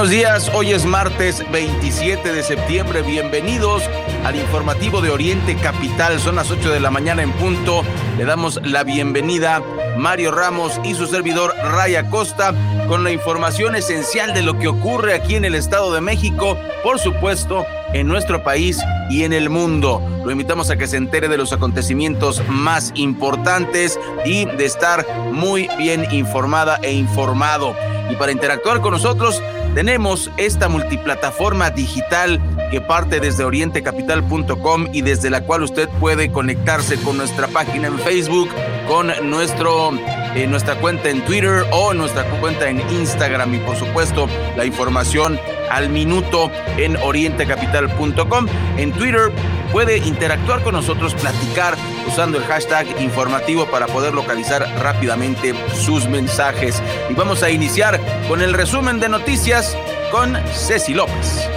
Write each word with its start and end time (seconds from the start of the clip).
Buenos 0.00 0.16
días, 0.16 0.50
hoy 0.54 0.72
es 0.72 0.86
martes 0.86 1.44
27 1.52 2.32
de 2.32 2.42
septiembre, 2.42 3.02
bienvenidos 3.02 3.82
al 4.24 4.34
informativo 4.34 5.02
de 5.02 5.10
Oriente 5.10 5.56
Capital, 5.56 6.18
son 6.20 6.36
las 6.36 6.50
8 6.50 6.70
de 6.70 6.80
la 6.80 6.90
mañana 6.90 7.22
en 7.22 7.30
punto, 7.32 7.82
le 8.16 8.24
damos 8.24 8.58
la 8.64 8.82
bienvenida 8.82 9.62
Mario 9.98 10.30
Ramos 10.30 10.80
y 10.84 10.94
su 10.94 11.06
servidor 11.06 11.54
Raya 11.62 12.08
Costa 12.08 12.54
con 12.88 13.04
la 13.04 13.10
información 13.10 13.76
esencial 13.76 14.32
de 14.32 14.40
lo 14.40 14.58
que 14.58 14.68
ocurre 14.68 15.12
aquí 15.12 15.36
en 15.36 15.44
el 15.44 15.54
Estado 15.54 15.92
de 15.92 16.00
México, 16.00 16.56
por 16.82 16.98
supuesto 16.98 17.66
en 17.92 18.08
nuestro 18.08 18.42
país 18.42 18.80
y 19.10 19.24
en 19.24 19.34
el 19.34 19.50
mundo. 19.50 20.00
Lo 20.24 20.30
invitamos 20.30 20.70
a 20.70 20.78
que 20.78 20.86
se 20.86 20.96
entere 20.96 21.28
de 21.28 21.36
los 21.36 21.52
acontecimientos 21.52 22.42
más 22.48 22.90
importantes 22.94 24.00
y 24.24 24.46
de 24.46 24.64
estar 24.64 25.06
muy 25.30 25.68
bien 25.76 26.06
informada 26.10 26.78
e 26.82 26.90
informado. 26.90 27.74
Y 28.10 28.16
para 28.16 28.32
interactuar 28.32 28.80
con 28.80 28.92
nosotros, 28.92 29.40
tenemos 29.74 30.30
esta 30.36 30.68
multiplataforma 30.68 31.70
digital 31.70 32.40
que 32.70 32.80
parte 32.80 33.20
desde 33.20 33.44
orientecapital.com 33.44 34.88
y 34.92 35.02
desde 35.02 35.30
la 35.30 35.42
cual 35.42 35.62
usted 35.62 35.88
puede 36.00 36.30
conectarse 36.30 36.96
con 37.00 37.16
nuestra 37.16 37.48
página 37.48 37.88
en 37.88 37.98
Facebook, 37.98 38.48
con 38.88 39.12
nuestro, 39.28 39.92
eh, 40.34 40.46
nuestra 40.46 40.76
cuenta 40.76 41.10
en 41.10 41.24
Twitter 41.24 41.64
o 41.72 41.94
nuestra 41.94 42.24
cuenta 42.40 42.68
en 42.68 42.80
Instagram. 42.90 43.54
Y 43.54 43.58
por 43.58 43.76
supuesto 43.76 44.28
la 44.56 44.64
información 44.64 45.38
al 45.70 45.88
minuto 45.88 46.50
en 46.76 46.96
orientecapital.com. 46.96 48.46
En 48.76 48.92
Twitter 48.92 49.32
puede 49.72 49.98
interactuar 49.98 50.62
con 50.62 50.74
nosotros, 50.74 51.14
platicar 51.14 51.76
usando 52.06 52.38
el 52.38 52.44
hashtag 52.44 52.86
informativo 53.00 53.66
para 53.66 53.86
poder 53.86 54.14
localizar 54.14 54.62
rápidamente 54.80 55.54
sus 55.74 56.08
mensajes. 56.08 56.82
Y 57.08 57.14
vamos 57.14 57.42
a 57.42 57.50
iniciar 57.50 58.00
con 58.28 58.42
el 58.42 58.52
resumen 58.52 59.00
de 59.00 59.08
noticias 59.08 59.76
con 60.10 60.36
Ceci 60.52 60.94
López. 60.94 61.48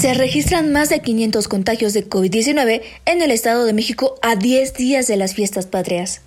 Se 0.00 0.14
registran 0.14 0.72
más 0.72 0.88
de 0.88 1.00
500 1.00 1.46
contagios 1.46 1.92
de 1.92 2.08
COVID-19 2.08 2.80
en 3.04 3.20
el 3.20 3.30
Estado 3.30 3.64
de 3.66 3.74
México 3.74 4.14
a 4.22 4.34
10 4.34 4.72
días 4.74 5.06
de 5.06 5.16
las 5.16 5.34
fiestas 5.34 5.66
patrias. 5.66 6.22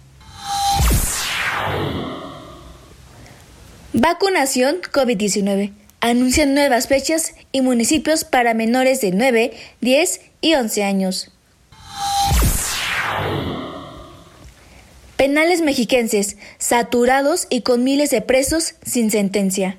Vacunación 3.95 4.81
COVID-19. 4.81 5.71
Anuncian 5.99 6.55
nuevas 6.55 6.87
fechas 6.87 7.35
y 7.51 7.61
municipios 7.61 8.23
para 8.23 8.55
menores 8.55 9.01
de 9.01 9.11
9, 9.11 9.53
10 9.81 10.21
y 10.41 10.55
11 10.55 10.83
años. 10.83 11.31
Penales 15.15 15.61
mexiquenses, 15.61 16.37
saturados 16.57 17.45
y 17.51 17.61
con 17.61 17.83
miles 17.83 18.09
de 18.09 18.21
presos 18.21 18.73
sin 18.83 19.11
sentencia. 19.11 19.77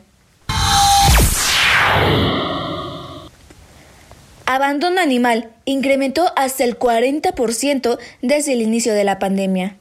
Abandono 4.46 5.00
animal 5.00 5.50
incrementó 5.64 6.32
hasta 6.36 6.62
el 6.62 6.78
40% 6.78 7.98
desde 8.22 8.52
el 8.52 8.62
inicio 8.62 8.94
de 8.94 9.02
la 9.02 9.18
pandemia. 9.18 9.76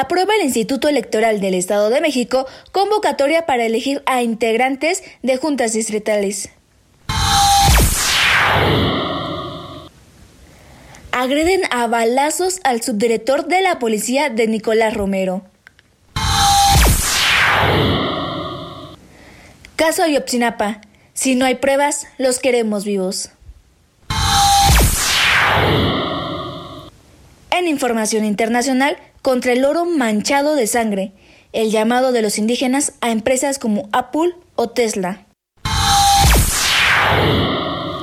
Aprueba 0.00 0.34
el 0.34 0.42
Instituto 0.42 0.88
Electoral 0.88 1.40
del 1.40 1.54
Estado 1.54 1.88
de 1.88 2.00
México 2.00 2.46
convocatoria 2.72 3.46
para 3.46 3.64
elegir 3.64 4.02
a 4.06 4.22
integrantes 4.22 5.02
de 5.22 5.36
juntas 5.38 5.72
distritales. 5.72 6.50
Agreden 11.12 11.62
a 11.70 11.86
balazos 11.86 12.60
al 12.64 12.82
subdirector 12.82 13.46
de 13.46 13.62
la 13.62 13.78
policía 13.78 14.28
de 14.28 14.46
Nicolás 14.48 14.92
Romero. 14.92 15.42
Caso 19.76 20.02
Ayotzinapa. 20.02 20.82
Si 21.14 21.34
no 21.34 21.46
hay 21.46 21.54
pruebas, 21.54 22.06
los 22.18 22.38
queremos 22.38 22.84
vivos. 22.84 23.30
En 27.58 27.68
información 27.68 28.26
internacional, 28.26 28.98
contra 29.22 29.54
el 29.54 29.64
oro 29.64 29.86
manchado 29.86 30.56
de 30.56 30.66
sangre, 30.66 31.12
el 31.54 31.70
llamado 31.70 32.12
de 32.12 32.20
los 32.20 32.36
indígenas 32.36 32.92
a 33.00 33.10
empresas 33.10 33.58
como 33.58 33.88
Apple 33.92 34.34
o 34.56 34.68
Tesla. 34.68 35.25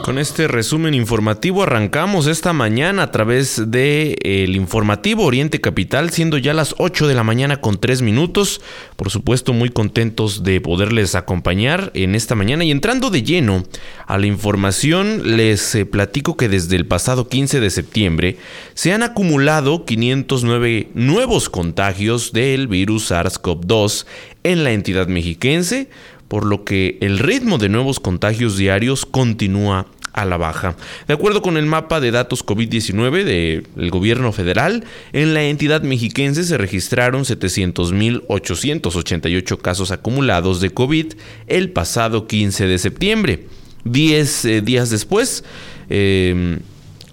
Con 0.04 0.20
este 0.20 0.50
resumen 0.50 0.94
informativo 0.96 1.64
arrancamos 1.64 2.28
esta 2.28 2.52
mañana 2.52 3.04
a 3.04 3.12
través 3.12 3.72
de 3.72 4.18
el 4.22 4.58
informativo 4.58 5.24
Oriente 5.24 5.62
Capital, 5.62 6.10
siendo 6.10 6.38
ya 6.38 6.54
las 6.54 6.76
8 6.78 7.08
de 7.08 7.16
la 7.16 7.24
mañana 7.24 7.62
con 7.62 7.80
3 7.80 8.02
minutos. 8.02 8.60
Por 8.98 9.10
supuesto, 9.10 9.54
muy 9.54 9.70
contentos 9.70 10.44
de 10.44 10.60
poderles 10.60 11.16
acompañar 11.16 11.90
en 11.94 12.16
esta 12.16 12.36
mañana 12.36 12.66
y 12.66 12.72
entrando 12.72 13.12
de 13.12 13.24
lleno 13.24 13.64
a 14.06 14.18
la 14.18 14.28
información, 14.28 15.38
les 15.38 15.74
eh, 15.74 15.86
platico 15.86 16.36
que 16.36 16.50
desde 16.50 16.76
el 16.76 16.86
pasado 16.86 17.30
15 17.30 17.62
de 17.62 17.70
septiembre 17.70 18.38
se 18.74 18.92
han 18.92 19.04
acumulado 19.04 19.86
509 19.86 20.90
nuevos 20.96 21.48
contagios 21.48 22.34
del 22.34 22.68
virus 22.68 23.10
SARS-CoV-2 23.10 24.06
en 24.44 24.66
la 24.66 24.74
entidad 24.74 25.08
mexiquense 25.08 25.88
por 26.28 26.46
lo 26.46 26.64
que 26.64 26.98
el 27.02 27.20
ritmo 27.20 27.58
de 27.58 27.70
nuevos 27.70 28.00
contagios 28.00 28.58
diarios 28.58 29.06
continúa 29.06 29.88
a 30.14 30.24
la 30.26 30.38
baja. 30.38 30.76
De 31.08 31.14
acuerdo 31.14 31.42
con 31.42 31.58
el 31.58 31.66
mapa 31.66 32.00
de 32.00 32.12
datos 32.12 32.46
COVID-19 32.46 33.24
del 33.24 33.90
gobierno 33.90 34.32
federal, 34.32 34.86
en 35.12 35.34
la 35.34 35.42
entidad 35.44 35.82
mexiquense 35.82 36.44
se 36.44 36.56
registraron 36.58 37.24
700.888 37.24 39.58
casos 39.58 39.90
acumulados 39.92 40.62
de 40.62 40.70
COVID 40.70 41.14
el 41.48 41.72
pasado 41.72 42.28
15 42.28 42.68
de 42.68 42.78
septiembre. 42.78 43.48
Diez 43.84 44.46
eh, 44.46 44.62
días 44.62 44.92
después, 44.92 45.44
em, 45.90 46.60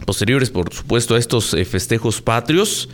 posteriores 0.04 0.50
por 0.50 0.72
supuesto 0.72 1.16
a 1.16 1.18
estos 1.18 1.54
eh, 1.54 1.64
festejos 1.64 2.20
patrios, 2.20 2.90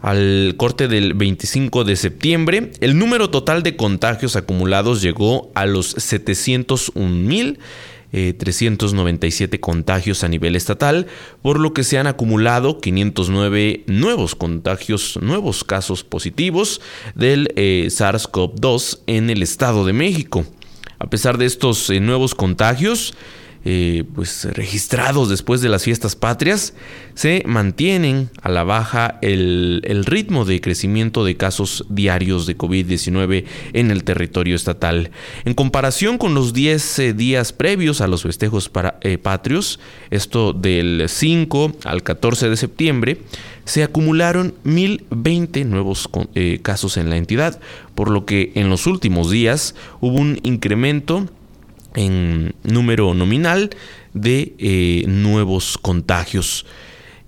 al 0.00 0.54
corte 0.56 0.88
del 0.88 1.14
25 1.14 1.84
de 1.84 1.96
septiembre, 1.96 2.72
el 2.80 2.98
número 2.98 3.30
total 3.30 3.62
de 3.62 3.76
contagios 3.76 4.36
acumulados 4.36 5.02
llegó 5.02 5.50
a 5.54 5.66
los 5.66 5.88
701 5.90 7.56
397 8.10 9.60
contagios 9.60 10.24
a 10.24 10.28
nivel 10.28 10.56
estatal, 10.56 11.06
por 11.42 11.58
lo 11.58 11.72
que 11.74 11.84
se 11.84 11.98
han 11.98 12.06
acumulado 12.06 12.80
509 12.80 13.84
nuevos 13.86 14.34
contagios, 14.34 15.18
nuevos 15.20 15.64
casos 15.64 16.04
positivos 16.04 16.80
del 17.14 17.52
eh, 17.56 17.88
SARS-CoV-2 17.90 19.00
en 19.06 19.30
el 19.30 19.42
Estado 19.42 19.84
de 19.84 19.92
México. 19.92 20.46
A 20.98 21.10
pesar 21.10 21.36
de 21.36 21.44
estos 21.44 21.90
eh, 21.90 22.00
nuevos 22.00 22.34
contagios, 22.34 23.14
eh, 23.68 24.04
pues 24.14 24.44
registrados 24.44 25.28
después 25.28 25.60
de 25.60 25.68
las 25.68 25.82
fiestas 25.82 26.14
patrias, 26.14 26.72
se 27.14 27.42
mantienen 27.46 28.30
a 28.40 28.48
la 28.48 28.62
baja 28.62 29.18
el, 29.22 30.04
ritmo 30.06 30.44
de 30.44 30.60
crecimiento 30.60 31.24
de 31.24 31.36
casos 31.36 31.84
diarios 31.88 32.46
de 32.46 32.56
COVID-19 32.56 33.44
en 33.72 33.90
el 33.90 34.04
territorio 34.04 34.54
estatal. 34.54 35.10
En 35.44 35.54
comparación 35.54 36.16
con 36.16 36.32
los 36.32 36.52
10 36.52 36.98
eh, 37.00 37.12
días 37.12 37.52
previos 37.52 38.00
a 38.00 38.06
los 38.06 38.22
festejos 38.22 38.68
para, 38.68 39.00
eh, 39.00 39.18
patrios, 39.18 39.80
esto 40.10 40.52
del 40.52 41.06
5 41.08 41.72
al 41.86 42.04
14 42.04 42.48
de 42.48 42.56
septiembre, 42.56 43.18
se 43.64 43.82
acumularon 43.82 44.54
1.020 44.64 45.66
nuevos 45.66 46.08
casos 46.62 46.96
en 46.98 47.10
la 47.10 47.16
entidad, 47.16 47.60
por 47.96 48.12
lo 48.12 48.26
que 48.26 48.52
en 48.54 48.70
los 48.70 48.86
últimos 48.86 49.28
días 49.28 49.74
hubo 50.00 50.20
un 50.20 50.38
incremento 50.44 51.26
en 51.96 52.54
número 52.62 53.14
nominal 53.14 53.70
de 54.14 54.54
eh, 54.58 55.04
nuevos 55.08 55.78
contagios. 55.78 56.66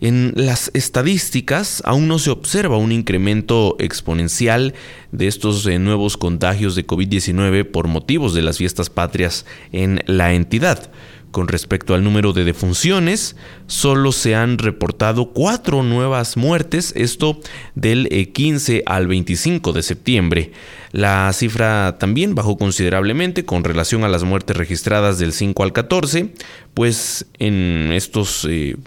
En 0.01 0.33
las 0.37 0.71
estadísticas 0.75 1.83
aún 1.85 2.07
no 2.07 2.21
se 2.21 2.31
observa 2.31 2.77
un 2.77 2.93
incremento 2.93 3.75
exponencial 3.81 4.75
de 5.11 5.27
estos 5.27 5.67
eh, 5.67 5.81
nuevos 5.81 6.17
contagios 6.17 6.77
de 6.77 6.87
COVID-19 6.87 7.65
por 7.65 7.89
motivos 7.89 8.33
de 8.33 8.43
las 8.43 8.59
fiestas 8.59 8.91
patrias 8.91 9.45
en 9.73 10.01
la 10.07 10.35
entidad. 10.35 10.93
Con 11.31 11.47
respecto 11.47 11.95
al 11.95 12.03
número 12.03 12.33
de 12.33 12.45
defunciones, 12.45 13.37
solo 13.67 14.13
se 14.13 14.35
han 14.35 14.57
reportado 14.57 15.33
cuatro 15.33 15.83
nuevas 15.83 16.39
muertes, 16.39 16.95
esto 16.97 17.41
del 17.75 18.09
15 18.33 18.77
eh, 18.77 18.83
al 18.87 19.07
25 19.07 19.73
de 19.73 19.83
septiembre. 19.83 20.53
La 20.91 21.31
cifra 21.35 21.99
también 21.99 22.35
bajó 22.35 22.57
considerablemente 22.57 23.45
con 23.45 23.63
relación 23.63 24.05
a 24.05 24.09
las 24.09 24.25
muertes 24.25 24.57
registradas 24.57 25.19
del 25.19 25.35
5 25.35 25.63
al 25.63 25.75
14, 25.75 26.33
pues 26.73 27.27
en 27.39 27.91
estos 27.93 28.49
10 28.49 28.79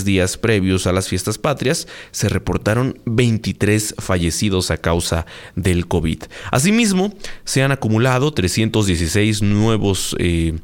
eh, 0.00 0.04
días 0.04 0.36
previos 0.36 0.86
a 0.86 0.92
las 0.92 1.08
fiestas 1.08 1.38
patrias 1.38 1.88
se 2.10 2.28
reportaron 2.28 3.00
23 3.06 3.94
fallecidos 3.98 4.70
a 4.70 4.76
causa 4.76 5.24
del 5.56 5.88
COVID. 5.88 6.24
Asimismo, 6.50 7.14
se 7.44 7.62
han 7.62 7.72
acumulado 7.72 8.32
316 8.34 9.40
nuevos 9.40 10.14
eh, 10.18 10.58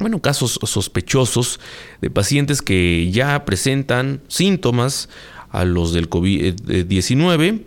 bueno, 0.00 0.20
casos 0.20 0.60
sospechosos 0.62 1.60
de 2.00 2.10
pacientes 2.10 2.62
que 2.62 3.10
ya 3.10 3.44
presentan 3.44 4.22
síntomas 4.28 5.08
a 5.50 5.64
los 5.64 5.92
del 5.92 6.08
COVID-19 6.08 7.64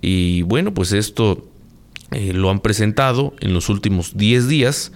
y 0.00 0.42
bueno, 0.42 0.74
pues 0.74 0.92
esto 0.92 1.48
eh, 2.10 2.32
lo 2.32 2.50
han 2.50 2.58
presentado 2.60 3.34
en 3.40 3.54
los 3.54 3.68
últimos 3.68 4.16
10 4.16 4.48
días 4.48 4.90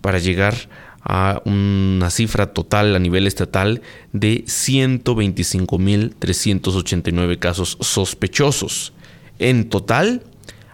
para 0.00 0.18
llegar 0.18 0.68
a 1.08 1.40
una 1.44 2.10
cifra 2.10 2.52
total 2.52 2.96
a 2.96 2.98
nivel 2.98 3.28
estatal 3.28 3.80
de 4.12 4.44
125.389 4.44 7.38
casos 7.38 7.78
sospechosos. 7.80 8.92
En 9.38 9.68
total, 9.68 10.24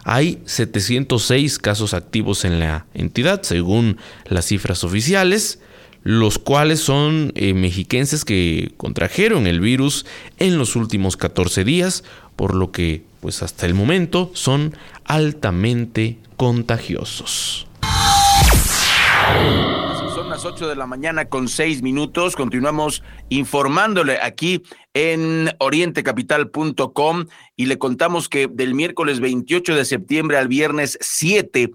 hay 0.03 0.41
706 0.45 1.59
casos 1.59 1.93
activos 1.93 2.45
en 2.45 2.59
la 2.59 2.85
entidad, 2.93 3.41
según 3.43 3.97
las 4.25 4.45
cifras 4.45 4.83
oficiales, 4.83 5.59
los 6.03 6.37
cuales 6.37 6.81
son 6.81 7.31
eh, 7.35 7.53
mexiquenses 7.53 8.25
que 8.25 8.73
contrajeron 8.77 9.47
el 9.47 9.61
virus 9.61 10.05
en 10.37 10.57
los 10.57 10.75
últimos 10.75 11.15
14 11.15 11.63
días, 11.63 12.03
por 12.35 12.55
lo 12.55 12.71
que 12.71 13.03
pues 13.21 13.41
hasta 13.41 13.65
el 13.65 13.73
momento 13.73 14.31
son 14.33 14.75
altamente 15.05 16.17
contagiosos. 16.35 17.67
Las 20.43 20.55
8 20.55 20.67
de 20.67 20.75
la 20.75 20.87
mañana 20.87 21.29
con 21.29 21.47
6 21.47 21.81
minutos. 21.83 22.35
Continuamos 22.35 23.01
informándole 23.29 24.19
aquí 24.21 24.61
en 24.93 25.49
orientecapital.com 25.59 27.27
y 27.55 27.65
le 27.67 27.77
contamos 27.77 28.27
que 28.27 28.49
del 28.51 28.75
miércoles 28.75 29.21
28 29.21 29.73
de 29.73 29.85
septiembre 29.85 30.37
al 30.37 30.49
viernes 30.49 30.97
7, 30.99 31.71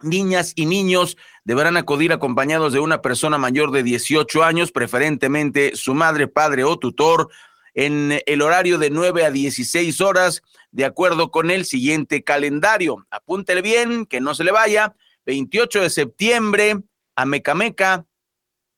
Niñas 0.00 0.52
y 0.54 0.66
niños 0.66 1.16
deberán 1.44 1.76
acudir 1.76 2.12
acompañados 2.12 2.72
de 2.72 2.78
una 2.78 3.02
persona 3.02 3.36
mayor 3.36 3.72
de 3.72 3.82
18 3.82 4.44
años, 4.44 4.70
preferentemente 4.70 5.74
su 5.74 5.92
madre, 5.92 6.28
padre 6.28 6.62
o 6.62 6.78
tutor, 6.78 7.30
en 7.74 8.20
el 8.26 8.42
horario 8.42 8.78
de 8.78 8.90
9 8.90 9.24
a 9.24 9.32
16 9.32 10.00
horas, 10.00 10.44
de 10.70 10.84
acuerdo 10.84 11.32
con 11.32 11.50
el 11.50 11.64
siguiente 11.64 12.22
calendario. 12.22 13.04
Apúntele 13.10 13.60
bien, 13.60 14.06
que 14.06 14.20
no 14.20 14.36
se 14.36 14.44
le 14.44 14.52
vaya 14.52 14.94
28 15.26 15.82
de 15.82 15.90
septiembre, 15.90 16.76
Amecameca, 17.16 18.06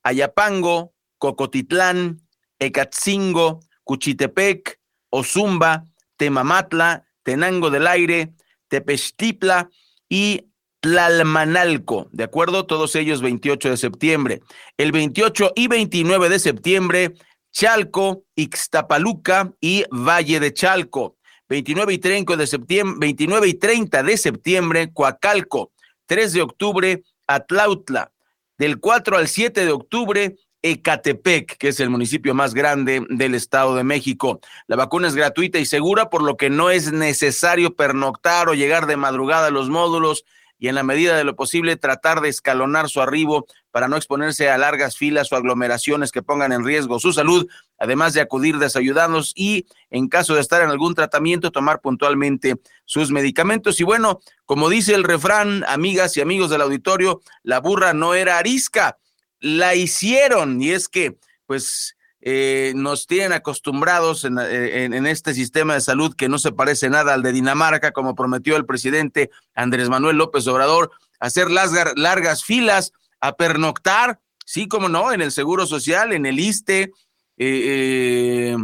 Ayapango, 0.03 0.95
Cocotitlán, 1.19 2.21
Ecatzingo, 2.59 3.61
Cuchitepec, 3.85 4.81
Ozumba, 5.11 5.85
Temamatla, 6.17 7.05
Tenango 7.23 7.71
del 7.71 7.87
Aire, 7.87 8.33
Tepestipla 8.69 9.69
y 10.09 10.47
Tlalmanalco, 10.81 12.09
¿de 12.13 12.25
acuerdo? 12.25 12.67
Todos 12.67 12.95
ellos 12.95 13.21
28 13.21 13.71
de 13.71 13.77
septiembre. 13.77 14.41
El 14.77 14.93
28 14.93 15.53
y 15.57 15.69
29 15.69 16.29
de 16.29 16.39
septiembre, 16.39 17.15
Chalco, 17.53 18.25
Ixtapaluca 18.37 19.53
y 19.61 19.85
Valle 19.91 20.41
de 20.41 20.55
Chalco. 20.55 21.17
29 21.49 21.95
y 21.95 21.99
30 21.99 22.37
de 22.37 22.47
septiembre, 22.47 22.97
29 23.01 23.49
y 23.49 23.55
30 23.55 24.03
de 24.03 24.17
septiembre, 24.17 24.93
Coacalco. 24.93 25.73
3 26.09 26.33
de 26.33 26.43
octubre, 26.43 27.03
Atlautla. 27.27 28.11
Del 28.57 28.81
4 28.81 29.17
al 29.19 29.29
7 29.29 29.65
de 29.65 29.71
octubre, 29.71 30.37
Ecatepec, 30.63 31.57
que 31.59 31.69
es 31.69 31.79
el 31.79 31.91
municipio 31.91 32.35
más 32.35 32.55
grande 32.55 33.07
del 33.09 33.37
Estado 33.37 33.77
de 33.77 33.85
México. 33.85 34.41
La 34.67 34.75
vacuna 34.75 35.07
es 35.07 35.15
gratuita 35.15 35.59
y 35.59 35.67
segura, 35.67 36.11
por 36.11 36.23
lo 36.23 36.37
que 36.37 36.51
no 36.51 36.71
es 36.71 36.91
necesario 36.91 37.77
pernoctar 37.77 38.49
o 38.49 38.55
llegar 38.55 38.87
de 38.87 38.97
madrugada 38.97 39.49
a 39.49 39.53
los 39.53 39.69
módulos 39.69 40.25
y 40.59 40.67
en 40.69 40.75
la 40.75 40.83
medida 40.83 41.17
de 41.17 41.25
lo 41.25 41.37
posible 41.37 41.77
tratar 41.77 42.21
de 42.21 42.31
escalonar 42.31 42.89
su 42.89 43.01
arribo 43.01 43.47
para 43.79 43.87
no 43.87 43.97
exponerse 43.97 44.51
a 44.51 44.59
largas 44.59 44.97
filas 44.97 45.31
o 45.31 45.37
aglomeraciones 45.37 46.11
que 46.11 46.21
pongan 46.21 46.51
en 46.51 46.65
riesgo 46.65 46.99
su 46.99 47.13
salud, 47.13 47.47
además 47.79 48.13
de 48.13 48.21
acudir 48.21 48.59
desayudados 48.59 49.33
y 49.37 49.67
en 49.89 50.09
caso 50.09 50.35
de 50.35 50.41
estar 50.41 50.63
en 50.63 50.71
algún 50.71 50.97
tratamiento 50.97 51.53
tomar 51.53 51.81
puntualmente 51.81 52.57
sus 52.87 53.13
medicamentos. 53.13 53.79
Y 53.79 53.85
bueno, 53.85 54.19
como 54.47 54.69
dice 54.69 54.97
el 54.97 55.05
refrán, 55.05 55.65
amigas 55.69 56.17
y 56.17 56.21
amigos 56.21 56.51
del 56.51 56.63
auditorio, 56.63 57.21
la 57.45 57.61
burra 57.61 57.93
no 57.93 58.15
era 58.15 58.39
arisca, 58.39 58.99
la 59.39 59.77
hicieron 59.77 60.61
y 60.61 60.71
es 60.71 60.89
que 60.89 61.17
pues 61.47 61.97
eh, 62.21 62.73
nos 62.75 63.07
tienen 63.07 63.33
acostumbrados 63.33 64.25
eh, 64.25 64.85
en, 64.87 65.07
este 65.07 65.35
sistema 65.35 65.75
de 65.75 65.83
salud 65.83 66.17
que 66.17 66.29
no 66.29 66.41
se 66.41 66.51
parece 66.51 66.91
nada 66.91 67.15
al 67.15 67.23
de 67.23 67.31
Dinamarca, 67.31 67.93
como 67.93 68.17
prometió 68.17 68.57
el 68.57 68.67
presidente 68.67 69.31
Andrés 69.55 69.89
Manuel 69.89 70.17
López 70.17 70.49
Obrador, 70.49 70.91
hacer 71.21 71.49
las 71.49 71.71
largas 71.95 72.43
filas, 72.43 72.93
a 73.21 73.37
pernoctar, 73.37 74.21
sí, 74.45 74.69
como 74.69 74.89
no, 74.89 75.13
en 75.13 75.21
el 75.21 75.33
Seguro 75.33 75.67
Social, 75.67 76.13
en 76.13 76.27
el 76.27 76.39
ISTE, 76.39 76.93
eh, 77.37 78.57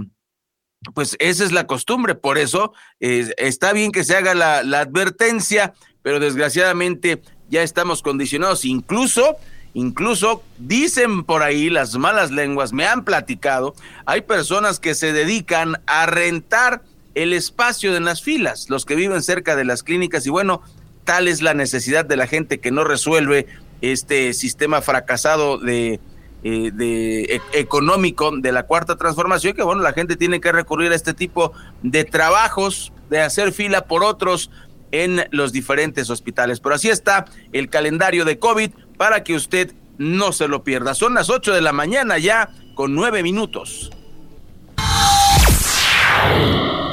pues 0.94 1.16
esa 1.18 1.44
es 1.44 1.52
la 1.52 1.66
costumbre, 1.66 2.14
por 2.14 2.36
eso 2.36 2.74
está 3.00 3.72
bien 3.72 3.90
que 3.90 4.04
se 4.04 4.16
haga 4.16 4.34
la, 4.34 4.62
la 4.62 4.80
advertencia, 4.80 5.72
pero 6.02 6.20
desgraciadamente 6.20 7.22
ya 7.48 7.62
estamos 7.62 8.02
condicionados, 8.02 8.64
incluso 8.64 9.38
Incluso 9.74 10.42
dicen 10.56 11.24
por 11.24 11.42
ahí 11.42 11.68
las 11.68 11.96
malas 11.96 12.30
lenguas, 12.30 12.72
me 12.72 12.86
han 12.86 13.04
platicado, 13.04 13.74
hay 14.06 14.20
personas 14.20 14.78
que 14.78 14.94
se 14.94 15.12
dedican 15.12 15.82
a 15.86 16.06
rentar 16.06 16.82
el 17.16 17.32
espacio 17.32 17.92
de 17.92 18.00
las 18.00 18.22
filas, 18.22 18.70
los 18.70 18.86
que 18.86 18.94
viven 18.94 19.22
cerca 19.22 19.56
de 19.56 19.64
las 19.64 19.82
clínicas 19.82 20.26
y 20.26 20.30
bueno, 20.30 20.62
tal 21.02 21.26
es 21.26 21.42
la 21.42 21.54
necesidad 21.54 22.04
de 22.04 22.16
la 22.16 22.28
gente 22.28 22.60
que 22.60 22.70
no 22.70 22.84
resuelve 22.84 23.46
este 23.80 24.32
sistema 24.34 24.80
fracasado 24.80 25.58
de, 25.58 26.00
eh, 26.42 26.70
de 26.72 27.22
e, 27.22 27.40
económico 27.52 28.30
de 28.36 28.52
la 28.52 28.64
cuarta 28.64 28.96
transformación, 28.96 29.54
que 29.54 29.62
bueno, 29.62 29.82
la 29.82 29.92
gente 29.92 30.16
tiene 30.16 30.40
que 30.40 30.52
recurrir 30.52 30.92
a 30.92 30.94
este 30.94 31.14
tipo 31.14 31.52
de 31.82 32.04
trabajos, 32.04 32.92
de 33.10 33.20
hacer 33.20 33.52
fila 33.52 33.86
por 33.86 34.04
otros 34.04 34.50
en 34.90 35.26
los 35.30 35.52
diferentes 35.52 36.08
hospitales. 36.10 36.60
Pero 36.60 36.74
así 36.74 36.88
está 36.88 37.24
el 37.52 37.68
calendario 37.68 38.24
de 38.24 38.38
COVID 38.38 38.70
para 38.96 39.24
que 39.24 39.34
usted 39.34 39.74
no 39.98 40.32
se 40.32 40.48
lo 40.48 40.64
pierda. 40.64 40.94
Son 40.94 41.14
las 41.14 41.30
8 41.30 41.52
de 41.52 41.60
la 41.60 41.72
mañana 41.72 42.18
ya 42.18 42.50
con 42.74 42.94
9 42.94 43.22
minutos. 43.22 43.90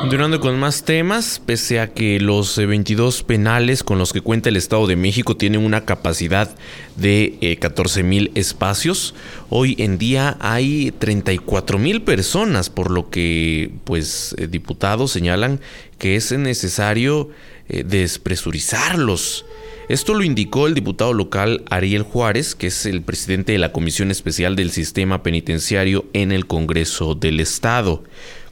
Continuando 0.01 0.39
con 0.39 0.59
más 0.59 0.83
temas, 0.83 1.39
pese 1.45 1.79
a 1.79 1.93
que 1.93 2.19
los 2.19 2.57
22 2.57 3.21
penales 3.21 3.83
con 3.83 3.99
los 3.99 4.11
que 4.11 4.21
cuenta 4.21 4.49
el 4.49 4.57
Estado 4.57 4.87
de 4.87 4.95
México 4.95 5.37
tienen 5.37 5.63
una 5.63 5.85
capacidad 5.85 6.49
de 6.95 7.57
14 7.61 7.99
eh, 7.99 8.03
mil 8.03 8.31
espacios, 8.33 9.13
hoy 9.49 9.75
en 9.77 9.99
día 9.99 10.37
hay 10.39 10.91
34 10.97 11.77
mil 11.77 12.01
personas, 12.01 12.71
por 12.71 12.89
lo 12.89 13.11
que 13.11 13.69
pues 13.83 14.33
eh, 14.39 14.47
diputados 14.47 15.11
señalan 15.11 15.61
que 15.99 16.15
es 16.15 16.31
necesario 16.31 17.29
eh, 17.69 17.83
despresurizarlos 17.83 19.45
Esto 19.87 20.15
lo 20.15 20.23
indicó 20.23 20.65
el 20.65 20.73
diputado 20.73 21.13
local 21.13 21.63
Ariel 21.69 22.01
Juárez, 22.01 22.55
que 22.55 22.67
es 22.67 22.87
el 22.87 23.03
presidente 23.03 23.51
de 23.51 23.59
la 23.59 23.71
Comisión 23.71 24.09
Especial 24.09 24.55
del 24.55 24.71
Sistema 24.71 25.21
Penitenciario 25.21 26.05
en 26.13 26.31
el 26.31 26.47
Congreso 26.47 27.13
del 27.13 27.39
Estado. 27.39 28.03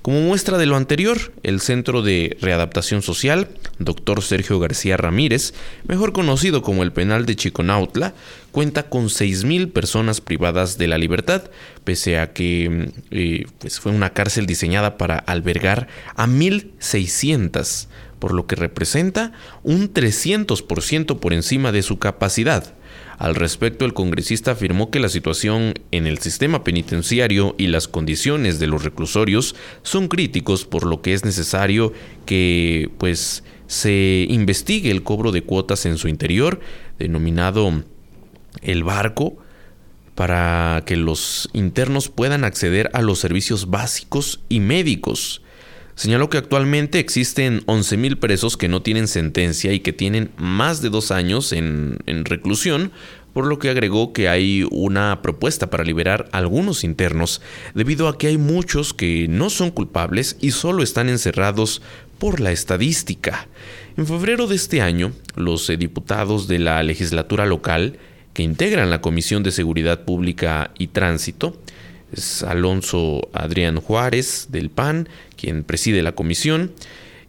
Como 0.10 0.22
muestra 0.22 0.58
de 0.58 0.66
lo 0.66 0.76
anterior, 0.76 1.20
el 1.44 1.62
Centro 1.62 2.02
de 2.02 2.36
Readaptación 2.42 3.04
Social, 3.04 3.48
Dr. 3.78 4.24
Sergio 4.24 4.58
García 4.58 4.98
Ramírez, 4.98 5.54
mejor 5.88 6.14
conocido 6.14 6.64
como 6.64 6.82
el 6.82 6.92
Penal 6.92 7.28
de 7.28 7.36
Chiconautla, 7.36 8.16
cuenta 8.52 8.90
con 8.90 9.10
6.000 9.10 9.72
personas 9.72 10.20
privadas 10.20 10.80
de 10.80 10.88
la 10.88 10.98
libertad, 10.98 11.52
pese 11.84 12.18
a 12.18 12.34
que 12.34 12.92
eh, 13.12 13.46
pues 13.60 13.80
fue 13.80 13.92
una 13.92 14.10
cárcel 14.14 14.48
diseñada 14.48 14.98
para 14.98 15.20
albergar 15.20 15.88
a 16.16 16.26
1.600 16.26 17.86
por 18.18 18.34
lo 18.34 18.48
que 18.48 18.56
representa 18.56 19.34
un 19.62 19.94
300% 19.94 21.20
por 21.20 21.34
encima 21.34 21.72
de 21.72 21.84
su 21.84 22.00
capacidad. 22.00 22.74
Al 23.20 23.36
respecto, 23.36 23.84
el 23.84 23.94
congresista 23.94 24.52
afirmó 24.52 24.92
que 24.92 25.02
la 25.02 25.10
situación 25.10 25.74
en 25.92 26.08
el 26.08 26.20
sistema 26.20 26.64
penitenciario 26.64 27.54
y 27.58 27.68
las 27.68 27.90
condiciones 27.90 28.60
de 28.60 28.68
los 28.68 28.86
reclusorios 28.86 29.58
son 29.84 30.08
críticos, 30.08 30.64
por 30.64 30.86
lo 30.86 31.02
que 31.02 31.14
es 31.14 31.26
necesario 31.26 31.92
que 32.26 32.90
pues 32.98 33.44
se 33.68 34.26
investigue 34.30 34.90
el 34.90 35.04
cobro 35.04 35.34
de 35.34 35.42
cuotas 35.42 35.86
en 35.86 35.98
su 35.98 36.08
interior, 36.08 36.62
denominado 36.98 37.84
el 38.62 38.86
barco, 38.86 39.38
para 40.16 40.84
que 40.86 40.96
los 40.96 41.50
internos 41.52 42.08
puedan 42.08 42.46
acceder 42.46 42.90
a 42.94 43.02
los 43.02 43.20
servicios 43.20 43.70
básicos 43.70 44.40
y 44.48 44.62
médicos. 44.62 45.42
Señaló 46.00 46.30
que 46.30 46.38
actualmente 46.38 46.98
existen 47.00 47.60
11.000 47.66 48.20
presos 48.20 48.56
que 48.56 48.70
no 48.70 48.82
tienen 48.82 49.10
sentencia 49.10 49.74
y 49.74 49.82
que 49.82 49.92
tienen 49.92 50.32
más 50.38 50.82
de 50.82 50.90
dos 50.90 51.12
años 51.12 51.52
en, 51.52 51.98
en 52.06 52.24
reclusión, 52.24 52.94
por 53.34 53.46
lo 53.46 53.60
que 53.60 53.70
agregó 53.70 54.14
que 54.14 54.30
hay 54.30 54.66
una 54.72 55.22
propuesta 55.22 55.70
para 55.70 55.84
liberar 55.84 56.30
a 56.32 56.38
algunos 56.38 56.86
internos 56.86 57.42
debido 57.74 58.08
a 58.08 58.18
que 58.18 58.28
hay 58.28 58.38
muchos 58.38 58.94
que 58.94 59.28
no 59.28 59.50
son 59.50 59.72
culpables 59.72 60.38
y 60.40 60.52
solo 60.52 60.84
están 60.84 61.10
encerrados 61.10 61.82
por 62.18 62.40
la 62.40 62.54
estadística. 62.54 63.50
En 63.98 64.08
febrero 64.08 64.48
de 64.48 64.56
este 64.56 64.82
año, 64.82 65.12
los 65.36 65.70
eh, 65.70 65.76
diputados 65.76 66.48
de 66.48 66.60
la 66.60 66.82
legislatura 66.82 67.46
local 67.46 68.00
que 68.34 68.44
integran 68.44 68.90
la 68.90 69.02
Comisión 69.02 69.44
de 69.44 69.52
Seguridad 69.52 70.06
Pública 70.06 70.72
y 70.78 70.88
Tránsito 70.88 71.58
es 72.12 72.44
Alonso 72.44 73.30
Adrián 73.34 73.80
Juárez 73.80 74.48
del 74.50 74.70
PAN, 74.70 75.10
quien 75.36 75.64
preside 75.64 76.02
la 76.02 76.14
comisión, 76.14 76.72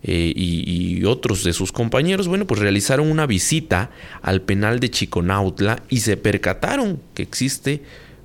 eh, 0.03 0.33
y, 0.35 1.05
otros 1.05 1.45
de 1.45 1.53
sus 1.53 1.73
compañeros, 1.73 2.29
bueno, 2.29 2.47
pues 2.47 2.61
realizaron 2.61 3.11
una 3.11 3.27
visita 3.27 3.91
al 4.23 4.43
penal 4.43 4.81
de 4.81 4.91
Chiconautla 4.91 5.83
y 5.89 6.01
se 6.01 6.17
percataron 6.17 7.01
que 7.15 7.23
existe 7.23 7.83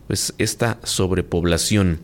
pues 0.07 0.33
esta 0.37 0.79
sobrepoblación. 0.83 1.99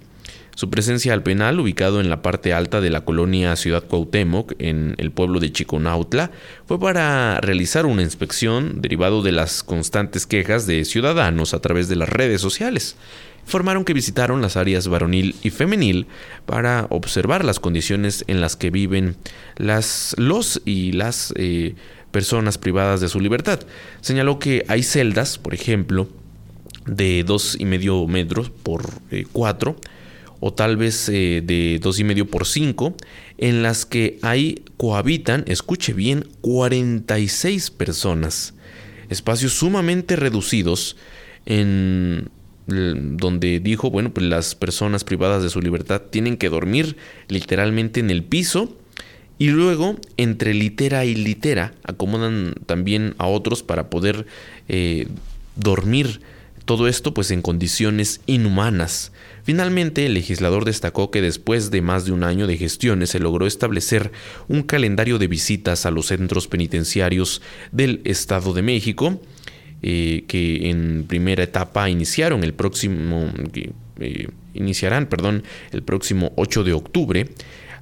Su 0.55 0.69
presencia 0.69 1.13
al 1.13 1.23
penal, 1.23 1.59
ubicado 1.59 2.01
en 2.01 2.09
la 2.09 2.21
parte 2.21 2.53
alta 2.53 2.81
de 2.81 2.89
la 2.89 3.05
colonia 3.05 3.55
Ciudad 3.55 3.85
Cuauhtémoc, 3.85 4.53
en 4.59 4.95
el 4.97 5.11
pueblo 5.11 5.39
de 5.39 5.51
Chiconautla, 5.51 6.31
fue 6.67 6.79
para 6.79 7.39
realizar 7.39 7.85
una 7.85 8.01
inspección 8.01 8.81
derivado 8.81 9.21
de 9.21 9.31
las 9.31 9.63
constantes 9.63 10.27
quejas 10.27 10.67
de 10.67 10.83
ciudadanos 10.83 11.53
a 11.53 11.59
través 11.59 11.87
de 11.87 11.95
las 11.95 12.09
redes 12.09 12.41
sociales 12.41 12.97
informaron 13.43 13.83
que 13.83 13.93
visitaron 13.93 14.41
las 14.41 14.55
áreas 14.57 14.87
varonil 14.87 15.35
y 15.43 15.49
femenil 15.49 16.07
para 16.45 16.87
observar 16.89 17.43
las 17.43 17.59
condiciones 17.59 18.23
en 18.27 18.41
las 18.41 18.55
que 18.55 18.69
viven 18.69 19.15
las, 19.57 20.15
los 20.17 20.61
y 20.65 20.93
las 20.93 21.33
eh, 21.35 21.75
personas 22.11 22.57
privadas 22.57 23.01
de 23.01 23.09
su 23.09 23.19
libertad. 23.19 23.59
Señaló 24.01 24.39
que 24.39 24.63
hay 24.67 24.83
celdas, 24.83 25.37
por 25.37 25.53
ejemplo, 25.53 26.07
de 26.85 27.23
dos 27.23 27.57
y 27.59 27.65
medio 27.65 28.07
metros 28.07 28.49
por 28.49 28.89
eh, 29.11 29.25
cuatro 29.31 29.75
o 30.39 30.51
tal 30.53 30.75
vez 30.75 31.07
eh, 31.09 31.41
de 31.43 31.79
dos 31.79 31.99
y 31.99 32.03
medio 32.03 32.25
por 32.25 32.47
cinco, 32.47 32.95
en 33.37 33.61
las 33.61 33.85
que 33.85 34.17
ahí 34.23 34.63
cohabitan, 34.77 35.43
escuche 35.47 35.93
bien, 35.93 36.27
46 36.41 37.69
personas. 37.69 38.55
Espacios 39.09 39.53
sumamente 39.53 40.15
reducidos 40.15 40.97
en 41.45 42.29
donde 42.71 43.59
dijo, 43.59 43.89
bueno, 43.89 44.11
pues 44.11 44.25
las 44.25 44.55
personas 44.55 45.03
privadas 45.03 45.43
de 45.43 45.49
su 45.49 45.61
libertad 45.61 46.01
tienen 46.09 46.37
que 46.37 46.49
dormir 46.49 46.97
literalmente 47.27 47.99
en 47.99 48.09
el 48.09 48.23
piso 48.23 48.75
y 49.37 49.47
luego 49.47 49.95
entre 50.17 50.53
litera 50.53 51.05
y 51.05 51.15
litera 51.15 51.73
acomodan 51.83 52.53
también 52.65 53.15
a 53.17 53.27
otros 53.27 53.63
para 53.63 53.89
poder 53.89 54.27
eh, 54.67 55.07
dormir 55.55 56.21
todo 56.65 56.87
esto 56.87 57.13
pues 57.13 57.31
en 57.31 57.41
condiciones 57.41 58.21
inhumanas. 58.27 59.11
Finalmente, 59.43 60.05
el 60.05 60.13
legislador 60.13 60.65
destacó 60.65 61.09
que 61.09 61.21
después 61.21 61.71
de 61.71 61.81
más 61.81 62.05
de 62.05 62.11
un 62.11 62.23
año 62.23 62.45
de 62.47 62.57
gestiones 62.57 63.09
se 63.09 63.19
logró 63.19 63.47
establecer 63.47 64.11
un 64.47 64.61
calendario 64.61 65.17
de 65.17 65.27
visitas 65.27 65.85
a 65.85 65.91
los 65.91 66.07
centros 66.07 66.47
penitenciarios 66.47 67.41
del 67.71 68.01
Estado 68.03 68.53
de 68.53 68.61
México, 68.61 69.19
eh, 69.83 70.25
que 70.27 70.69
en 70.69 71.05
primera 71.07 71.41
etapa 71.41 71.89
iniciaron 71.89 72.43
el 72.43 72.53
próximo, 72.53 73.31
eh, 73.99 74.27
iniciarán, 74.53 75.07
perdón, 75.07 75.43
el 75.71 75.81
próximo 75.81 76.33
8 76.35 76.63
de 76.63 76.73
octubre. 76.73 77.29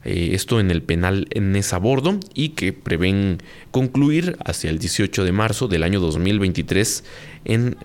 Eh, 0.05 0.29
esto 0.31 0.61
en 0.61 0.71
el 0.71 0.81
penal 0.81 1.27
en 1.31 1.53
esa 1.57 1.77
bordo 1.77 2.17
y 2.33 2.49
que 2.49 2.71
prevén 2.71 3.39
concluir 3.71 4.37
hacia 4.45 4.69
el 4.69 4.79
18 4.79 5.25
de 5.25 5.33
marzo 5.33 5.67
del 5.67 5.83
año 5.83 5.99
2023 5.99 7.03
en 7.43 7.75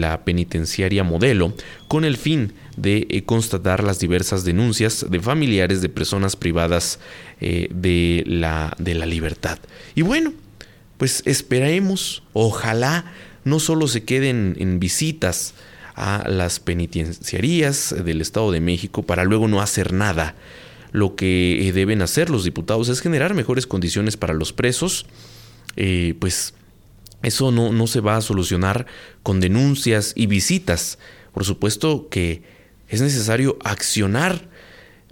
la 0.00 0.24
penitenciaria 0.24 1.04
modelo 1.04 1.52
con 1.88 2.06
el 2.06 2.16
fin 2.16 2.54
de 2.78 3.22
constatar 3.26 3.84
las 3.84 3.98
diversas 3.98 4.46
denuncias 4.46 5.04
de 5.10 5.20
familiares 5.20 5.82
de 5.82 5.90
personas 5.90 6.36
privadas 6.36 7.00
de, 7.38 8.24
la, 8.26 8.74
de 8.78 8.94
la 8.94 9.04
libertad. 9.04 9.58
Y 9.94 10.00
bueno, 10.00 10.32
pues 10.96 11.22
esperemos, 11.26 12.22
ojalá 12.32 13.12
no 13.48 13.60
solo 13.60 13.88
se 13.88 14.04
queden 14.04 14.56
en 14.58 14.78
visitas 14.80 15.54
a 15.94 16.28
las 16.28 16.60
penitenciarías 16.60 17.94
del 18.04 18.20
Estado 18.20 18.52
de 18.52 18.60
México 18.60 19.02
para 19.02 19.24
luego 19.24 19.48
no 19.48 19.60
hacer 19.60 19.92
nada. 19.92 20.36
Lo 20.92 21.16
que 21.16 21.68
eh, 21.68 21.72
deben 21.72 22.02
hacer 22.02 22.30
los 22.30 22.44
diputados 22.44 22.88
es 22.88 23.00
generar 23.00 23.34
mejores 23.34 23.66
condiciones 23.66 24.16
para 24.16 24.34
los 24.34 24.52
presos. 24.52 25.06
Eh, 25.76 26.14
pues 26.20 26.54
eso 27.22 27.50
no, 27.50 27.72
no 27.72 27.86
se 27.86 28.00
va 28.00 28.16
a 28.16 28.20
solucionar 28.20 28.86
con 29.22 29.40
denuncias 29.40 30.12
y 30.14 30.26
visitas. 30.26 30.98
Por 31.32 31.44
supuesto 31.44 32.08
que 32.08 32.42
es 32.88 33.00
necesario 33.00 33.58
accionar 33.64 34.48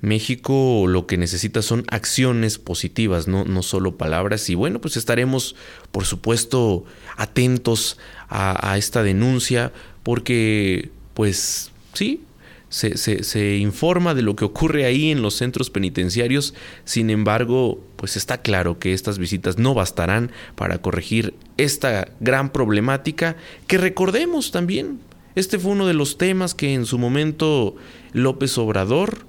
México 0.06 0.86
lo 0.86 1.06
que 1.06 1.18
necesita 1.18 1.62
son 1.62 1.84
acciones 1.88 2.58
positivas, 2.58 3.26
no, 3.26 3.44
no 3.44 3.62
solo 3.62 3.96
palabras. 3.96 4.48
Y 4.48 4.54
bueno, 4.54 4.80
pues 4.80 4.96
estaremos, 4.96 5.56
por 5.90 6.04
supuesto, 6.04 6.84
atentos 7.16 7.98
a, 8.28 8.78
esta 8.78 9.02
denuncia 9.02 9.72
porque, 10.04 10.90
pues 11.12 11.72
sí, 11.92 12.22
se, 12.68 12.96
se, 12.96 13.56
informa 13.56 14.14
de 14.14 14.22
lo 14.22 14.36
que 14.36 14.44
ocurre 14.44 14.84
ahí 14.84 15.10
en 15.10 15.22
los 15.22 15.34
centros 15.34 15.70
penitenciarios. 15.70 16.54
Sin 16.84 17.10
embargo, 17.10 17.80
pues 17.96 18.16
está 18.16 18.42
claro 18.42 18.78
que 18.78 18.92
estas 18.92 19.18
visitas 19.18 19.58
no 19.58 19.74
bastarán 19.74 20.30
para 20.54 20.78
corregir 20.78 21.34
esta 21.56 22.08
gran 22.20 22.52
problemática 22.52 23.36
que 23.66 23.78
recordemos 23.78 24.52
también. 24.52 25.00
Este 25.34 25.58
fue 25.58 25.72
uno 25.72 25.86
de 25.86 25.94
los 25.94 26.16
temas 26.16 26.54
que 26.54 26.74
en 26.74 26.86
su 26.86 26.96
momento 26.96 27.74
López 28.12 28.56
Obrador 28.56 29.26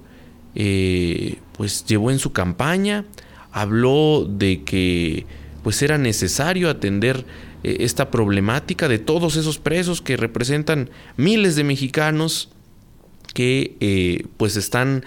eh, 0.54 1.38
pues 1.56 1.84
llevó 1.84 2.10
en 2.10 2.18
su 2.18 2.32
campaña, 2.32 3.04
habló 3.52 4.26
de 4.28 4.64
que 4.64 5.26
pues 5.62 5.82
era 5.82 5.98
necesario 5.98 6.70
atender 6.70 7.24
eh, 7.62 7.78
esta 7.80 8.10
problemática 8.10 8.88
de 8.88 8.98
todos 8.98 9.36
esos 9.36 9.58
presos 9.58 10.00
que 10.00 10.16
representan 10.16 10.90
miles 11.16 11.56
de 11.56 11.64
mexicanos 11.64 12.48
que 13.34 13.76
eh, 13.80 14.26
pues 14.36 14.56
están 14.56 15.04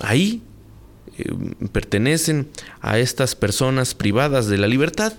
ahí, 0.00 0.42
pertenecen 1.72 2.48
a 2.80 2.98
estas 2.98 3.34
personas 3.34 3.94
privadas 3.94 4.46
de 4.46 4.56
la 4.58 4.66
libertad 4.66 5.12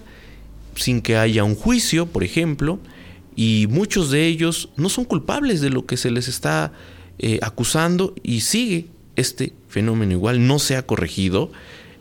sin 0.76 1.02
que 1.02 1.18
haya 1.18 1.44
un 1.44 1.56
juicio, 1.56 2.08
por 2.08 2.24
ejemplo, 2.24 2.80
y 3.36 3.68
muchos 3.70 4.10
de 4.10 4.26
ellos 4.26 4.70
no 4.76 4.90
son 4.90 5.06
culpables 5.06 5.62
de 5.62 5.70
lo 5.70 5.86
que 5.86 5.98
se 5.98 6.10
les 6.10 6.28
está 6.28 6.72
acusando 7.42 8.16
y 8.24 8.42
sigue 8.42 8.88
este 9.18 9.52
fenómeno 9.68 10.14
igual 10.14 10.48
no 10.48 10.60
se 10.60 10.78
ha 10.78 10.84
corregido. 10.84 11.52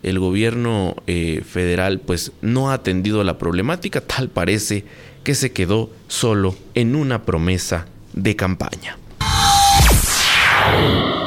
El 0.03 0.21
gobierno 0.21 0.95
eh, 1.09 1.43
federal 1.45 2.01
pues 2.01 2.31
no 2.43 2.71
ha 2.71 2.75
atendido 2.75 3.25
la 3.25 3.39
problemática, 3.39 4.01
tal 4.01 4.29
parece 4.29 4.85
que 5.25 5.35
se 5.35 5.51
quedó 5.51 5.91
solo 6.07 6.55
en 6.75 6.95
una 6.95 7.25
promesa 7.25 7.87
de 8.13 8.37
campaña. 8.37 8.97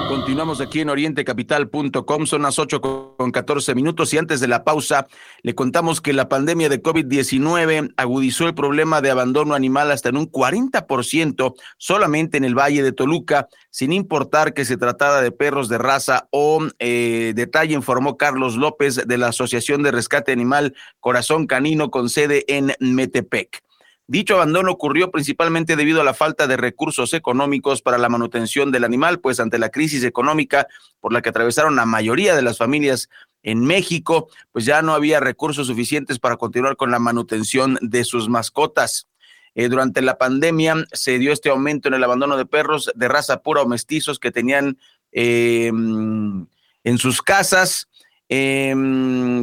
Continuamos 0.09 0.59
aquí 0.59 0.79
en 0.79 0.89
orientecapital.com, 0.89 2.25
son 2.25 2.41
las 2.41 2.57
8 2.57 2.81
con 2.81 3.31
14 3.31 3.75
minutos 3.75 4.11
y 4.11 4.17
antes 4.17 4.39
de 4.39 4.47
la 4.47 4.63
pausa 4.63 5.05
le 5.43 5.53
contamos 5.53 6.01
que 6.01 6.13
la 6.13 6.27
pandemia 6.27 6.67
de 6.67 6.81
COVID-19 6.81 7.93
agudizó 7.95 8.47
el 8.47 8.55
problema 8.55 9.01
de 9.01 9.11
abandono 9.11 9.53
animal 9.53 9.91
hasta 9.91 10.09
en 10.09 10.17
un 10.17 10.31
40% 10.31 11.53
solamente 11.77 12.37
en 12.37 12.43
el 12.43 12.57
Valle 12.57 12.81
de 12.81 12.91
Toluca, 12.91 13.49
sin 13.69 13.93
importar 13.93 14.55
que 14.55 14.65
se 14.65 14.77
tratara 14.77 15.21
de 15.21 15.31
perros 15.31 15.69
de 15.69 15.77
raza 15.77 16.27
o 16.31 16.67
eh, 16.79 17.33
detalle, 17.35 17.75
informó 17.75 18.17
Carlos 18.17 18.55
López 18.55 19.07
de 19.07 19.17
la 19.19 19.27
Asociación 19.27 19.83
de 19.83 19.91
Rescate 19.91 20.31
Animal 20.31 20.73
Corazón 20.99 21.45
Canino 21.45 21.91
con 21.91 22.09
sede 22.09 22.45
en 22.47 22.73
Metepec. 22.79 23.61
Dicho 24.09 24.33
abandono 24.33 24.71
ocurrió 24.71 25.11
principalmente 25.11 25.75
debido 25.75 26.01
a 26.01 26.03
la 26.03 26.15
falta 26.15 26.47
de 26.47 26.57
recursos 26.57 27.13
económicos 27.13 27.83
para 27.83 27.99
la 27.99 28.09
manutención 28.09 28.71
del 28.71 28.83
animal, 28.83 29.19
pues 29.19 29.39
ante 29.39 29.59
la 29.59 29.69
crisis 29.69 30.03
económica 30.03 30.65
por 30.99 31.13
la 31.13 31.21
que 31.21 31.29
atravesaron 31.29 31.75
la 31.75 31.85
mayoría 31.85 32.35
de 32.35 32.41
las 32.41 32.57
familias 32.57 33.07
en 33.43 33.63
México, 33.63 34.27
pues 34.51 34.65
ya 34.65 34.81
no 34.81 34.93
había 34.93 35.19
recursos 35.19 35.67
suficientes 35.67 36.17
para 36.17 36.37
continuar 36.37 36.75
con 36.75 36.89
la 36.89 36.97
manutención 36.97 37.77
de 37.83 38.03
sus 38.03 38.29
mascotas. 38.29 39.05
Eh, 39.53 39.69
durante 39.69 40.01
la 40.01 40.17
pandemia 40.17 40.87
se 40.91 41.19
dio 41.19 41.31
este 41.31 41.49
aumento 41.49 41.87
en 41.87 41.93
el 41.93 42.03
abandono 42.03 42.35
de 42.35 42.47
perros 42.47 42.91
de 42.95 43.07
raza 43.09 43.43
pura 43.43 43.61
o 43.61 43.67
mestizos 43.67 44.17
que 44.17 44.31
tenían 44.31 44.79
eh, 45.11 45.67
en 45.67 46.97
sus 46.97 47.21
casas 47.21 47.88
eh, 48.31 48.75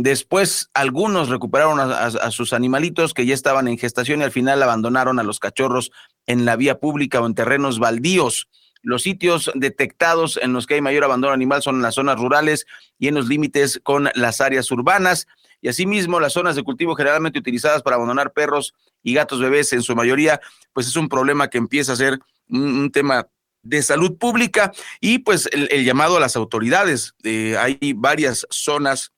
después 0.01 0.71
algunos 0.73 1.29
recuperaron 1.29 1.81
a, 1.81 2.31
sus 2.31 2.53
animalitos 2.53 3.15
que 3.15 3.27
ya 3.27 3.35
estaban 3.35 3.67
en 3.67 3.79
gestación 3.79 4.21
y 4.21 4.25
al 4.25 4.31
final 4.31 4.63
abandonaron 4.63 5.19
a 5.19 5.25
los 5.25 5.41
cachorros 5.41 5.91
en 6.27 6.45
la 6.45 6.55
vía 6.55 6.79
pública 6.79 7.21
o 7.21 7.27
en 7.27 7.35
terrenos 7.35 7.81
baldíos. 7.81 8.49
Los 8.83 9.03
sitios 9.03 9.51
detectados 9.57 10.39
en 10.41 10.53
los 10.53 10.67
que 10.67 10.75
hay 10.75 10.81
mayor 10.81 11.03
abandono 11.03 11.35
animal 11.35 11.63
son 11.63 11.77
en 11.77 11.83
las 11.83 11.97
zonas 11.97 12.17
rurales 12.17 12.67
y 13.01 13.09
en 13.09 13.17
los 13.17 13.27
límites 13.27 13.81
con 13.83 14.09
las 14.15 14.41
áreas 14.41 14.71
urbanas. 14.71 15.27
Y 15.61 15.69
asimismo, 15.69 16.21
las 16.21 16.35
zonas 16.35 16.55
de 16.55 16.63
cultivo 16.63 16.95
generalmente 16.95 17.41
utilizadas 17.41 17.83
para 17.83 17.97
abandonar 17.97 18.33
perros 18.33 18.75
y 19.03 19.15
gatos 19.15 19.41
bebés 19.41 19.73
en 19.73 19.83
su 19.83 19.97
mayoría, 19.97 20.41
pues 20.73 20.87
es 20.87 20.95
un 20.95 21.09
problema 21.09 21.49
que 21.49 21.59
empieza 21.59 21.95
a 21.95 21.97
ser 21.97 22.21
un 22.49 22.93
tema 22.93 23.27
de 23.67 23.83
salud 23.83 24.17
pública 24.17 24.73
y 25.01 25.19
pues 25.19 25.49
el, 25.53 25.85
llamado 25.85 26.17
a 26.17 26.21
las 26.21 26.37
autoridades. 26.37 27.15
Eh, 27.25 27.57
hay 27.59 27.93
varias 27.95 28.47
zonas 28.51 29.13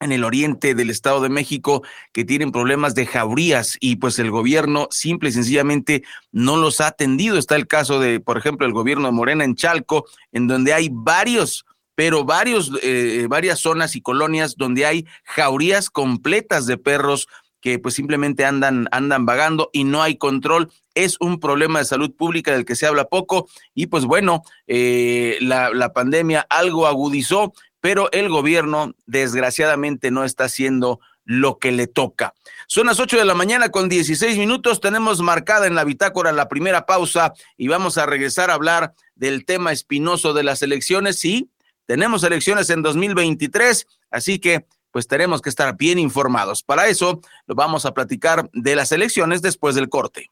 en 0.00 0.12
el 0.12 0.24
oriente 0.24 0.74
del 0.74 0.90
Estado 0.90 1.20
de 1.20 1.28
México 1.28 1.82
que 2.12 2.24
tienen 2.24 2.52
problemas 2.52 2.94
de 2.94 3.06
jaurías 3.06 3.76
y 3.80 3.96
pues 3.96 4.18
el 4.18 4.30
gobierno 4.30 4.88
simple 4.90 5.30
y 5.30 5.32
sencillamente 5.32 6.02
no 6.30 6.56
los 6.56 6.80
ha 6.80 6.88
atendido. 6.88 7.38
Está 7.38 7.56
el 7.56 7.66
caso 7.66 8.00
de, 8.00 8.20
por 8.20 8.36
ejemplo, 8.36 8.66
el 8.66 8.72
gobierno 8.72 9.06
de 9.06 9.12
Morena 9.12 9.44
en 9.44 9.54
Chalco, 9.54 10.06
en 10.32 10.46
donde 10.46 10.72
hay 10.72 10.88
varios 10.90 11.64
pero 11.96 12.24
varios, 12.24 12.72
eh, 12.82 13.26
varias 13.28 13.60
zonas 13.60 13.94
y 13.94 14.00
colonias 14.00 14.56
donde 14.56 14.84
hay 14.84 15.06
jaurías 15.22 15.90
completas 15.90 16.66
de 16.66 16.76
perros 16.76 17.28
que 17.64 17.78
pues 17.78 17.94
simplemente 17.94 18.44
andan, 18.44 18.88
andan 18.90 19.24
vagando 19.24 19.70
y 19.72 19.84
no 19.84 20.02
hay 20.02 20.18
control. 20.18 20.70
Es 20.94 21.16
un 21.18 21.40
problema 21.40 21.78
de 21.78 21.86
salud 21.86 22.14
pública 22.14 22.52
del 22.52 22.66
que 22.66 22.76
se 22.76 22.86
habla 22.86 23.06
poco 23.06 23.48
y 23.74 23.86
pues 23.86 24.04
bueno, 24.04 24.42
eh, 24.66 25.38
la, 25.40 25.70
la 25.70 25.94
pandemia 25.94 26.46
algo 26.50 26.86
agudizó, 26.86 27.54
pero 27.80 28.12
el 28.12 28.28
gobierno 28.28 28.92
desgraciadamente 29.06 30.10
no 30.10 30.24
está 30.24 30.44
haciendo 30.44 31.00
lo 31.24 31.58
que 31.58 31.72
le 31.72 31.86
toca. 31.86 32.34
Son 32.66 32.86
las 32.86 33.00
8 33.00 33.16
de 33.16 33.24
la 33.24 33.32
mañana 33.32 33.70
con 33.70 33.88
16 33.88 34.36
minutos, 34.36 34.82
tenemos 34.82 35.22
marcada 35.22 35.66
en 35.66 35.74
la 35.74 35.84
bitácora 35.84 36.32
la 36.32 36.50
primera 36.50 36.84
pausa 36.84 37.32
y 37.56 37.68
vamos 37.68 37.96
a 37.96 38.04
regresar 38.04 38.50
a 38.50 38.54
hablar 38.54 38.92
del 39.14 39.46
tema 39.46 39.72
espinoso 39.72 40.34
de 40.34 40.42
las 40.42 40.60
elecciones. 40.60 41.18
Sí, 41.18 41.48
tenemos 41.86 42.24
elecciones 42.24 42.68
en 42.68 42.82
2023, 42.82 43.86
así 44.10 44.38
que 44.38 44.66
pues 44.94 45.08
tenemos 45.08 45.42
que 45.42 45.50
estar 45.50 45.76
bien 45.76 45.98
informados. 45.98 46.62
Para 46.62 46.86
eso, 46.86 47.20
lo 47.48 47.56
vamos 47.56 47.84
a 47.84 47.92
platicar 47.92 48.48
de 48.52 48.76
las 48.76 48.92
elecciones 48.92 49.42
después 49.42 49.74
del 49.74 49.88
corte. 49.88 50.30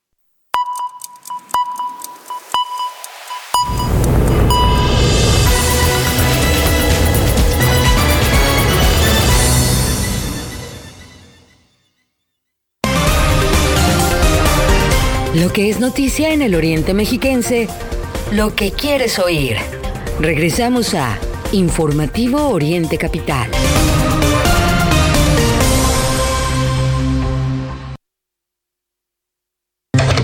Lo 15.35 15.53
que 15.53 15.71
es 15.71 15.81
noticia 15.81 16.33
en 16.33 16.41
el 16.41 16.55
Oriente 16.55 16.95
Mexiquense, 16.95 17.67
lo 18.31 18.55
que 18.55 18.71
quieres 18.71 19.19
oír. 19.19 19.57
Regresamos 20.21 20.95
a 20.95 21.19
Informativo 21.51 22.49
Oriente 22.51 22.97
Capital. 22.97 23.51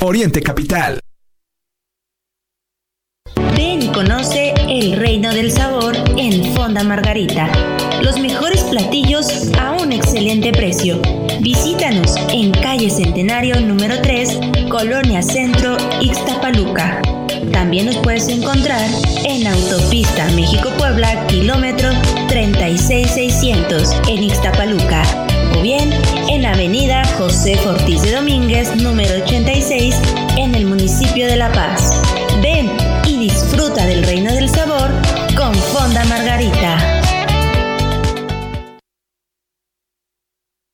Oriente 0.00 0.40
Capital. 0.40 1.00
Ven 3.56 3.82
y 3.82 3.88
conoce 3.88 4.54
el 4.68 4.96
reino 4.96 5.32
del 5.34 5.50
sabor 5.50 5.96
en 6.16 6.54
Fonda 6.54 6.84
Margarita. 6.84 7.50
Los 8.02 8.20
mejores 8.20 8.62
platillos 8.64 9.50
a 9.58 9.72
un 9.72 9.92
excelente 9.92 10.52
precio. 10.52 11.00
Visítanos 11.40 12.14
en 12.30 12.52
calle 12.52 12.90
Centenario 12.90 13.60
número 13.60 14.00
3, 14.00 14.38
Colonia 14.70 15.22
Centro, 15.22 15.76
Ixtapaluca. 16.00 17.02
También 17.52 17.86
nos 17.86 17.96
puedes 17.98 18.28
encontrar 18.28 18.88
en 19.24 19.46
Autopista 19.46 20.28
México-Puebla, 20.30 21.26
kilómetro 21.26 21.90
36600, 22.28 23.96
en 24.08 24.22
Ixtapaluca 24.22 25.02
o 25.56 25.62
bien 25.62 25.90
en 26.38 26.46
Avenida 26.46 27.04
José 27.16 27.56
Fortís 27.56 28.02
de 28.02 28.12
Domínguez, 28.12 28.76
número 28.76 29.24
86, 29.24 29.94
en 30.36 30.54
el 30.54 30.66
municipio 30.66 31.26
de 31.26 31.36
La 31.36 31.50
Paz. 31.50 32.00
Ven 32.40 32.70
y 33.06 33.18
disfruta 33.18 33.84
del 33.84 34.04
reino 34.04 34.32
del 34.32 34.48
sabor 34.48 34.88
con 35.36 35.52
Fonda 35.52 36.04
Margarita. 36.04 37.02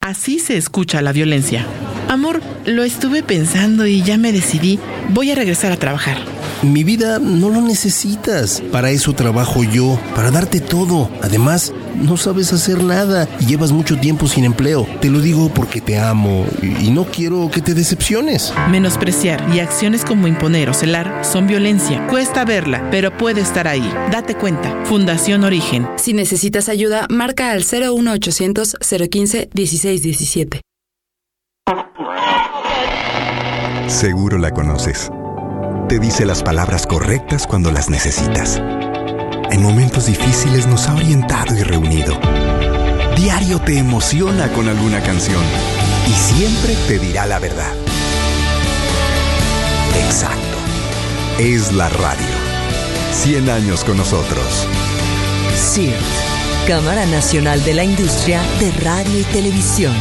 Así 0.03 0.39
se 0.39 0.59
escucha 0.59 1.01
la 1.01 1.13
violencia. 1.13 1.67
Amor, 2.11 2.43
lo 2.67 2.83
estuve 2.85 3.23
pensando 3.23 3.87
y 3.87 4.03
ya 4.03 4.19
me 4.19 4.33
decidí. 4.33 4.79
Voy 5.09 5.31
a 5.31 5.35
regresar 5.35 5.73
a 5.73 5.79
trabajar. 5.79 6.19
Mi 6.63 6.85
vida 6.85 7.19
no 7.19 7.49
lo 7.49 7.63
necesitas. 7.63 8.63
Para 8.71 8.91
eso 8.91 9.15
trabajo 9.15 9.65
yo, 9.65 9.99
para 10.15 10.31
darte 10.31 10.61
todo. 10.61 11.11
Además, 11.23 11.73
no 11.95 12.17
sabes 12.17 12.53
hacer 12.53 12.83
nada 12.83 13.29
y 13.41 13.47
llevas 13.47 13.73
mucho 13.73 13.99
tiempo 13.99 14.27
sin 14.27 14.45
empleo. 14.45 14.87
Te 15.01 15.11
lo 15.11 15.21
digo 15.21 15.49
porque 15.49 15.81
te 15.81 15.99
amo 15.99 16.47
y 16.63 16.91
no 16.91 17.05
quiero 17.05 17.51
que 17.51 17.61
te 17.61 17.75
decepciones. 17.75 18.53
Menospreciar 18.71 19.45
y 19.55 19.61
acciones 19.61 20.05
como 20.05 20.29
imponer 20.29 20.71
o 20.71 20.75
celar 20.75 21.25
son 21.25 21.47
violencia. 21.47 22.07
Cuesta 22.09 22.45
verla, 22.45 22.89
pero 22.91 23.17
puede 23.17 23.41
estar 23.41 23.69
ahí. 23.69 23.89
Date 24.11 24.35
cuenta. 24.35 24.85
Fundación 24.85 25.45
Origen. 25.45 25.89
Si 25.97 26.13
necesitas 26.13 26.69
ayuda, 26.69 27.07
marca 27.11 27.51
al 27.51 27.65
01800 27.65 28.77
015 29.11 29.51
1617. 29.55 30.61
Seguro 33.89 34.39
la 34.39 34.51
conoces 34.51 35.11
te 35.89 35.99
dice 35.99 36.25
las 36.25 36.43
palabras 36.43 36.87
correctas 36.87 37.47
cuando 37.47 37.71
las 37.71 37.91
necesitas. 37.91 38.61
En 39.55 39.63
momentos 39.63 40.07
difíciles 40.07 40.67
nos 40.67 40.89
ha 40.89 40.95
orientado 40.95 41.57
y 41.57 41.63
reunido. 41.63 42.19
Diario 43.17 43.61
te 43.61 43.79
emociona 43.79 44.51
con 44.53 44.69
alguna 44.69 45.01
canción 45.01 45.41
y 46.09 46.11
siempre 46.11 46.75
te 46.89 46.99
dirá 46.99 47.25
la 47.25 47.39
verdad. 47.39 47.73
Exacto. 49.97 50.59
Es 51.39 51.73
la 51.73 51.89
radio. 51.89 52.27
100 53.13 53.49
años 53.49 53.85
con 53.85 53.97
nosotros. 53.97 54.67
CIRT, 55.55 55.95
Cámara 56.67 57.07
Nacional 57.07 57.63
de 57.63 57.75
la 57.75 57.85
Industria 57.85 58.43
de 58.59 58.73
Radio 58.73 59.21
y 59.21 59.23
Televisión. 59.23 59.95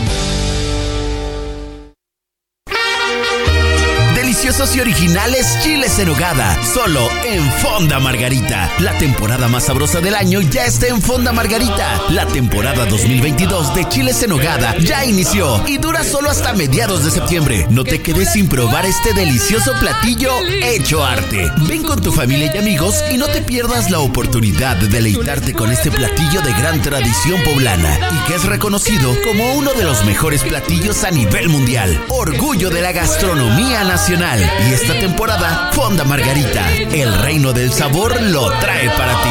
Deliciosos 4.43 4.75
y 4.75 4.81
originales 4.81 5.57
chiles 5.63 5.99
en 5.99 6.09
hogada, 6.09 6.61
solo 6.65 7.07
en 7.23 7.41
Fonda 7.61 8.01
Margarita. 8.01 8.69
La 8.79 8.91
temporada 8.97 9.47
más 9.47 9.63
sabrosa 9.63 10.01
del 10.01 10.15
año 10.15 10.41
ya 10.41 10.65
está 10.65 10.87
en 10.87 11.01
Fonda 11.01 11.31
Margarita. 11.31 12.01
La 12.09 12.25
temporada 12.25 12.85
2022 12.85 13.73
de 13.73 13.87
chiles 13.87 14.21
en 14.21 14.33
hogada 14.33 14.75
ya 14.79 15.05
inició 15.05 15.65
y 15.65 15.77
dura 15.77 16.03
solo 16.03 16.29
hasta 16.29 16.51
mediados 16.51 17.05
de 17.05 17.11
septiembre. 17.11 17.67
No 17.69 17.85
te 17.85 18.01
quedes 18.01 18.33
sin 18.33 18.49
probar 18.49 18.85
este 18.85 19.13
delicioso 19.13 19.71
platillo 19.79 20.33
hecho 20.61 21.05
arte. 21.05 21.49
Ven 21.69 21.83
con 21.83 22.01
tu 22.01 22.11
familia 22.11 22.51
y 22.53 22.57
amigos 22.57 23.01
y 23.13 23.17
no 23.17 23.27
te 23.27 23.41
pierdas 23.41 23.91
la 23.91 23.99
oportunidad 23.99 24.75
de 24.75 24.89
deleitarte 24.89 25.53
con 25.53 25.71
este 25.71 25.89
platillo 25.89 26.41
de 26.41 26.51
gran 26.51 26.81
tradición 26.81 27.41
poblana 27.43 27.97
y 28.11 28.27
que 28.27 28.35
es 28.35 28.43
reconocido 28.43 29.15
como 29.23 29.53
uno 29.53 29.71
de 29.71 29.85
los 29.85 30.03
mejores 30.03 30.43
platillos 30.43 31.05
a 31.05 31.11
nivel 31.11 31.47
mundial. 31.47 31.97
Orgullo 32.09 32.69
de 32.69 32.81
la 32.81 32.91
gastronomía 32.91 33.85
nacional. 33.85 34.32
Y 34.39 34.73
esta 34.73 34.97
temporada, 34.99 35.69
Fonda 35.73 36.03
Margarita, 36.05 36.67
el 36.91 37.13
reino 37.19 37.53
del 37.53 37.71
sabor 37.71 38.19
lo 38.19 38.49
trae 38.59 38.89
para 38.89 39.11
ti. 39.21 39.29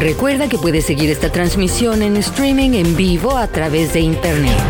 Recuerda 0.00 0.48
que 0.50 0.58
puedes 0.58 0.84
seguir 0.84 1.08
esta 1.10 1.32
transmisión 1.32 2.02
en 2.02 2.18
streaming 2.18 2.72
en 2.72 2.94
vivo 2.94 3.38
a 3.38 3.46
través 3.46 3.94
de 3.94 4.00
internet. 4.00 4.60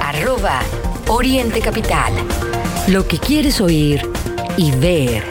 Arroba 0.00 0.60
Oriente 1.08 1.60
Capital. 1.60 2.14
Lo 2.88 3.06
que 3.06 3.18
quieres 3.18 3.60
oír 3.60 4.08
y 4.56 4.70
ver. 4.70 5.24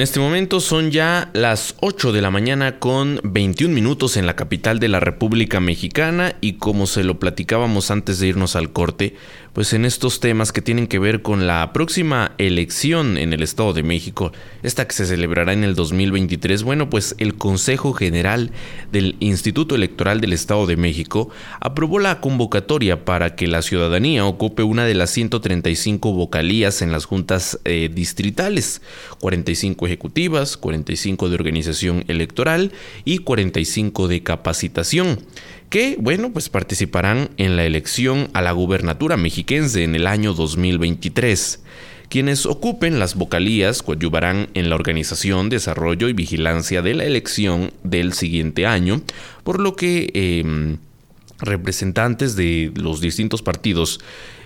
En 0.00 0.04
este 0.04 0.18
momento 0.18 0.60
son 0.60 0.90
ya 0.90 1.28
las 1.34 1.74
8 1.80 2.12
de 2.12 2.22
la 2.22 2.30
mañana 2.30 2.78
con 2.78 3.20
21 3.22 3.74
minutos 3.74 4.16
en 4.16 4.24
la 4.24 4.34
capital 4.34 4.80
de 4.80 4.88
la 4.88 4.98
República 4.98 5.60
Mexicana 5.60 6.36
y 6.40 6.54
como 6.54 6.86
se 6.86 7.04
lo 7.04 7.18
platicábamos 7.18 7.90
antes 7.90 8.18
de 8.18 8.28
irnos 8.28 8.56
al 8.56 8.72
corte, 8.72 9.14
pues 9.52 9.72
en 9.72 9.84
estos 9.84 10.20
temas 10.20 10.52
que 10.52 10.62
tienen 10.62 10.86
que 10.86 10.98
ver 10.98 11.22
con 11.22 11.46
la 11.46 11.72
próxima 11.72 12.32
elección 12.38 13.18
en 13.18 13.32
el 13.32 13.42
Estado 13.42 13.72
de 13.72 13.82
México, 13.82 14.32
esta 14.62 14.86
que 14.86 14.94
se 14.94 15.06
celebrará 15.06 15.52
en 15.52 15.64
el 15.64 15.74
2023, 15.74 16.62
bueno, 16.62 16.88
pues 16.88 17.14
el 17.18 17.34
Consejo 17.34 17.92
General 17.92 18.52
del 18.92 19.16
Instituto 19.20 19.74
Electoral 19.74 20.20
del 20.20 20.32
Estado 20.32 20.66
de 20.66 20.76
México 20.76 21.30
aprobó 21.60 21.98
la 21.98 22.20
convocatoria 22.20 23.04
para 23.04 23.34
que 23.34 23.46
la 23.46 23.62
ciudadanía 23.62 24.24
ocupe 24.24 24.62
una 24.62 24.84
de 24.84 24.94
las 24.94 25.10
135 25.10 26.12
vocalías 26.12 26.82
en 26.82 26.92
las 26.92 27.04
juntas 27.04 27.58
eh, 27.64 27.90
distritales, 27.92 28.82
45 29.20 29.86
ejecutivas, 29.86 30.56
45 30.56 31.28
de 31.28 31.34
organización 31.34 32.04
electoral 32.08 32.72
y 33.04 33.18
45 33.18 34.08
de 34.08 34.22
capacitación 34.22 35.18
que, 35.70 35.96
bueno, 36.00 36.32
pues 36.32 36.48
participarán 36.48 37.30
en 37.36 37.56
la 37.56 37.64
elección 37.64 38.28
a 38.32 38.42
la 38.42 38.50
gubernatura 38.52 39.16
mexiquense 39.16 39.84
en 39.84 39.94
el 39.94 40.08
año 40.08 40.34
2023. 40.34 41.62
Quienes 42.08 42.44
ocupen 42.44 42.98
las 42.98 43.14
vocalías 43.14 43.84
coadyuvarán 43.84 44.48
en 44.54 44.68
la 44.68 44.74
organización, 44.74 45.48
desarrollo 45.48 46.08
y 46.08 46.12
vigilancia 46.12 46.82
de 46.82 46.94
la 46.94 47.04
elección 47.04 47.72
del 47.84 48.14
siguiente 48.14 48.66
año, 48.66 49.00
por 49.44 49.60
lo 49.60 49.76
que 49.76 50.10
em, 50.12 50.78
representantes 51.38 52.34
de 52.34 52.72
los 52.74 53.00
distintos 53.00 53.42
partidos 53.42 54.00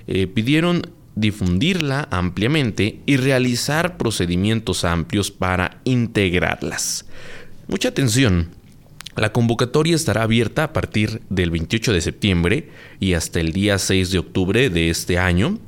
eh, 0.06 0.26
pidieron 0.26 0.82
difundirla 1.14 2.06
ampliamente 2.10 3.00
y 3.06 3.16
realizar 3.16 3.96
procedimientos 3.96 4.84
amplios 4.84 5.30
para 5.30 5.80
integrarlas. 5.84 7.06
Mucha 7.66 7.88
atención, 7.88 8.48
la 9.16 9.32
convocatoria 9.32 9.94
estará 9.94 10.22
abierta 10.22 10.64
a 10.64 10.72
partir 10.72 11.22
del 11.30 11.50
28 11.50 11.92
de 11.92 12.00
septiembre 12.00 12.68
y 12.98 13.14
hasta 13.14 13.40
el 13.40 13.52
día 13.52 13.78
6 13.78 14.10
de 14.10 14.18
octubre 14.18 14.70
de 14.70 14.90
este 14.90 15.18
año. 15.18 15.58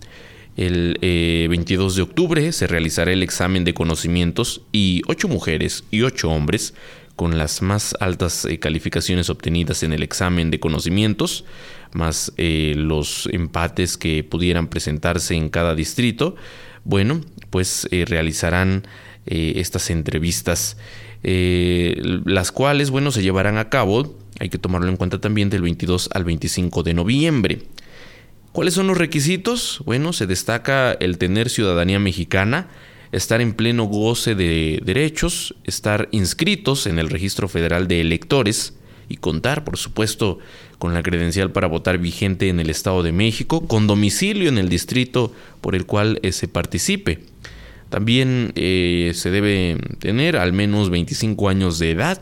El 0.57 0.97
22 1.01 1.93
eh, 1.93 1.97
de 1.97 2.03
octubre 2.03 2.53
se 2.53 2.67
realizará 2.67 3.13
el 3.13 3.23
examen 3.23 3.65
de 3.65 3.75
conocimientos 3.75 4.63
y 4.73 5.03
ocho 5.07 5.29
mujeres 5.29 5.85
y 5.91 6.03
ocho 6.03 6.31
hombres 6.31 6.75
con 7.15 7.39
las 7.39 7.63
más 7.63 7.95
altas 8.01 8.45
eh, 8.47 8.59
calificaciones 8.59 9.31
obtenidas 9.31 9.83
en 9.83 9.93
el 9.93 10.03
examen 10.03 10.51
de 10.51 10.59
conocimientos, 10.59 11.45
más 11.93 12.33
eh, 12.37 12.75
los 12.77 13.29
empates 13.33 13.97
que 13.97 14.25
pudieran 14.25 14.69
presentarse 14.69 15.35
en 15.35 15.51
cada 15.51 15.75
distrito, 15.75 16.37
bueno, 16.85 17.21
pues 17.51 17.89
realizarán 17.91 18.87
estas 19.27 19.91
entrevistas 19.91 20.77
eh, 21.29 22.01
las 22.25 22.53
cuales, 22.53 22.91
bueno, 22.91 23.11
se 23.11 23.21
llevarán 23.21 23.59
a 23.59 23.69
cabo, 23.69 24.15
hay 24.39 24.49
que 24.49 24.59
tomarlo 24.59 24.89
en 24.89 24.97
cuenta 24.97 25.21
también, 25.21 25.51
del 25.51 25.63
22 25.63 26.11
al 26.15 26.25
25 26.25 26.85
de 26.85 26.95
noviembre. 26.95 27.63
¿Cuáles 28.53 28.75
son 28.75 28.87
los 28.87 28.97
requisitos? 28.97 29.83
Bueno, 29.85 30.13
se 30.13 30.29
destaca 30.29 30.93
el 30.93 31.19
tener 31.19 31.51
ciudadanía 31.51 31.99
mexicana, 31.99 32.69
estar 33.11 33.41
en 33.41 33.55
pleno 33.55 33.87
goce 33.87 34.37
de 34.37 34.81
derechos, 34.85 35.57
estar 35.65 36.09
inscritos 36.13 36.87
en 36.87 37.01
el 37.01 37.11
Registro 37.11 37.49
Federal 37.49 37.89
de 37.89 38.03
Electores 38.03 38.75
y 39.09 39.17
contar, 39.17 39.65
por 39.65 39.79
supuesto, 39.79 40.39
con 40.79 40.95
la 40.95 41.03
credencial 41.03 41.51
para 41.51 41.67
votar 41.67 41.99
vigente 41.99 42.51
en 42.51 42.61
el 42.61 42.71
Estado 42.71 43.03
de 43.03 43.11
México, 43.11 43.67
con 43.67 43.89
domicilio 43.89 44.49
en 44.49 44.59
el 44.59 44.69
distrito 44.69 45.33
por 45.61 45.75
el 45.75 45.87
cual 45.87 46.21
eh, 46.23 46.31
se 46.31 46.47
participe. 46.47 47.19
También 47.89 48.53
eh, 48.57 49.13
se 49.15 49.31
debe 49.31 49.79
tener 49.99 50.37
al 50.37 50.53
menos 50.53 50.91
25 50.91 51.49
años 51.49 51.79
de 51.79 51.93
edad, 51.93 52.19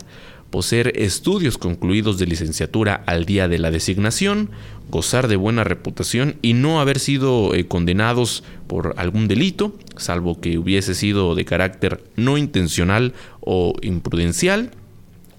poseer 0.51 0.93
estudios 0.95 1.57
concluidos 1.57 2.17
de 2.17 2.27
licenciatura 2.27 3.03
al 3.07 3.25
día 3.25 3.47
de 3.47 3.57
la 3.57 3.71
designación, 3.71 4.51
gozar 4.89 5.27
de 5.27 5.35
buena 5.35 5.63
reputación 5.63 6.35
y 6.41 6.53
no 6.53 6.79
haber 6.79 6.99
sido 6.99 7.53
eh, 7.55 7.67
condenados 7.67 8.43
por 8.67 8.93
algún 8.97 9.27
delito, 9.27 9.75
salvo 9.97 10.39
que 10.39 10.57
hubiese 10.57 10.93
sido 10.93 11.35
de 11.35 11.45
carácter 11.45 12.03
no 12.15 12.37
intencional 12.37 13.13
o 13.41 13.73
imprudencial, 13.81 14.71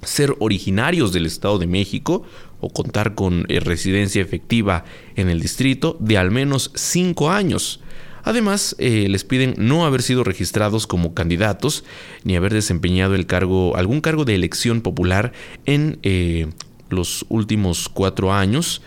ser 0.03 0.35
originarios 0.39 1.13
del 1.13 1.27
Estado 1.27 1.59
de 1.59 1.67
México 1.67 2.25
o 2.61 2.71
contar 2.71 3.15
con 3.15 3.47
eh, 3.49 3.61
residencia 3.61 4.23
efectiva 4.23 4.85
en 5.15 5.29
el 5.29 5.41
distrito 5.41 5.97
de 6.01 6.19
al 6.19 6.31
menos 6.31 6.73
5 6.75 7.31
años 7.31 7.81
Además, 8.27 8.75
eh, 8.81 9.07
les 9.09 9.23
piden 9.23 9.55
no 9.57 9.87
haber 9.87 10.03
sido 10.03 10.25
registrados 10.25 10.89
como 10.89 11.15
candidatos 11.15 11.85
ni 12.25 12.35
haber 12.35 12.53
desempeñado 12.53 13.15
el 13.15 13.25
cargo, 13.25 13.77
algún 13.77 14.01
cargo 14.01 14.25
de 14.25 14.35
elección 14.35 14.81
popular 14.81 15.33
en 15.65 16.01
eh, 16.03 16.49
los 16.91 17.25
últimos 17.29 17.89
cuatro 17.89 18.33
años. 18.33 18.83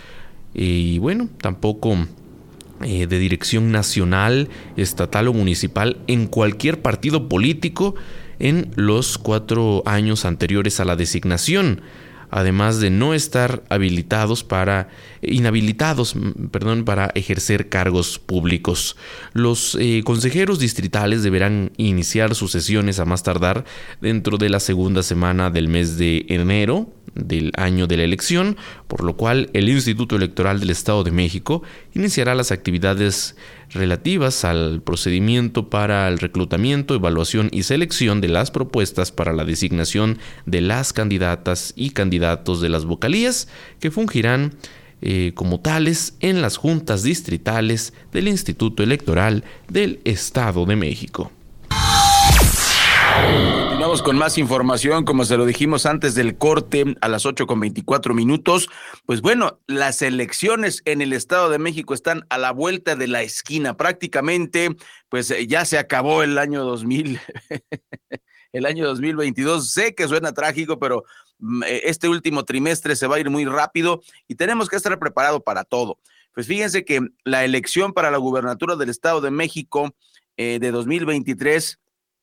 Y 0.54 0.99
bueno, 0.99 1.30
tampoco 1.39 2.06
eh, 2.84 3.08
de 3.08 3.17
dirección 3.17 3.71
nacional, 3.71 4.49
estatal 4.75 5.30
o 5.30 5.34
municipal 5.34 5.99
en 6.08 6.28
cualquier 6.28 6.82
partido 6.82 7.30
político 7.30 7.95
en 8.39 8.69
los 8.75 9.17
cuatro 9.17 9.84
años 9.86 10.25
anteriores 10.25 10.82
a 10.82 10.86
la 10.86 10.97
designación 10.97 11.80
además 12.32 12.80
de 12.80 12.89
no 12.89 13.13
estar 13.13 13.63
habilitados 13.70 14.44
para 14.44 14.89
inhabilitados, 15.22 16.15
perdón, 16.52 16.86
para 16.86 17.12
ejercer 17.15 17.70
cargos 17.70 18.20
públicos. 18.20 18.96
Los 19.34 19.78
eh, 19.80 20.02
consejeros 20.04 20.60
distritales 20.60 21.24
deberán 21.24 21.72
iniciar 21.78 22.36
sus 22.36 22.52
sesiones 22.52 23.00
a 23.00 23.06
más 23.06 23.24
tardar 23.24 23.65
dentro 24.02 24.38
de 24.38 24.50
la 24.50 24.60
segunda 24.60 25.04
semana 25.04 25.50
del 25.50 25.68
mes 25.68 25.98
de 25.98 26.26
enero 26.30 26.94
del 27.15 27.52
año 27.58 27.88
de 27.88 27.98
la 27.98 28.04
elección, 28.04 28.58
por 28.88 29.04
lo 29.04 29.15
cual 29.15 29.50
el 29.54 29.70
Instituto 29.70 30.15
Electoral 30.15 30.60
del 30.60 30.70
Estado 30.70 31.04
de 31.04 31.12
México 31.12 31.63
iniciará 31.94 32.36
las 32.36 32.52
actividades 32.52 33.36
relativas 33.71 34.45
al 34.45 34.82
procedimiento 34.82 35.69
para 35.69 36.08
el 36.08 36.19
reclutamiento, 36.19 36.95
evaluación 36.95 37.49
y 37.51 37.63
selección 37.63 38.21
de 38.21 38.29
las 38.29 38.51
propuestas 38.51 39.12
para 39.12 39.34
la 39.34 39.45
designación 39.45 40.17
de 40.45 40.62
las 40.62 40.93
candidatas 40.93 41.73
y 41.75 41.91
candidatos 41.91 42.62
de 42.62 42.69
las 42.69 42.86
vocalías 42.86 43.47
que 43.79 43.91
fungirán 43.91 44.53
eh, 45.01 45.32
como 45.34 45.62
tales 45.62 46.15
en 46.19 46.41
las 46.41 46.58
juntas 46.58 47.03
distritales 47.03 47.93
del 48.12 48.27
Instituto 48.27 48.84
Electoral 48.84 49.43
del 49.69 50.01
Estado 50.03 50.65
de 50.65 50.75
México. 50.75 51.32
Continuamos 53.79 54.03
con 54.03 54.17
más 54.17 54.38
información, 54.38 55.05
como 55.05 55.23
se 55.25 55.38
lo 55.38 55.45
dijimos 55.45 55.86
antes 55.86 56.13
del 56.13 56.38
corte 56.38 56.97
a 57.01 57.08
las 57.08 57.25
8 57.25 57.47
con 57.47 57.60
24 57.60 58.13
minutos. 58.13 58.69
Pues 59.05 59.21
bueno, 59.21 59.60
las 59.67 60.01
elecciones 60.01 60.82
en 60.86 61.01
el 61.01 61.13
Estado 61.13 61.49
de 61.49 61.60
México 61.60 61.93
están 61.93 62.25
a 62.29 62.38
la 62.38 62.51
vuelta 62.51 62.95
de 62.95 63.08
la 63.08 63.21
esquina. 63.21 63.77
Prácticamente, 63.77 64.75
pues 65.08 65.32
eh, 65.32 65.47
ya 65.47 65.63
se 65.65 65.77
acabó 65.77 66.23
el 66.23 66.38
año 66.38 66.63
2000, 66.63 67.19
el 68.51 68.65
año 68.65 68.86
2022. 68.86 69.71
Sé 69.71 69.95
que 69.95 70.08
suena 70.08 70.34
trágico, 70.34 70.77
pero 70.77 71.05
mm, 71.39 71.63
eh, 71.63 71.82
este 71.86 72.10
último 72.10 72.43
trimestre 72.45 72.95
se 72.95 73.08
va 73.08 73.15
a 73.15 73.19
ir 73.19 73.29
muy 73.29 73.45
rápido 73.45 74.01
y 74.27 74.36
tenemos 74.36 74.67
que 74.67 74.75
estar 74.75 74.99
preparados 74.99 75.41
para 75.43 75.63
todo. 75.63 75.99
Pues 76.34 76.47
fíjense 76.47 76.86
que 76.86 76.99
la 77.23 77.45
elección 77.45 77.93
para 77.93 78.12
la 78.12 78.17
gubernatura 78.17 78.75
del 78.75 78.89
Estado 78.89 79.21
de 79.21 79.32
México 79.32 79.95
eh, 80.38 80.60
de 80.60 80.71
2023 80.71 81.79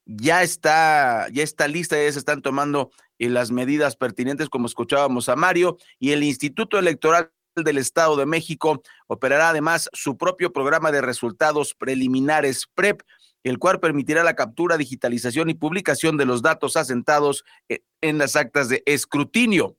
ya 0.07 0.43
está, 0.43 1.29
ya 1.31 1.43
está 1.43 1.69
lista, 1.69 1.97
ya 1.97 2.11
se 2.11 2.19
están 2.19 2.41
tomando 2.41 2.91
eh, 3.19 3.29
las 3.29 3.51
medidas 3.51 3.97
pertinentes, 3.97 4.49
como 4.49 4.67
escuchábamos 4.67 5.29
a 5.29 5.37
Mario, 5.37 5.77
y 5.99 6.13
el 6.13 6.23
Instituto 6.23 6.79
Electoral 6.79 7.31
del 7.57 7.79
Estado 7.79 8.17
de 8.17 8.27
México 8.27 8.83
operará 9.07 9.51
además 9.51 9.89
su 9.93 10.17
propio 10.17 10.53
programa 10.53 10.93
de 10.93 11.01
resultados 11.01 11.75
preliminares 11.75 12.67
PREP, 12.75 13.03
el 13.43 13.59
cual 13.59 13.81
permitirá 13.81 14.23
la 14.25 14.35
captura, 14.35 14.77
digitalización 14.77 15.51
y 15.51 15.55
publicación 15.55 16.17
de 16.17 16.27
los 16.27 16.43
datos 16.43 16.77
asentados 16.77 17.45
eh, 17.69 17.81
en 18.01 18.19
las 18.19 18.37
actas 18.37 18.69
de 18.69 18.83
escrutinio. 18.87 19.77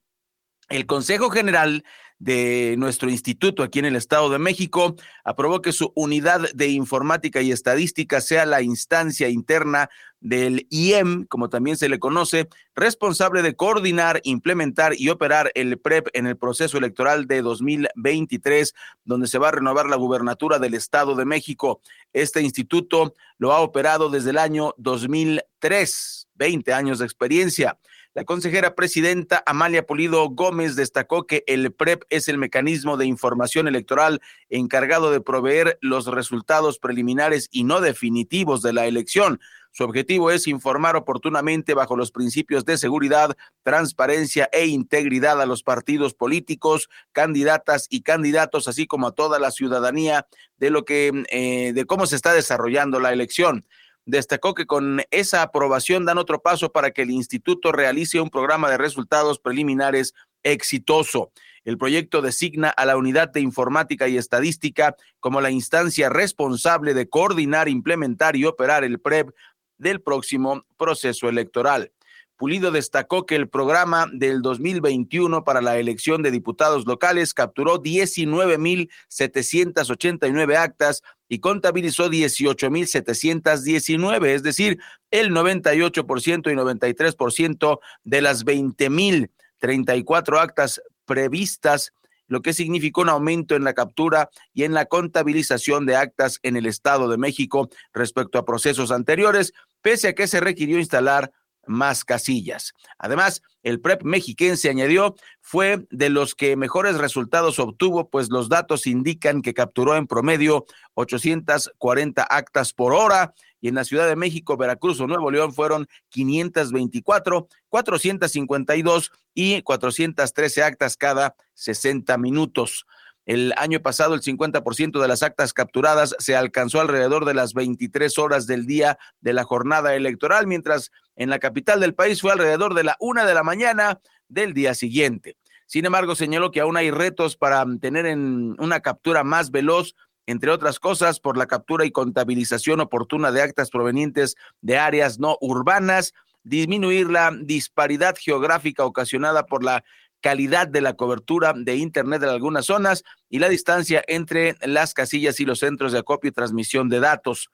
El 0.69 0.85
Consejo 0.85 1.29
General 1.29 1.83
de 2.19 2.75
nuestro 2.77 3.09
instituto 3.09 3.61
aquí 3.61 3.79
en 3.79 3.85
el 3.85 3.95
Estado 3.95 4.29
de 4.29 4.39
México 4.39 4.95
aprobó 5.23 5.61
que 5.61 5.71
su 5.71 5.91
unidad 5.95 6.51
de 6.53 6.67
informática 6.69 7.41
y 7.41 7.51
estadística 7.51 8.21
sea 8.21 8.45
la 8.45 8.61
instancia 8.61 9.29
interna 9.29 9.89
del 10.19 10.65
IEM, 10.71 11.25
como 11.25 11.49
también 11.49 11.77
se 11.77 11.89
le 11.89 11.99
conoce, 11.99 12.49
responsable 12.75 13.43
de 13.43 13.55
coordinar, 13.55 14.19
implementar 14.23 14.93
y 14.97 15.09
operar 15.09 15.51
el 15.53 15.77
PREP 15.77 16.07
en 16.13 16.25
el 16.25 16.37
proceso 16.37 16.77
electoral 16.77 17.27
de 17.27 17.43
2023, 17.43 18.73
donde 19.05 19.27
se 19.27 19.37
va 19.37 19.49
a 19.49 19.51
renovar 19.51 19.85
la 19.85 19.95
gubernatura 19.95 20.57
del 20.57 20.73
Estado 20.73 21.15
de 21.15 21.25
México. 21.25 21.81
Este 22.13 22.41
instituto 22.41 23.13
lo 23.37 23.53
ha 23.53 23.59
operado 23.59 24.09
desde 24.09 24.31
el 24.31 24.39
año 24.39 24.73
2003, 24.77 26.27
20 26.33 26.73
años 26.73 26.99
de 26.99 27.05
experiencia. 27.05 27.77
La 28.17 28.25
consejera 28.25 28.73
presidenta 28.73 29.43
Amalia 29.45 29.85
Polido 29.85 30.27
Gómez 30.29 30.75
destacó 30.75 31.27
que 31.27 31.43
el 31.45 31.71
PREP 31.71 32.01
es 32.09 32.27
el 32.27 32.39
mecanismo 32.39 32.97
de 32.97 33.05
información 33.05 33.67
electoral 33.67 34.23
encargado 34.49 35.11
de 35.11 35.21
proveer 35.21 35.77
los 35.81 36.07
resultados 36.07 36.79
preliminares 36.79 37.47
y 37.51 37.63
no 37.63 37.79
definitivos 37.79 38.63
de 38.63 38.73
la 38.73 38.87
elección. 38.87 39.39
Su 39.71 39.83
objetivo 39.83 40.31
es 40.31 40.47
informar 40.47 40.95
oportunamente 40.95 41.75
bajo 41.75 41.95
los 41.95 42.09
principios 42.11 42.65
de 42.65 42.79
seguridad, 42.79 43.37
transparencia 43.61 44.49
e 44.51 44.65
integridad 44.65 45.39
a 45.39 45.45
los 45.45 45.61
partidos 45.61 46.15
políticos, 46.15 46.89
candidatas 47.11 47.85
y 47.87 48.01
candidatos, 48.01 48.67
así 48.67 48.87
como 48.87 49.05
a 49.05 49.11
toda 49.11 49.37
la 49.37 49.51
ciudadanía 49.51 50.25
de 50.57 50.71
lo 50.71 50.85
que 50.85 51.11
eh, 51.29 51.71
de 51.71 51.85
cómo 51.85 52.07
se 52.07 52.15
está 52.15 52.33
desarrollando 52.33 52.99
la 52.99 53.13
elección 53.13 53.63
destacó 54.07 54.55
que 54.55 54.65
con 54.65 55.01
esa 55.11 55.43
aprobación 55.43 56.05
dan 56.05 56.17
otro 56.17 56.41
paso 56.41 56.71
para 56.71 56.91
que 56.91 57.03
el 57.03 57.11
instituto 57.11 57.71
realice 57.71 58.19
un 58.19 58.29
programa 58.29 58.71
de 58.71 58.77
resultados 58.77 59.37
preliminares 59.37 60.13
exitoso. 60.43 61.31
El 61.65 61.77
proyecto 61.77 62.21
designa 62.21 62.69
a 62.69 62.85
la 62.85 62.95
Unidad 62.95 63.29
de 63.29 63.41
Informática 63.41 64.07
y 64.07 64.17
Estadística 64.17 64.95
como 65.19 65.41
la 65.41 65.51
instancia 65.51 66.09
responsable 66.09 66.93
de 66.93 67.09
coordinar, 67.09 67.67
implementar 67.67 68.37
y 68.37 68.45
operar 68.45 68.85
el 68.85 68.99
PREP 68.99 69.31
del 69.77 70.01
próximo 70.01 70.65
proceso 70.77 71.27
electoral. 71.27 71.91
Pulido 72.37 72.71
destacó 72.71 73.25
que 73.25 73.35
el 73.35 73.49
programa 73.49 74.07
del 74.13 74.41
2021 74.43 75.43
para 75.43 75.59
la 75.59 75.79
elección 75.79 76.21
de 76.21 76.29
diputados 76.31 76.85
locales 76.85 77.33
capturó 77.33 77.81
19.789 77.81 80.55
actas 80.55 81.01
y 81.29 81.39
contabilizó 81.39 82.09
18.719, 82.09 84.27
es 84.27 84.43
decir, 84.43 84.79
el 85.11 85.31
98% 85.31 86.51
y 86.51 86.55
93% 86.55 87.79
de 88.03 88.21
las 88.21 88.45
20.034 88.45 90.39
actas 90.39 90.81
previstas, 91.05 91.93
lo 92.27 92.41
que 92.41 92.53
significó 92.53 93.01
un 93.01 93.09
aumento 93.09 93.55
en 93.55 93.63
la 93.63 93.73
captura 93.73 94.29
y 94.53 94.63
en 94.63 94.73
la 94.73 94.85
contabilización 94.85 95.85
de 95.85 95.95
actas 95.95 96.39
en 96.43 96.57
el 96.57 96.65
Estado 96.65 97.09
de 97.09 97.17
México 97.17 97.69
respecto 97.93 98.37
a 98.37 98.45
procesos 98.45 98.91
anteriores, 98.91 99.53
pese 99.81 100.09
a 100.09 100.13
que 100.13 100.27
se 100.27 100.41
requirió 100.41 100.77
instalar 100.77 101.31
más 101.67 102.05
casillas. 102.05 102.73
Además, 102.97 103.41
el 103.63 103.79
PREP 103.81 104.03
mexiquense 104.03 104.69
añadió 104.69 105.15
fue 105.41 105.85
de 105.89 106.09
los 106.09 106.35
que 106.35 106.55
mejores 106.55 106.97
resultados 106.97 107.59
obtuvo, 107.59 108.09
pues 108.09 108.29
los 108.29 108.49
datos 108.49 108.87
indican 108.87 109.41
que 109.41 109.53
capturó 109.53 109.95
en 109.95 110.07
promedio 110.07 110.65
840 110.95 112.23
actas 112.23 112.73
por 112.73 112.93
hora 112.93 113.33
y 113.59 113.69
en 113.69 113.75
la 113.75 113.83
Ciudad 113.83 114.07
de 114.07 114.15
México, 114.15 114.55
Veracruz 114.57 114.99
o 114.99 115.07
Nuevo 115.07 115.31
León 115.31 115.53
fueron 115.53 115.87
524, 116.09 117.47
452 117.69 119.11
y 119.33 119.61
413 119.61 120.63
actas 120.63 120.97
cada 120.97 121.35
60 121.53 122.17
minutos. 122.17 122.85
El 123.27 123.53
año 123.57 123.81
pasado, 123.81 124.15
el 124.15 124.21
50% 124.21 125.01
de 125.01 125.07
las 125.07 125.21
actas 125.21 125.51
capturadas 125.51 126.15
se 126.17 126.37
alcanzó 126.37 126.79
alrededor 126.79 127.25
de 127.25 127.33
las 127.33 127.53
23 127.53 128.17
horas 128.19 128.47
del 128.47 128.65
día 128.65 128.97
de 129.19 129.33
la 129.33 129.43
jornada 129.43 129.95
electoral, 129.95 130.47
mientras 130.47 130.91
en 131.17 131.29
la 131.29 131.37
capital 131.37 131.81
del 131.81 131.93
país 131.93 132.21
fue 132.21 132.31
alrededor 132.31 132.73
de 132.73 132.85
la 132.85 132.95
una 133.01 133.25
de 133.25 133.33
la 133.33 133.43
mañana 133.43 133.99
del 134.29 134.53
día 134.53 134.73
siguiente. 134.73 135.35
Sin 135.65 135.85
embargo, 135.85 136.15
señaló 136.15 136.51
que 136.51 136.61
aún 136.61 136.77
hay 136.77 136.89
retos 136.89 137.35
para 137.35 137.65
tener 137.81 138.05
en 138.05 138.55
una 138.59 138.79
captura 138.79 139.25
más 139.25 139.51
veloz, 139.51 139.93
entre 140.25 140.49
otras 140.49 140.79
cosas, 140.79 141.19
por 141.19 141.35
la 141.35 141.47
captura 141.47 141.83
y 141.83 141.91
contabilización 141.91 142.79
oportuna 142.79 143.33
de 143.33 143.41
actas 143.41 143.69
provenientes 143.69 144.37
de 144.61 144.77
áreas 144.77 145.19
no 145.19 145.37
urbanas, 145.41 146.13
disminuir 146.43 147.09
la 147.09 147.33
disparidad 147.37 148.15
geográfica 148.17 148.85
ocasionada 148.85 149.45
por 149.45 149.65
la 149.65 149.83
calidad 150.21 150.67
de 150.67 150.81
la 150.81 150.93
cobertura 150.93 151.53
de 151.55 151.75
Internet 151.75 152.23
en 152.23 152.29
algunas 152.29 152.65
zonas 152.65 153.03
y 153.29 153.39
la 153.39 153.49
distancia 153.49 154.03
entre 154.07 154.55
las 154.65 154.93
casillas 154.93 155.39
y 155.39 155.45
los 155.45 155.59
centros 155.59 155.91
de 155.91 155.99
acopio 155.99 156.29
y 156.29 156.33
transmisión 156.33 156.89
de 156.89 156.99
datos. 156.99 157.49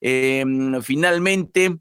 Em, 0.00 0.80
finalmente, 0.82 1.78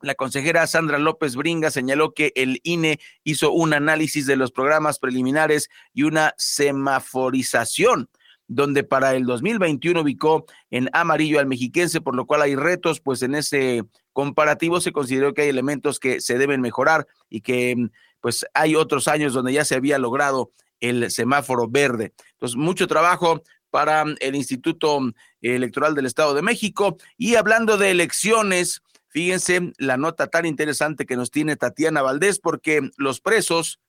la 0.00 0.14
consejera 0.14 0.66
Sandra 0.66 0.98
López 0.98 1.36
Bringa 1.36 1.70
señaló 1.70 2.12
que 2.12 2.32
el 2.34 2.60
INE 2.64 2.98
hizo 3.24 3.52
un 3.52 3.72
análisis 3.72 4.26
de 4.26 4.36
los 4.36 4.50
programas 4.50 4.98
preliminares 4.98 5.68
y 5.94 6.02
una 6.02 6.34
semaforización 6.36 8.10
donde 8.48 8.84
para 8.84 9.14
el 9.14 9.24
2021 9.24 10.02
ubicó 10.02 10.44
en 10.70 10.90
amarillo 10.92 11.38
al 11.38 11.46
mexiquense, 11.46 12.00
por 12.00 12.14
lo 12.14 12.26
cual 12.26 12.42
hay 12.42 12.54
retos, 12.54 13.00
pues 13.00 13.22
en 13.22 13.34
ese 13.34 13.84
comparativo 14.12 14.80
se 14.80 14.92
consideró 14.92 15.32
que 15.32 15.42
hay 15.42 15.48
elementos 15.48 15.98
que 15.98 16.20
se 16.20 16.36
deben 16.36 16.60
mejorar 16.60 17.06
y 17.30 17.40
que 17.40 17.88
pues 18.22 18.46
hay 18.54 18.74
otros 18.76 19.08
años 19.08 19.34
donde 19.34 19.52
ya 19.52 19.66
se 19.66 19.74
había 19.74 19.98
logrado 19.98 20.52
el 20.80 21.10
semáforo 21.10 21.68
verde. 21.68 22.14
Entonces, 22.32 22.56
mucho 22.56 22.86
trabajo 22.86 23.42
para 23.70 24.04
el 24.20 24.34
Instituto 24.34 25.00
Electoral 25.40 25.94
del 25.94 26.06
Estado 26.06 26.34
de 26.34 26.42
México. 26.42 26.96
Y 27.18 27.34
hablando 27.34 27.76
de 27.76 27.90
elecciones, 27.90 28.82
fíjense 29.08 29.72
la 29.78 29.96
nota 29.96 30.28
tan 30.28 30.46
interesante 30.46 31.04
que 31.04 31.16
nos 31.16 31.30
tiene 31.30 31.56
Tatiana 31.56 32.02
Valdés, 32.02 32.38
porque 32.38 32.90
los 32.96 33.20
presos 33.20 33.80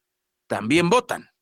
también 0.47 0.89
votan. 0.89 1.32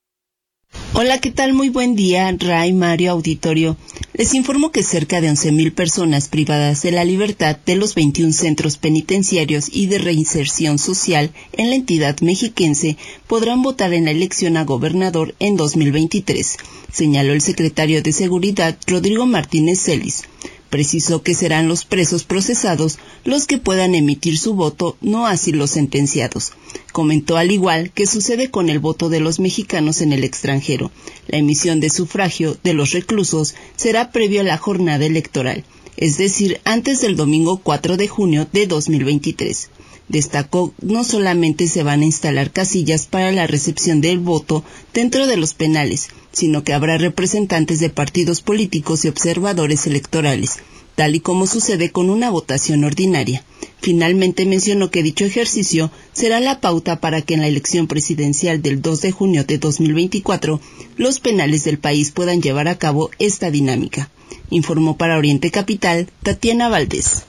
Hola, 0.93 1.19
¿qué 1.19 1.31
tal? 1.31 1.53
Muy 1.53 1.69
buen 1.69 1.95
día, 1.95 2.31
Ray, 2.37 2.73
Mario, 2.73 3.11
Auditorio. 3.11 3.75
Les 4.13 4.33
informo 4.33 4.71
que 4.71 4.83
cerca 4.83 5.19
de 5.19 5.31
11.000 5.31 5.73
personas 5.73 6.27
privadas 6.27 6.81
de 6.83 6.91
la 6.91 7.03
libertad 7.03 7.57
de 7.65 7.75
los 7.75 7.95
21 7.95 8.33
centros 8.33 8.77
penitenciarios 8.77 9.69
y 9.73 9.87
de 9.87 9.97
reinserción 9.97 10.77
social 10.77 11.31
en 11.53 11.69
la 11.69 11.75
entidad 11.75 12.19
mexiquense 12.21 12.97
podrán 13.25 13.63
votar 13.63 13.93
en 13.93 14.05
la 14.05 14.11
elección 14.11 14.57
a 14.57 14.63
gobernador 14.63 15.33
en 15.39 15.57
2023, 15.57 16.57
señaló 16.91 17.33
el 17.33 17.41
secretario 17.41 18.03
de 18.03 18.11
Seguridad 18.11 18.77
Rodrigo 18.85 19.25
Martínez 19.25 19.81
Celis. 19.81 20.23
Precisó 20.71 21.21
que 21.21 21.35
serán 21.35 21.67
los 21.67 21.83
presos 21.83 22.23
procesados 22.23 22.97
los 23.25 23.45
que 23.45 23.57
puedan 23.57 23.93
emitir 23.93 24.37
su 24.37 24.53
voto, 24.53 24.95
no 25.01 25.27
así 25.27 25.51
los 25.51 25.71
sentenciados. 25.71 26.53
Comentó 26.93 27.35
al 27.35 27.51
igual 27.51 27.91
que 27.91 28.07
sucede 28.07 28.49
con 28.49 28.69
el 28.69 28.79
voto 28.79 29.09
de 29.09 29.19
los 29.19 29.41
mexicanos 29.41 29.99
en 29.99 30.13
el 30.13 30.23
extranjero. 30.23 30.89
La 31.27 31.39
emisión 31.39 31.81
de 31.81 31.89
sufragio 31.89 32.55
de 32.63 32.73
los 32.73 32.91
reclusos 32.91 33.53
será 33.75 34.13
previo 34.13 34.39
a 34.39 34.45
la 34.45 34.57
jornada 34.57 35.05
electoral, 35.05 35.65
es 35.97 36.17
decir, 36.17 36.61
antes 36.63 37.01
del 37.01 37.17
domingo 37.17 37.57
4 37.57 37.97
de 37.97 38.07
junio 38.07 38.47
de 38.53 38.65
2023. 38.65 39.69
Destacó 40.07 40.73
no 40.81 41.03
solamente 41.03 41.67
se 41.67 41.83
van 41.83 41.99
a 41.99 42.05
instalar 42.05 42.51
casillas 42.51 43.07
para 43.07 43.33
la 43.33 43.45
recepción 43.45 43.99
del 43.99 44.19
voto 44.19 44.63
dentro 44.93 45.27
de 45.27 45.35
los 45.35 45.53
penales, 45.53 46.07
sino 46.31 46.63
que 46.63 46.73
habrá 46.73 46.97
representantes 46.97 47.79
de 47.79 47.89
partidos 47.89 48.41
políticos 48.41 49.05
y 49.05 49.07
observadores 49.07 49.87
electorales, 49.87 50.57
tal 50.95 51.15
y 51.15 51.19
como 51.19 51.47
sucede 51.47 51.91
con 51.91 52.09
una 52.09 52.29
votación 52.29 52.83
ordinaria. 52.83 53.43
Finalmente 53.79 54.45
mencionó 54.45 54.91
que 54.91 55.03
dicho 55.03 55.25
ejercicio 55.25 55.91
será 56.13 56.39
la 56.39 56.59
pauta 56.59 56.99
para 56.99 57.21
que 57.21 57.33
en 57.33 57.41
la 57.41 57.47
elección 57.47 57.87
presidencial 57.87 58.61
del 58.61 58.81
2 58.81 59.01
de 59.01 59.11
junio 59.11 59.43
de 59.43 59.57
2024 59.57 60.59
los 60.97 61.19
penales 61.19 61.63
del 61.63 61.79
país 61.79 62.11
puedan 62.11 62.41
llevar 62.41 62.67
a 62.67 62.77
cabo 62.77 63.09
esta 63.17 63.49
dinámica. 63.49 64.09
Informó 64.49 64.97
para 64.97 65.17
Oriente 65.17 65.49
Capital 65.49 66.09
Tatiana 66.21 66.69
Valdés. 66.69 67.23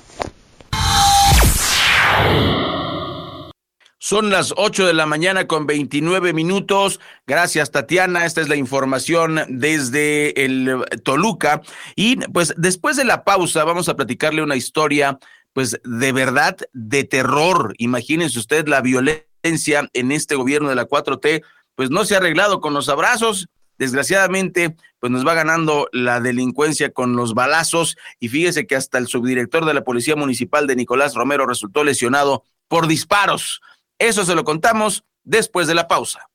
Son 4.04 4.30
las 4.30 4.52
8 4.56 4.88
de 4.88 4.94
la 4.94 5.06
mañana 5.06 5.46
con 5.46 5.64
29 5.64 6.32
minutos. 6.32 6.98
Gracias, 7.24 7.70
Tatiana. 7.70 8.26
Esta 8.26 8.40
es 8.40 8.48
la 8.48 8.56
información 8.56 9.42
desde 9.46 10.44
el 10.44 10.84
Toluca. 11.04 11.62
Y 11.94 12.16
pues 12.16 12.52
después 12.56 12.96
de 12.96 13.04
la 13.04 13.22
pausa 13.22 13.62
vamos 13.62 13.88
a 13.88 13.94
platicarle 13.94 14.42
una 14.42 14.56
historia 14.56 15.20
pues 15.52 15.80
de 15.84 16.10
verdad 16.10 16.56
de 16.72 17.04
terror. 17.04 17.74
Imagínense 17.78 18.40
usted 18.40 18.66
la 18.66 18.80
violencia 18.80 19.88
en 19.92 20.10
este 20.10 20.34
gobierno 20.34 20.68
de 20.68 20.74
la 20.74 20.88
4T, 20.88 21.44
pues 21.76 21.90
no 21.90 22.04
se 22.04 22.16
ha 22.16 22.18
arreglado 22.18 22.60
con 22.60 22.74
los 22.74 22.88
abrazos. 22.88 23.50
Desgraciadamente, 23.78 24.74
pues 24.98 25.12
nos 25.12 25.24
va 25.24 25.34
ganando 25.34 25.88
la 25.92 26.20
delincuencia 26.20 26.90
con 26.90 27.14
los 27.14 27.34
balazos 27.34 27.96
y 28.18 28.30
fíjese 28.30 28.66
que 28.66 28.74
hasta 28.74 28.98
el 28.98 29.06
subdirector 29.06 29.64
de 29.64 29.74
la 29.74 29.84
Policía 29.84 30.16
Municipal 30.16 30.66
de 30.66 30.74
Nicolás 30.74 31.14
Romero 31.14 31.46
resultó 31.46 31.84
lesionado 31.84 32.42
por 32.66 32.88
disparos. 32.88 33.60
Eso 34.02 34.24
se 34.24 34.34
lo 34.34 34.42
contamos 34.42 35.04
después 35.22 35.68
de 35.68 35.76
la 35.76 35.86
pausa. 35.86 36.28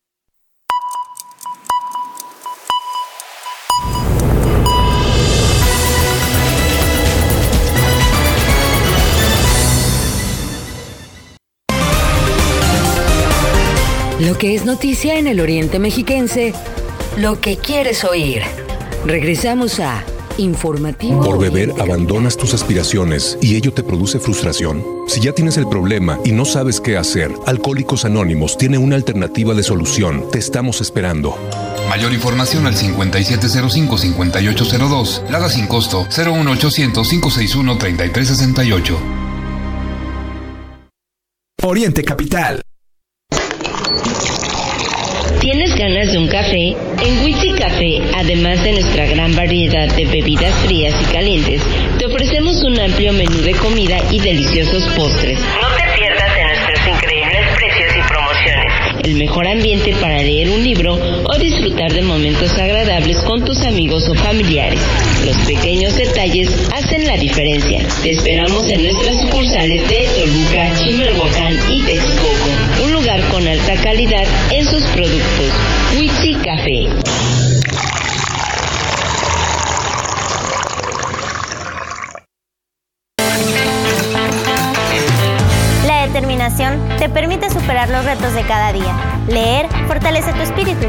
Lo 14.21 14.37
que 14.37 14.55
es 14.55 14.63
noticia 14.63 15.17
en 15.19 15.27
el 15.27 15.41
Oriente 15.41 15.77
Mexiquense, 15.77 16.53
lo 17.17 17.41
que 17.41 17.57
quieres 17.57 18.05
oír. 18.05 18.43
Regresamos 19.05 19.81
a 19.81 20.05
Informativo. 20.37 21.21
Por 21.21 21.39
beber 21.39 21.73
abandonas 21.79 22.37
tus 22.37 22.53
aspiraciones 22.53 23.37
y 23.41 23.55
ello 23.55 23.73
te 23.73 23.81
produce 23.83 24.19
frustración. 24.19 24.83
Si 25.07 25.19
ya 25.21 25.33
tienes 25.33 25.57
el 25.57 25.67
problema 25.67 26.19
y 26.23 26.31
no 26.31 26.45
sabes 26.45 26.79
qué 26.79 26.95
hacer, 26.97 27.31
Alcohólicos 27.45 28.05
Anónimos 28.05 28.57
tiene 28.57 28.77
una 28.77 28.95
alternativa 28.95 29.53
de 29.53 29.63
solución. 29.63 30.23
Te 30.31 30.39
estamos 30.39 30.79
esperando. 30.81 31.37
Mayor 31.89 32.13
información 32.13 32.65
al 32.67 32.75
5705-5802. 32.75 35.29
Lada 35.29 35.49
sin 35.49 35.67
costo 35.67 36.05
01800-561-3368. 36.05 38.95
Oriente 41.63 42.03
Capital. 42.03 42.61
¿Tienes 45.47 45.73
ganas 45.75 46.11
de 46.11 46.17
un 46.17 46.27
café? 46.27 46.75
En 47.05 47.23
Witsi 47.23 47.53
Café, 47.53 48.01
además 48.13 48.61
de 48.65 48.73
nuestra 48.73 49.05
gran 49.05 49.33
variedad 49.33 49.87
de 49.95 50.03
bebidas 50.03 50.53
frías 50.65 50.93
y 51.01 51.05
calientes, 51.05 51.61
te 51.97 52.05
ofrecemos 52.05 52.61
un 52.65 52.77
amplio 52.77 53.13
menú 53.13 53.37
de 53.37 53.53
comida 53.53 53.97
y 54.11 54.19
deliciosos 54.19 54.83
postres. 54.97 55.39
No 55.39 55.69
te 55.77 55.97
pierdas 55.97 56.35
de 56.35 56.43
nuestros 56.43 56.87
increíbles 56.93 57.45
precios 57.55 57.93
y 57.95 58.01
promociones. 58.09 58.73
El 59.05 59.13
mejor 59.13 59.47
ambiente 59.47 59.95
para 60.01 60.21
leer 60.21 60.49
un 60.49 60.61
libro 60.65 60.95
o 61.23 61.39
disfrutar 61.39 61.93
de 61.93 62.01
momentos 62.01 62.51
agradables 62.59 63.15
con 63.19 63.45
tus 63.45 63.61
amigos 63.61 64.09
o 64.09 64.15
familiares. 64.15 64.81
Los 65.25 65.37
pequeños 65.47 65.95
detalles 65.95 66.49
hacen 66.73 67.07
la 67.07 67.15
diferencia. 67.15 67.87
Te 68.03 68.11
esperamos 68.11 68.69
en 68.69 68.83
nuestras 68.83 69.21
sucursales 69.21 69.87
de 69.87 70.09
Toluca, 70.13 70.75
Chimalhuacán 70.75 71.57
y 71.71 71.83
Texcoco. 71.83 72.86
Lugar 73.07 73.31
con 73.31 73.47
alta 73.47 73.73
calidad 73.81 74.25
en 74.51 74.65
sus 74.65 74.83
productos. 74.87 75.53
Witsi 75.95 76.35
Café. 76.43 76.89
La 85.85 86.05
determinación 86.05 86.77
te 86.99 87.07
permite 87.07 87.49
superar 87.49 87.89
los 87.89 88.03
retos 88.03 88.33
de 88.33 88.41
cada 88.41 88.73
día. 88.73 88.93
Leer 89.29 89.67
fortalece 89.87 90.33
tu 90.33 90.41
espíritu. 90.41 90.87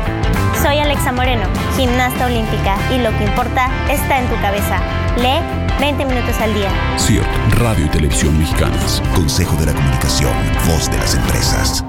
Soy 0.60 0.78
Alexa 0.78 1.12
Moreno, 1.12 1.44
gimnasta 1.76 2.26
olímpica, 2.26 2.78
y 2.92 2.98
lo 2.98 3.16
que 3.16 3.26
importa 3.26 3.70
está 3.92 4.18
en 4.18 4.26
tu 4.26 4.34
cabeza. 4.40 4.80
Lee 5.18 5.40
20 5.78 6.04
minutos 6.04 6.34
al 6.40 6.52
día. 6.52 6.70
CIRT, 6.98 7.54
Radio 7.60 7.86
y 7.86 7.88
Televisión 7.90 8.36
Mexicanas. 8.36 9.00
Consejo 9.14 9.54
de 9.54 9.66
la 9.66 9.72
Comunicación, 9.72 10.32
voz 10.66 10.90
de 10.90 10.98
las 10.98 11.14
empresas. 11.14 11.84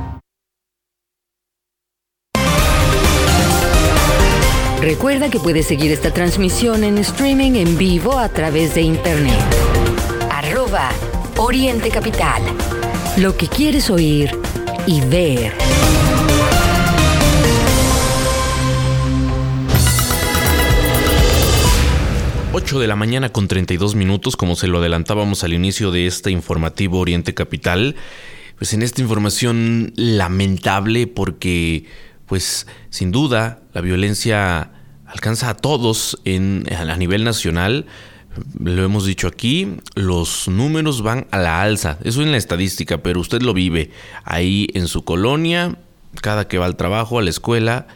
Recuerda 4.81 5.29
que 5.29 5.39
puedes 5.39 5.67
seguir 5.67 5.91
esta 5.91 6.13
transmisión 6.13 6.83
en 6.83 6.97
streaming 6.97 7.53
en 7.53 7.77
vivo 7.77 8.17
a 8.17 8.29
través 8.29 8.75
de 8.75 8.81
internet. 8.81 9.39
Arroba 10.31 10.89
Oriente 11.37 11.89
Capital. 11.89 12.41
Lo 13.17 13.35
que 13.35 13.47
quieres 13.47 13.89
oír 13.89 14.31
y 14.87 15.01
ver. 15.01 15.53
de 22.77 22.87
la 22.87 22.95
mañana 22.95 23.29
con 23.29 23.47
32 23.47 23.95
minutos, 23.95 24.35
como 24.35 24.55
se 24.55 24.67
lo 24.67 24.77
adelantábamos 24.77 25.43
al 25.43 25.53
inicio 25.53 25.89
de 25.89 26.05
este 26.05 26.29
informativo 26.29 26.99
Oriente 26.99 27.33
Capital. 27.33 27.95
Pues 28.59 28.73
en 28.73 28.83
esta 28.83 29.01
información 29.01 29.91
lamentable 29.95 31.07
porque, 31.07 31.85
pues 32.29 32.67
sin 32.89 33.11
duda, 33.11 33.59
la 33.73 33.81
violencia 33.81 34.71
alcanza 35.05 35.49
a 35.49 35.55
todos 35.55 36.19
en, 36.23 36.65
a 36.71 36.95
nivel 36.95 37.23
nacional. 37.23 37.87
Lo 38.57 38.83
hemos 38.83 39.05
dicho 39.05 39.27
aquí, 39.27 39.77
los 39.95 40.47
números 40.47 41.01
van 41.01 41.27
a 41.31 41.39
la 41.39 41.61
alza. 41.61 41.97
Eso 42.03 42.21
en 42.21 42.31
la 42.31 42.37
estadística, 42.37 42.99
pero 42.99 43.19
usted 43.19 43.41
lo 43.41 43.53
vive 43.53 43.91
ahí 44.23 44.67
en 44.75 44.87
su 44.87 45.03
colonia, 45.03 45.77
cada 46.21 46.47
que 46.47 46.59
va 46.59 46.67
al 46.67 46.77
trabajo, 46.77 47.19
a 47.19 47.23
la 47.23 47.31
escuela 47.31 47.87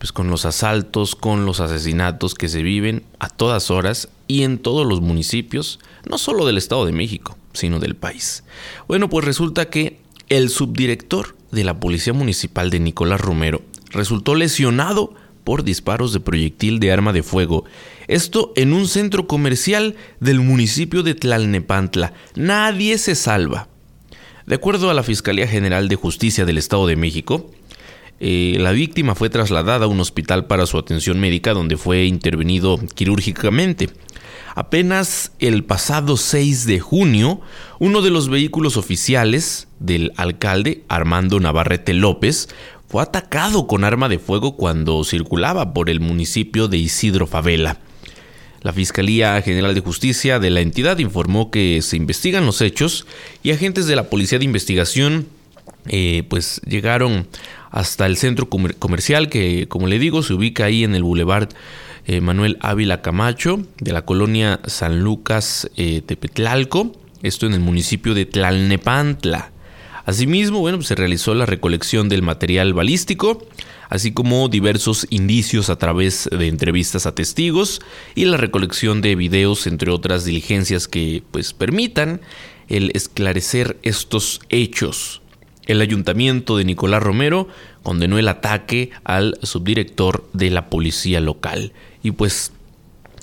pues 0.00 0.12
con 0.12 0.30
los 0.30 0.46
asaltos, 0.46 1.14
con 1.14 1.44
los 1.44 1.60
asesinatos 1.60 2.34
que 2.34 2.48
se 2.48 2.62
viven 2.62 3.04
a 3.18 3.28
todas 3.28 3.70
horas 3.70 4.08
y 4.28 4.44
en 4.44 4.58
todos 4.58 4.86
los 4.86 5.02
municipios, 5.02 5.78
no 6.08 6.16
solo 6.16 6.46
del 6.46 6.56
Estado 6.56 6.86
de 6.86 6.92
México, 6.92 7.36
sino 7.52 7.80
del 7.80 7.96
país. 7.96 8.42
Bueno, 8.88 9.10
pues 9.10 9.26
resulta 9.26 9.68
que 9.68 10.00
el 10.30 10.48
subdirector 10.48 11.36
de 11.52 11.64
la 11.64 11.80
Policía 11.80 12.12
Municipal 12.12 12.70
de 12.70 12.80
Nicolás 12.80 13.20
Romero 13.20 13.62
resultó 13.90 14.34
lesionado 14.34 15.14
por 15.44 15.64
disparos 15.64 16.12
de 16.12 16.20
proyectil 16.20 16.80
de 16.80 16.92
arma 16.92 17.12
de 17.12 17.22
fuego. 17.22 17.64
Esto 18.08 18.52
en 18.56 18.72
un 18.72 18.86
centro 18.86 19.26
comercial 19.26 19.96
del 20.20 20.40
municipio 20.40 21.02
de 21.02 21.14
Tlalnepantla. 21.14 22.12
Nadie 22.34 22.98
se 22.98 23.14
salva. 23.14 23.68
De 24.46 24.54
acuerdo 24.56 24.90
a 24.90 24.94
la 24.94 25.02
Fiscalía 25.02 25.46
General 25.46 25.88
de 25.88 25.96
Justicia 25.96 26.44
del 26.44 26.58
Estado 26.58 26.86
de 26.86 26.96
México, 26.96 27.50
eh, 28.20 28.56
la 28.58 28.72
víctima 28.72 29.14
fue 29.14 29.30
trasladada 29.30 29.86
a 29.86 29.88
un 29.88 30.00
hospital 30.00 30.46
para 30.46 30.66
su 30.66 30.76
atención 30.76 31.18
médica 31.20 31.54
donde 31.54 31.76
fue 31.76 32.04
intervenido 32.04 32.78
quirúrgicamente. 32.94 33.90
Apenas 34.54 35.32
el 35.38 35.64
pasado 35.64 36.16
6 36.16 36.66
de 36.66 36.80
junio, 36.80 37.40
uno 37.78 38.02
de 38.02 38.10
los 38.10 38.28
vehículos 38.28 38.76
oficiales 38.76 39.68
del 39.78 40.12
alcalde 40.16 40.82
Armando 40.88 41.38
Navarrete 41.38 41.94
López 41.94 42.48
fue 42.88 43.02
atacado 43.02 43.66
con 43.66 43.84
arma 43.84 44.08
de 44.08 44.18
fuego 44.18 44.56
cuando 44.56 45.04
circulaba 45.04 45.72
por 45.72 45.88
el 45.88 46.00
municipio 46.00 46.66
de 46.66 46.78
Isidro 46.78 47.26
Favela. 47.26 47.78
La 48.62 48.72
Fiscalía 48.72 49.40
General 49.40 49.74
de 49.74 49.80
Justicia 49.80 50.38
de 50.38 50.50
la 50.50 50.60
entidad 50.60 50.98
informó 50.98 51.50
que 51.50 51.80
se 51.82 51.96
investigan 51.96 52.44
los 52.44 52.60
hechos 52.60 53.06
y 53.42 53.52
agentes 53.52 53.86
de 53.86 53.96
la 53.96 54.10
Policía 54.10 54.38
de 54.38 54.44
Investigación 54.44 55.28
eh, 55.86 56.24
pues 56.28 56.60
llegaron 56.66 57.26
hasta 57.70 58.06
el 58.06 58.16
centro 58.16 58.48
comercial 58.48 59.28
que, 59.28 59.66
como 59.68 59.86
le 59.86 59.98
digo, 59.98 60.22
se 60.22 60.34
ubica 60.34 60.64
ahí 60.64 60.84
en 60.84 60.94
el 60.94 61.04
Boulevard 61.04 61.48
eh, 62.10 62.20
Manuel 62.20 62.58
Ávila 62.60 63.02
Camacho 63.02 63.62
de 63.78 63.92
la 63.92 64.04
colonia 64.04 64.58
San 64.66 64.98
Lucas 64.98 65.70
eh, 65.76 66.02
Tepetlalco, 66.04 66.90
esto 67.22 67.46
en 67.46 67.52
el 67.52 67.60
municipio 67.60 68.14
de 68.14 68.26
Tlalnepantla. 68.26 69.52
Asimismo, 70.06 70.58
bueno, 70.58 70.78
pues, 70.78 70.88
se 70.88 70.96
realizó 70.96 71.36
la 71.36 71.46
recolección 71.46 72.08
del 72.08 72.22
material 72.22 72.74
balístico, 72.74 73.46
así 73.88 74.10
como 74.10 74.48
diversos 74.48 75.06
indicios 75.10 75.70
a 75.70 75.76
través 75.76 76.28
de 76.36 76.48
entrevistas 76.48 77.06
a 77.06 77.14
testigos 77.14 77.80
y 78.16 78.24
la 78.24 78.38
recolección 78.38 79.02
de 79.02 79.14
videos, 79.14 79.68
entre 79.68 79.92
otras 79.92 80.24
diligencias 80.24 80.88
que 80.88 81.22
pues 81.30 81.52
permitan 81.52 82.22
el 82.68 82.90
esclarecer 82.92 83.78
estos 83.82 84.40
hechos. 84.48 85.22
El 85.66 85.80
ayuntamiento 85.80 86.56
de 86.56 86.64
Nicolás 86.64 87.04
Romero 87.04 87.46
condenó 87.84 88.18
el 88.18 88.26
ataque 88.26 88.90
al 89.04 89.38
subdirector 89.44 90.28
de 90.32 90.50
la 90.50 90.70
policía 90.70 91.20
local. 91.20 91.72
Y 92.02 92.12
pues, 92.12 92.52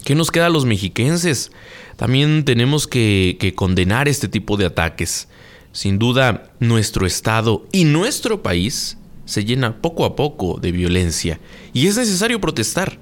¿qué 0.03 0.15
nos 0.15 0.31
queda 0.31 0.47
a 0.47 0.49
los 0.49 0.65
mexiquenses? 0.65 1.51
También 1.95 2.45
tenemos 2.45 2.87
que, 2.87 3.53
condenar 3.55 4.07
este 4.07 4.27
tipo 4.27 4.55
de 4.55 4.65
ataques. 4.65 5.27
Sin 5.71 5.99
duda, 5.99 6.51
nuestro 6.59 7.05
Estado 7.05 7.65
y 7.71 7.83
nuestro 7.83 8.41
país 8.41 8.97
se 9.25 9.43
llena 9.43 9.81
poco 9.81 10.05
a 10.05 10.15
poco 10.15 10.59
de 10.59 10.71
violencia 10.71 11.39
y 11.73 11.87
es 11.87 11.97
necesario 11.97 12.39
protestar. 12.39 12.99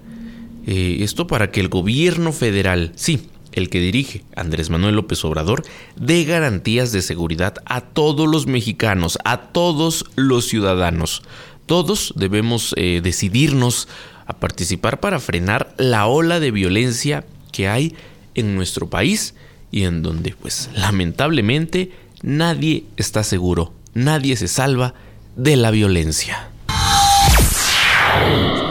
Eh, 0.68 0.98
esto 1.02 1.28
para 1.28 1.52
que 1.52 1.60
el 1.60 1.70
gobierno 1.70 2.34
federal, 2.34 2.92
sí, 2.96 3.30
el 3.52 3.70
que 3.70 3.80
dirige 3.80 4.24
Andrés 4.36 4.70
Manuel 4.70 4.96
López 4.96 5.24
Obrador, 5.24 5.64
dé 5.96 6.24
garantías 6.24 6.92
de 6.92 7.02
seguridad 7.02 7.56
a 7.66 7.82
todos 7.82 8.28
los 8.28 8.48
mexicanos, 8.48 9.18
a 9.24 9.52
todos 9.52 10.06
los 10.16 10.46
ciudadanos. 10.46 11.22
Todos 11.66 12.14
debemos 12.16 12.74
eh, 12.78 13.02
decidirnos 13.04 13.88
a 14.26 14.34
participar 14.34 15.00
para 15.00 15.20
frenar 15.20 15.74
la 15.78 16.08
ola 16.08 16.40
de 16.40 16.52
violencia 16.52 17.26
que 17.52 17.68
hay 17.68 17.96
en 18.34 18.56
nuestro 18.56 18.90
país 18.90 19.36
y 19.72 19.84
en 19.84 20.02
donde 20.02 20.36
pues 20.40 20.70
lamentablemente 20.74 21.92
nadie 22.22 22.86
está 22.98 23.24
seguro, 23.24 23.74
nadie 23.94 24.36
se 24.36 24.48
salva 24.48 24.94
de 25.36 25.56
la 25.56 25.72
violencia. 25.72 26.50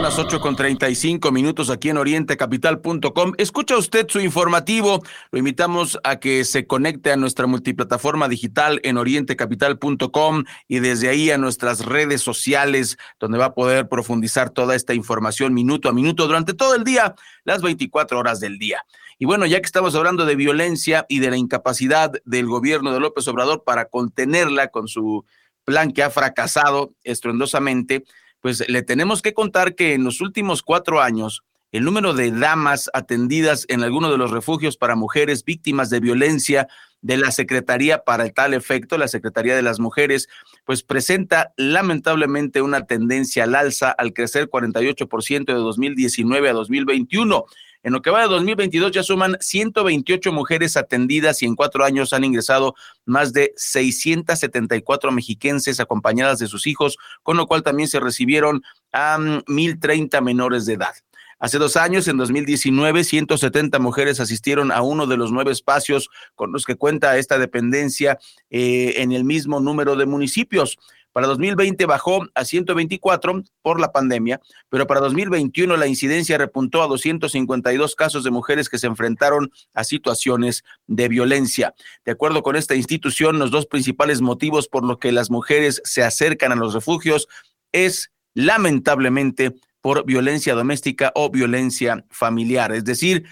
Las 0.05 0.19
8 0.19 0.39
con 0.39 0.55
35 0.55 1.31
minutos 1.31 1.71
aquí 1.71 1.89
en 1.89 1.97
orientecapital.com. 1.97 3.33
Escucha 3.39 3.75
usted 3.75 4.05
su 4.07 4.19
informativo. 4.19 5.01
Lo 5.31 5.39
invitamos 5.39 5.97
a 6.03 6.17
que 6.19 6.45
se 6.45 6.67
conecte 6.67 7.11
a 7.11 7.17
nuestra 7.17 7.47
multiplataforma 7.47 8.29
digital 8.29 8.79
en 8.83 8.99
orientecapital.com 8.99 10.43
y 10.67 10.77
desde 10.77 11.09
ahí 11.09 11.31
a 11.31 11.39
nuestras 11.39 11.83
redes 11.85 12.21
sociales, 12.21 12.99
donde 13.19 13.39
va 13.39 13.45
a 13.45 13.53
poder 13.55 13.89
profundizar 13.89 14.51
toda 14.51 14.75
esta 14.75 14.93
información 14.93 15.55
minuto 15.55 15.89
a 15.89 15.91
minuto 15.91 16.27
durante 16.27 16.53
todo 16.53 16.75
el 16.75 16.83
día, 16.83 17.15
las 17.43 17.63
24 17.63 18.19
horas 18.19 18.39
del 18.39 18.59
día. 18.59 18.83
Y 19.17 19.25
bueno, 19.25 19.47
ya 19.47 19.59
que 19.59 19.65
estamos 19.65 19.95
hablando 19.95 20.27
de 20.27 20.35
violencia 20.35 21.07
y 21.09 21.17
de 21.17 21.31
la 21.31 21.37
incapacidad 21.37 22.11
del 22.25 22.45
gobierno 22.45 22.93
de 22.93 22.99
López 22.99 23.27
Obrador 23.27 23.63
para 23.63 23.85
contenerla 23.85 24.67
con 24.67 24.87
su 24.87 25.25
plan 25.63 25.91
que 25.91 26.03
ha 26.03 26.11
fracasado 26.11 26.93
estruendosamente, 27.03 28.03
pues 28.45 28.63
le 28.69 28.83
tenemos 28.83 29.23
que 29.23 29.33
contar 29.33 29.73
que 29.73 29.95
en 29.95 30.03
los 30.03 30.21
últimos 30.21 30.61
cuatro 30.61 31.01
años, 31.01 31.43
el 31.71 31.83
número 31.83 32.13
de 32.13 32.29
damas 32.29 32.91
atendidas 32.93 33.65
en 33.69 33.81
alguno 33.81 34.11
de 34.11 34.19
los 34.19 34.29
refugios 34.29 34.77
para 34.77 34.95
mujeres 34.95 35.43
víctimas 35.43 35.89
de 35.89 35.99
violencia 35.99 36.67
de 37.01 37.17
la 37.17 37.31
Secretaría 37.31 38.03
para 38.03 38.29
tal 38.29 38.53
efecto, 38.53 38.99
la 38.99 39.07
Secretaría 39.07 39.55
de 39.55 39.63
las 39.63 39.79
Mujeres, 39.79 40.29
pues 40.63 40.83
presenta 40.83 41.53
lamentablemente 41.57 42.61
una 42.61 42.85
tendencia 42.85 43.45
al 43.45 43.55
alza 43.55 43.89
al 43.89 44.13
crecer 44.13 44.47
48% 44.47 45.45
de 45.45 45.53
2019 45.53 46.47
a 46.47 46.53
2021. 46.53 47.45
En 47.85 47.93
lo 47.93 48.01
que 48.01 48.09
va 48.09 48.23
de 48.23 48.27
2022 48.29 48.91
ya 48.93 49.03
suman 49.03 49.37
128 49.39 50.31
mujeres 50.31 50.75
atendidas 50.75 51.43
y 51.43 51.45
en 51.45 51.55
cuatro 51.55 51.85
años 51.85 52.13
han 52.13 52.23
ingresado 52.23 52.73
más 53.05 53.31
de 53.31 53.53
674 53.57 55.11
mexiquenses 55.11 55.79
acompañadas 55.79 56.39
de 56.39 56.47
sus 56.47 56.65
hijos, 56.65 56.97
con 57.21 57.37
lo 57.37 57.45
cual 57.45 57.61
también 57.61 57.87
se 57.87 57.99
recibieron 57.99 58.63
a 58.91 59.19
1.030 59.19 60.19
menores 60.23 60.65
de 60.65 60.73
edad. 60.73 60.95
Hace 61.37 61.59
dos 61.59 61.77
años, 61.77 62.07
en 62.07 62.17
2019, 62.17 63.03
170 63.03 63.77
mujeres 63.77 64.19
asistieron 64.19 64.71
a 64.71 64.81
uno 64.81 65.05
de 65.05 65.17
los 65.17 65.31
nueve 65.31 65.51
espacios 65.51 66.09
con 66.33 66.51
los 66.51 66.65
que 66.65 66.77
cuenta 66.77 67.17
esta 67.17 67.37
dependencia 67.37 68.17
eh, 68.49 68.95
en 68.97 69.11
el 69.11 69.25
mismo 69.25 69.59
número 69.59 69.95
de 69.95 70.07
municipios. 70.07 70.79
Para 71.15 71.27
2020 71.27 71.85
bajó 71.85 72.27
a 72.35 72.43
124 72.43 73.43
por 73.61 73.79
la 73.79 73.93
pandemia, 73.93 74.41
pero 74.67 74.85
para 74.85 74.99
2021 74.99 75.77
la 75.77 75.87
incidencia 75.87 76.37
repuntó 76.37 76.83
a 76.83 76.87
252 76.87 77.95
casos 77.95 78.25
de 78.25 78.31
mujeres 78.31 78.67
que 78.67 78.77
se 78.77 78.87
enfrentaron 78.87 79.49
a 79.73 79.85
situaciones 79.85 80.65
de 80.87 81.07
violencia. 81.07 81.73
De 82.03 82.11
acuerdo 82.11 82.43
con 82.43 82.57
esta 82.57 82.75
institución, 82.75 83.39
los 83.39 83.49
dos 83.49 83.65
principales 83.65 84.19
motivos 84.19 84.67
por 84.67 84.83
los 84.83 84.97
que 84.97 85.13
las 85.13 85.31
mujeres 85.31 85.81
se 85.85 86.03
acercan 86.03 86.51
a 86.51 86.55
los 86.55 86.73
refugios 86.73 87.29
es 87.71 88.11
lamentablemente 88.33 89.55
por 89.79 90.05
violencia 90.05 90.53
doméstica 90.53 91.13
o 91.15 91.29
violencia 91.29 92.03
familiar, 92.09 92.73
es 92.73 92.83
decir, 92.83 93.23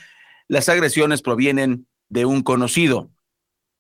las 0.48 0.70
agresiones 0.70 1.22
provienen 1.22 1.86
de 2.08 2.24
un 2.24 2.44
conocido. 2.44 3.13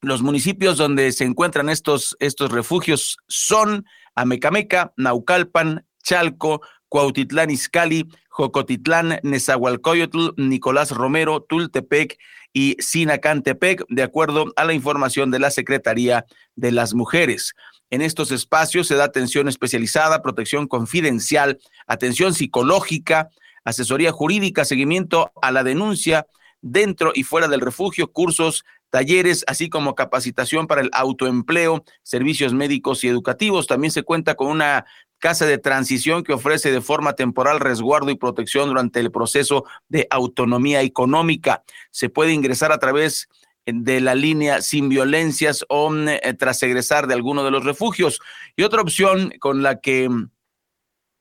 Los 0.03 0.21
municipios 0.21 0.77
donde 0.77 1.13
se 1.13 1.23
encuentran 1.23 1.69
estos, 1.69 2.17
estos 2.19 2.51
refugios 2.51 3.19
son 3.29 3.85
Amecameca, 4.15 4.91
Naucalpan, 4.97 5.87
Chalco, 6.03 6.61
Cuautitlán 6.89 7.49
Izcalli, 7.49 8.09
Jocotitlán, 8.27 9.21
Nezahualcóyotl, 9.23 10.31
Nicolás 10.35 10.91
Romero, 10.91 11.43
Tultepec 11.43 12.19
y 12.51 12.75
Sinacantepec, 12.79 13.85
de 13.87 14.03
acuerdo 14.03 14.51
a 14.57 14.65
la 14.65 14.73
información 14.73 15.31
de 15.31 15.39
la 15.39 15.51
Secretaría 15.51 16.25
de 16.57 16.73
las 16.73 16.93
Mujeres. 16.93 17.53
En 17.89 18.01
estos 18.01 18.31
espacios 18.31 18.87
se 18.87 18.95
da 18.95 19.05
atención 19.05 19.47
especializada, 19.47 20.21
protección 20.21 20.67
confidencial, 20.67 21.59
atención 21.87 22.33
psicológica, 22.33 23.29
asesoría 23.63 24.11
jurídica, 24.11 24.65
seguimiento 24.65 25.31
a 25.41 25.51
la 25.53 25.63
denuncia 25.63 26.27
dentro 26.61 27.13
y 27.15 27.23
fuera 27.23 27.47
del 27.47 27.61
refugio, 27.61 28.11
cursos 28.11 28.65
talleres, 28.93 29.43
así 29.47 29.71
como 29.71 29.95
capacitación 29.95 30.67
para 30.67 30.81
el 30.81 30.91
autoempleo, 30.93 31.83
servicios 32.03 32.53
médicos 32.53 33.03
y 33.03 33.07
educativos. 33.07 33.65
También 33.65 33.89
se 33.89 34.03
cuenta 34.03 34.35
con 34.35 34.49
una 34.49 34.85
casa 35.17 35.47
de 35.47 35.57
transición 35.57 36.23
que 36.23 36.31
ofrece 36.31 36.71
de 36.71 36.79
forma 36.79 37.13
temporal 37.13 37.59
resguardo 37.59 38.11
y 38.11 38.15
protección 38.15 38.69
durante 38.69 38.99
el 38.99 39.09
proceso 39.09 39.65
de 39.89 40.05
autonomía 40.11 40.83
económica. 40.83 41.63
Se 41.89 42.09
puede 42.09 42.33
ingresar 42.33 42.71
a 42.71 42.77
través 42.77 43.29
de 43.65 43.99
la 43.99 44.13
línea 44.13 44.61
sin 44.61 44.89
violencias 44.89 45.65
o 45.69 45.91
eh, 45.95 46.35
tras 46.37 46.61
egresar 46.61 47.07
de 47.07 47.15
alguno 47.15 47.43
de 47.43 47.49
los 47.49 47.63
refugios. 47.65 48.19
Y 48.55 48.61
otra 48.61 48.83
opción 48.83 49.33
con 49.39 49.63
la 49.63 49.79
que 49.79 50.07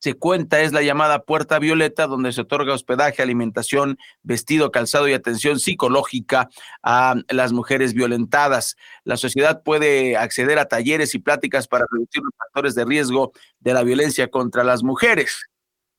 se 0.03 0.14
cuenta 0.14 0.62
es 0.62 0.72
la 0.72 0.82
llamada 0.82 1.22
Puerta 1.22 1.61
Violeta, 1.61 2.09
donde 2.09 2.32
se 2.32 2.40
otorga 2.40 2.74
hospedaje, 2.74 3.22
alimentación, 3.22 3.98
vestido, 4.24 4.72
calzado 4.72 5.07
y 5.07 5.12
atención 5.12 5.61
psicológica 5.61 6.48
a 6.82 7.14
las 7.28 7.53
mujeres 7.53 7.94
violentadas. 7.94 8.76
La 9.05 9.16
sociedad 9.16 9.62
puede 9.62 10.16
acceder 10.16 10.59
a 10.59 10.64
talleres 10.64 11.14
y 11.14 11.20
pláticas 11.20 11.68
para 11.68 11.86
reducir 11.88 12.20
los 12.20 12.34
factores 12.36 12.74
de 12.74 12.84
riesgo 12.84 13.30
de 13.61 13.74
la 13.74 13.84
violencia 13.84 14.26
contra 14.26 14.64
las 14.64 14.82
mujeres. 14.82 15.48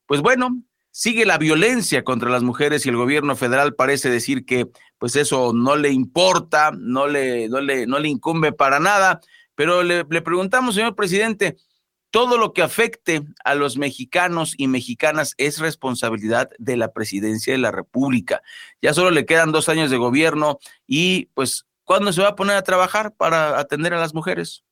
Pues 0.06 0.20
bueno, 0.20 0.50
sigue 0.92 1.26
la 1.26 1.38
violencia 1.38 2.04
contra 2.04 2.30
las 2.30 2.44
mujeres 2.44 2.86
y 2.86 2.90
el 2.90 2.98
gobierno 2.98 3.38
federal 3.38 3.74
parece 3.74 4.10
decir 4.10 4.44
que 4.44 4.68
pues 4.98 5.16
eso 5.16 5.54
no 5.54 5.78
le 5.78 5.92
importa, 5.92 6.72
no 6.78 7.08
le, 7.08 7.48
no 7.48 7.62
le, 7.62 7.88
no 7.88 8.00
le 8.00 8.10
incumbe 8.10 8.52
para 8.52 8.82
nada. 8.82 9.22
Pero 9.56 9.82
le, 9.82 10.04
le 10.10 10.22
preguntamos, 10.22 10.76
señor 10.76 10.94
presidente, 10.94 11.56
todo 12.14 12.38
lo 12.38 12.54
que 12.54 12.62
afecte 12.62 13.24
a 13.44 13.56
los 13.56 13.76
mexicanos 13.76 14.54
y 14.56 14.68
mexicanas 14.68 15.34
es 15.38 15.58
responsabilidad 15.58 16.52
de 16.60 16.78
la 16.78 16.94
presidencia 16.94 17.54
de 17.54 17.58
la 17.58 17.72
República. 17.72 18.44
Ya 18.84 18.94
solo 18.94 19.10
le 19.10 19.26
quedan 19.26 19.52
dos 19.52 19.68
años 19.68 19.90
de 19.90 19.98
gobierno 19.98 20.60
y 20.86 21.26
pues, 21.34 21.66
¿cuándo 21.84 22.14
se 22.14 22.22
va 22.22 22.28
a 22.28 22.36
poner 22.36 22.56
a 22.56 22.62
trabajar 22.62 23.16
para 23.16 23.60
atender 23.60 23.96
a 23.96 24.00
las 24.00 24.14
mujeres? 24.14 24.64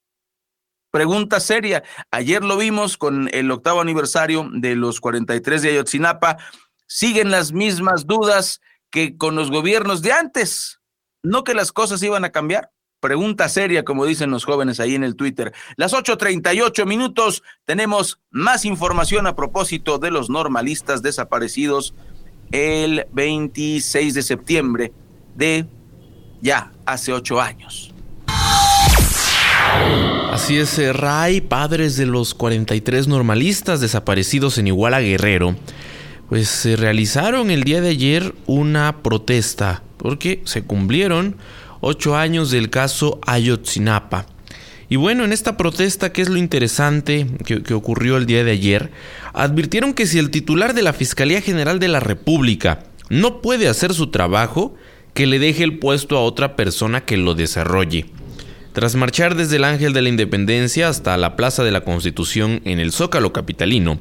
Pregunta 0.92 1.40
seria. 1.40 1.82
Ayer 2.12 2.44
lo 2.44 2.58
vimos 2.58 2.96
con 2.96 3.28
el 3.34 3.50
octavo 3.50 3.82
aniversario 3.82 4.48
de 4.54 4.76
los 4.76 5.02
43 5.02 5.64
de 5.64 5.70
Ayotzinapa. 5.70 6.38
Siguen 6.86 7.32
las 7.32 7.54
mismas 7.54 8.06
dudas 8.06 8.62
que 8.92 9.18
con 9.18 9.36
los 9.36 9.50
gobiernos 9.50 10.04
de 10.04 10.12
antes. 10.12 10.80
No 11.24 11.44
que 11.44 11.56
las 11.56 11.72
cosas 11.72 12.04
iban 12.04 12.24
a 12.24 12.32
cambiar. 12.32 12.70
Pregunta 13.02 13.50
seria, 13.50 13.84
como 13.84 14.06
dicen 14.06 14.30
los 14.30 14.46
jóvenes 14.46 14.80
ahí 14.80 14.94
en 14.94 15.04
el 15.04 15.16
Twitter. 15.16 15.54
Las 15.76 15.94
8.38 15.94 16.86
minutos, 16.86 17.42
tenemos 17.66 18.20
más 18.30 18.64
información 18.64 19.26
a 19.26 19.36
propósito 19.36 19.98
de 19.98 20.12
los 20.12 20.30
normalistas 20.30 21.02
desaparecidos 21.02 21.96
el 22.52 23.08
26 23.12 24.14
de 24.14 24.22
septiembre 24.22 24.94
de 25.36 25.66
ya 26.42 26.72
hace 26.86 27.12
ocho 27.12 27.42
años. 27.42 27.92
Así 30.32 30.60
es, 30.60 30.78
eh, 30.78 30.94
Ray, 30.94 31.42
padres 31.42 31.98
de 31.98 32.06
los 32.06 32.36
43 32.36 33.08
normalistas 33.08 33.82
desaparecidos 33.82 34.60
en 34.60 34.68
Iguala 34.68 35.02
Guerrero, 35.02 35.56
pues 36.30 36.50
se 36.50 36.76
realizaron 36.76 37.50
el 37.50 37.64
día 37.64 37.82
de 37.82 37.90
ayer 37.90 38.36
una 38.46 39.02
protesta 39.02 39.82
porque 39.98 40.42
se 40.46 40.64
cumplieron 40.64 41.38
ocho 41.82 42.16
años 42.16 42.52
del 42.52 42.70
caso 42.70 43.20
Ayotzinapa. 43.26 44.28
Y 44.88 44.98
bueno, 44.98 45.24
en 45.24 45.32
esta 45.32 45.56
protesta, 45.58 46.12
¿qué 46.12 46.22
es 46.22 46.30
lo 46.30 46.38
interesante 46.38 47.26
que, 47.46 47.74
ocurrió 47.74 48.18
el 48.18 48.26
día 48.26 48.44
de 48.44 48.52
ayer? 48.52 48.92
Advirtieron 49.34 49.94
que 49.94 50.06
si 50.06 50.20
el 50.20 50.32
titular 50.32 50.74
de 50.74 50.82
la 50.82 50.94
Fiscalía 50.94 51.42
General 51.42 51.80
de 51.80 51.88
la 51.88 52.02
República 52.02 52.84
no 53.10 53.42
puede 53.42 53.68
hacer 53.70 53.94
su 53.94 54.08
trabajo, 54.08 54.76
que 55.14 55.28
le 55.28 55.40
deje 55.40 55.64
el 55.64 55.80
puesto 55.80 56.18
a 56.18 56.24
otra 56.24 56.56
persona 56.56 57.06
que 57.06 57.18
lo 57.18 57.36
desarrolle. 57.36 58.08
Tras 58.74 58.96
marchar 58.96 59.36
desde 59.36 59.58
el 59.58 59.66
Ángel 59.66 59.92
de 59.92 60.02
la 60.02 60.10
Independencia 60.10 60.88
hasta 60.88 61.18
la 61.18 61.36
Plaza 61.36 61.64
de 61.64 61.72
la 61.72 61.86
Constitución 61.86 62.62
en 62.64 62.80
el 62.80 62.94
Zócalo 62.94 63.34
Capitalino, 63.34 64.00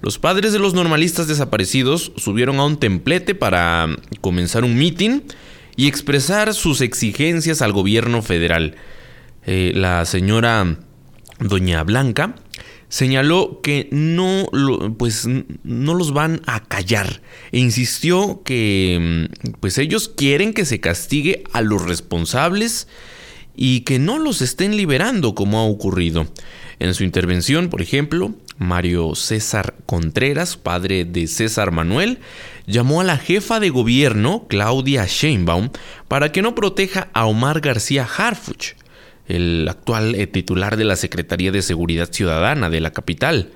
los 0.00 0.18
padres 0.18 0.52
de 0.52 0.60
los 0.60 0.74
normalistas 0.74 1.26
desaparecidos 1.26 2.12
subieron 2.16 2.60
a 2.60 2.64
un 2.64 2.78
templete 2.78 3.34
para 3.34 3.88
comenzar 4.20 4.64
un 4.64 4.76
mitin 4.76 5.24
y 5.76 5.88
expresar 5.88 6.54
sus 6.54 6.80
exigencias 6.80 7.62
al 7.62 7.72
gobierno 7.72 8.22
federal. 8.22 8.76
Eh, 9.44 9.72
la 9.74 10.04
señora 10.04 10.78
Doña 11.38 11.82
Blanca 11.82 12.36
señaló 12.88 13.60
que 13.62 13.88
no, 13.90 14.48
pues, 14.98 15.26
no 15.64 15.94
los 15.94 16.12
van 16.12 16.42
a 16.46 16.62
callar 16.62 17.22
e 17.50 17.58
insistió 17.58 18.42
que 18.44 19.28
mm, 19.40 19.52
pues, 19.60 19.78
ellos 19.78 20.08
quieren 20.08 20.52
que 20.52 20.66
se 20.66 20.80
castigue 20.80 21.44
a 21.52 21.62
los 21.62 21.82
responsables 21.82 22.86
y 23.54 23.80
que 23.80 23.98
no 23.98 24.18
los 24.18 24.42
estén 24.42 24.76
liberando 24.76 25.34
como 25.34 25.58
ha 25.58 25.64
ocurrido. 25.64 26.26
En 26.78 26.94
su 26.94 27.04
intervención, 27.04 27.68
por 27.68 27.82
ejemplo, 27.82 28.34
Mario 28.58 29.14
César 29.14 29.74
Contreras, 29.86 30.56
padre 30.56 31.04
de 31.04 31.26
César 31.26 31.70
Manuel, 31.70 32.18
llamó 32.66 33.00
a 33.00 33.04
la 33.04 33.18
jefa 33.18 33.60
de 33.60 33.70
gobierno, 33.70 34.46
Claudia 34.48 35.06
Sheinbaum, 35.06 35.70
para 36.08 36.32
que 36.32 36.42
no 36.42 36.54
proteja 36.54 37.08
a 37.12 37.26
Omar 37.26 37.60
García 37.60 38.04
Harfuch, 38.04 38.74
el 39.28 39.66
actual 39.68 40.14
eh, 40.14 40.26
titular 40.26 40.76
de 40.76 40.84
la 40.84 40.96
Secretaría 40.96 41.52
de 41.52 41.62
Seguridad 41.62 42.10
Ciudadana 42.10 42.70
de 42.70 42.80
la 42.80 42.92
capital. 42.92 43.50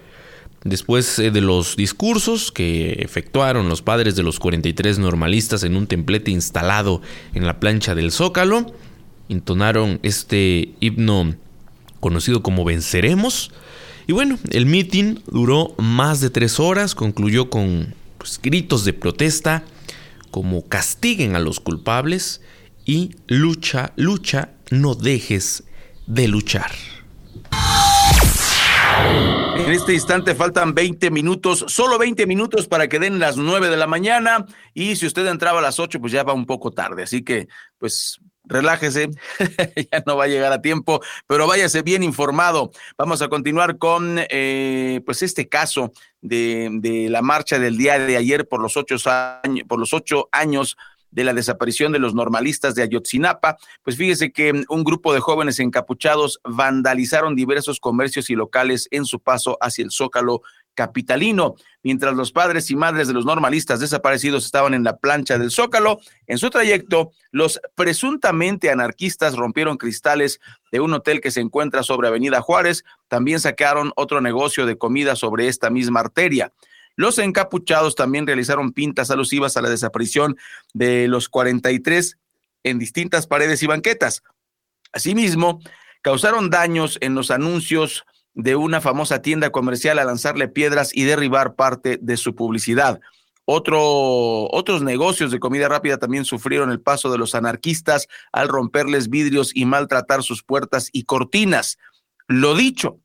Después 0.65 1.19
eh, 1.19 1.31
de 1.31 1.41
los 1.41 1.77
discursos 1.77 2.51
que 2.51 2.93
efectuaron 3.01 3.69
los 3.69 3.83
padres 3.83 4.17
de 4.17 4.23
los 4.23 4.39
43 4.39 4.99
normalistas 4.99 5.63
en 5.63 5.77
un 5.77 5.87
templete 5.87 6.31
instalado 6.31 7.03
en 7.35 7.47
la 7.47 7.61
plancha 7.61 7.95
del 7.95 8.11
Zócalo, 8.11 8.75
entonaron 9.29 10.01
este 10.03 10.71
himno 10.81 11.35
conocido 12.01 12.43
como 12.43 12.65
Venceremos. 12.65 13.51
Y 14.07 14.13
bueno, 14.13 14.39
el 14.51 14.67
mitin 14.67 15.23
duró 15.27 15.75
más 15.79 16.21
de 16.21 16.31
tres 16.31 16.61
horas, 16.61 16.95
concluyó 16.95 17.51
con 17.51 17.95
pues, 18.19 18.41
gritos 18.43 18.85
de 18.85 18.93
protesta 18.93 19.65
como 20.31 20.67
castiguen 20.69 21.35
a 21.35 21.41
los 21.41 21.61
culpables 21.61 22.43
y 22.85 23.17
lucha, 23.27 23.93
lucha, 23.97 24.51
no 24.71 24.95
dejes 24.95 25.65
de 26.07 26.29
luchar. 26.29 26.73
En 29.57 29.73
este 29.73 29.95
instante 29.95 30.35
faltan 30.35 30.75
20 30.75 31.11
minutos, 31.11 31.65
solo 31.69 31.99
20 31.99 32.27
minutos 32.27 32.69
para 32.69 32.87
que 32.89 32.99
den 32.99 33.19
las 33.19 33.37
9 33.37 33.69
de 33.69 33.77
la 33.77 33.87
mañana 33.87 34.47
y 34.75 34.97
si 34.97 35.07
usted 35.07 35.27
entraba 35.27 35.59
a 35.59 35.63
las 35.63 35.81
8 35.81 36.01
pues 36.01 36.13
ya 36.13 36.23
va 36.23 36.35
un 36.35 36.47
poco 36.47 36.71
tarde, 36.71 37.03
así 37.03 37.23
que 37.25 37.49
pues 37.79 38.21
relájese, 38.47 39.11
ya 39.93 40.03
no 40.07 40.17
va 40.17 40.25
a 40.25 40.29
llegar 40.29 40.53
a 40.53 40.63
tiempo, 40.63 41.01
pero 41.27 41.47
váyase 41.47 41.83
bien 41.83 42.03
informado. 42.03 42.71
Vamos 42.97 43.21
a 43.23 43.29
continuar 43.29 43.79
con 43.79 44.19
eh, 44.31 45.01
pues 45.05 45.23
este 45.23 45.49
caso 45.49 45.93
de, 46.21 46.71
de, 46.81 47.11
la 47.11 47.23
marcha 47.23 47.59
del 47.59 47.77
día 47.77 47.99
de 47.99 48.17
ayer 48.17 48.49
por 48.49 48.63
los 48.63 48.77
ocho 48.77 48.97
años, 49.45 49.67
por 49.69 49.79
los 49.79 49.93
ocho 49.93 50.29
años 50.33 50.77
de 51.11 51.25
la 51.25 51.33
desaparición 51.33 51.93
de 51.93 51.99
los 51.99 52.15
normalistas 52.15 52.75
de 52.75 52.83
Ayotzinapa, 52.83 53.57
pues 53.83 53.97
fíjese 53.97 54.33
que 54.33 54.53
un 54.69 54.85
grupo 54.85 55.15
de 55.15 55.21
jóvenes 55.21 55.59
encapuchados 55.61 56.41
vandalizaron 56.45 57.35
diversos 57.35 57.81
comercios 57.81 58.29
y 58.29 58.35
locales 58.35 58.87
en 58.91 59.07
su 59.07 59.21
paso 59.21 59.57
hacia 59.61 59.85
el 59.85 59.91
Zócalo 59.91 60.43
capitalino. 60.75 61.55
Mientras 61.87 62.17
los 62.17 62.33
padres 62.33 62.69
y 62.73 62.75
madres 62.75 63.07
de 63.07 63.15
los 63.15 63.25
normalistas 63.25 63.79
desaparecidos 63.79 64.45
estaban 64.45 64.75
en 64.75 64.83
la 64.83 64.97
plancha 64.97 65.39
del 65.39 65.53
Zócalo, 65.53 66.01
en 66.27 66.37
su 66.37 66.51
trayecto, 66.51 67.13
los 67.31 67.61
presuntamente 67.77 68.71
anarquistas 68.71 69.37
rompieron 69.37 69.77
cristales 69.77 70.41
de 70.73 70.81
un 70.81 70.93
hotel 70.95 71.21
que 71.21 71.31
se 71.31 71.41
encuentra 71.41 71.85
sobre 71.85 72.09
Avenida 72.09 72.41
Juárez, 72.41 72.83
también 73.07 73.39
sacaron 73.39 73.93
otro 73.95 74.21
negocio 74.21 74.67
de 74.67 74.77
comida 74.77 75.15
sobre 75.15 75.47
esta 75.47 75.71
misma 75.71 76.01
arteria. 76.01 76.53
Los 76.97 77.21
encapuchados 77.21 77.95
también 77.95 78.27
realizaron 78.27 78.73
pintas 78.73 79.13
alusivas 79.13 79.57
a 79.57 79.63
la 79.63 79.71
desaparición 79.71 80.37
de 80.75 81.07
los 81.07 81.29
43 81.29 82.19
en 82.65 82.81
distintas 82.81 83.29
paredes 83.29 83.63
y 83.63 83.69
banquetas. 83.69 84.25
Asimismo, 84.93 85.61
causaron 86.03 86.51
daños 86.51 86.99
en 87.01 87.15
los 87.15 87.31
anuncios 87.31 88.05
de 88.37 88.55
una 88.55 88.83
famosa 88.83 89.23
tienda 89.23 89.51
comercial 89.51 89.99
a 89.99 90.05
lanzarle 90.05 90.47
piedras 90.47 90.91
y 90.95 91.05
derribar 91.05 91.55
parte 91.55 91.99
de 92.01 92.17
su 92.19 92.35
publicidad. 92.35 93.01
Otro, 93.47 93.81
otros 94.51 94.83
negocios 94.83 95.31
de 95.31 95.41
comida 95.41 95.69
rápida 95.69 95.99
también 95.99 96.25
sufrieron 96.25 96.71
el 96.71 96.81
paso 96.81 97.11
de 97.11 97.17
los 97.17 97.35
anarquistas 97.35 98.09
al 98.33 98.49
romperles 98.49 99.09
vidrios 99.09 99.53
y 99.55 99.65
maltratar 99.65 100.23
sus 100.23 100.43
puertas 100.43 100.91
y 100.93 101.05
cortinas. 101.05 101.79
Lo 102.29 102.55
dicho, 102.55 103.01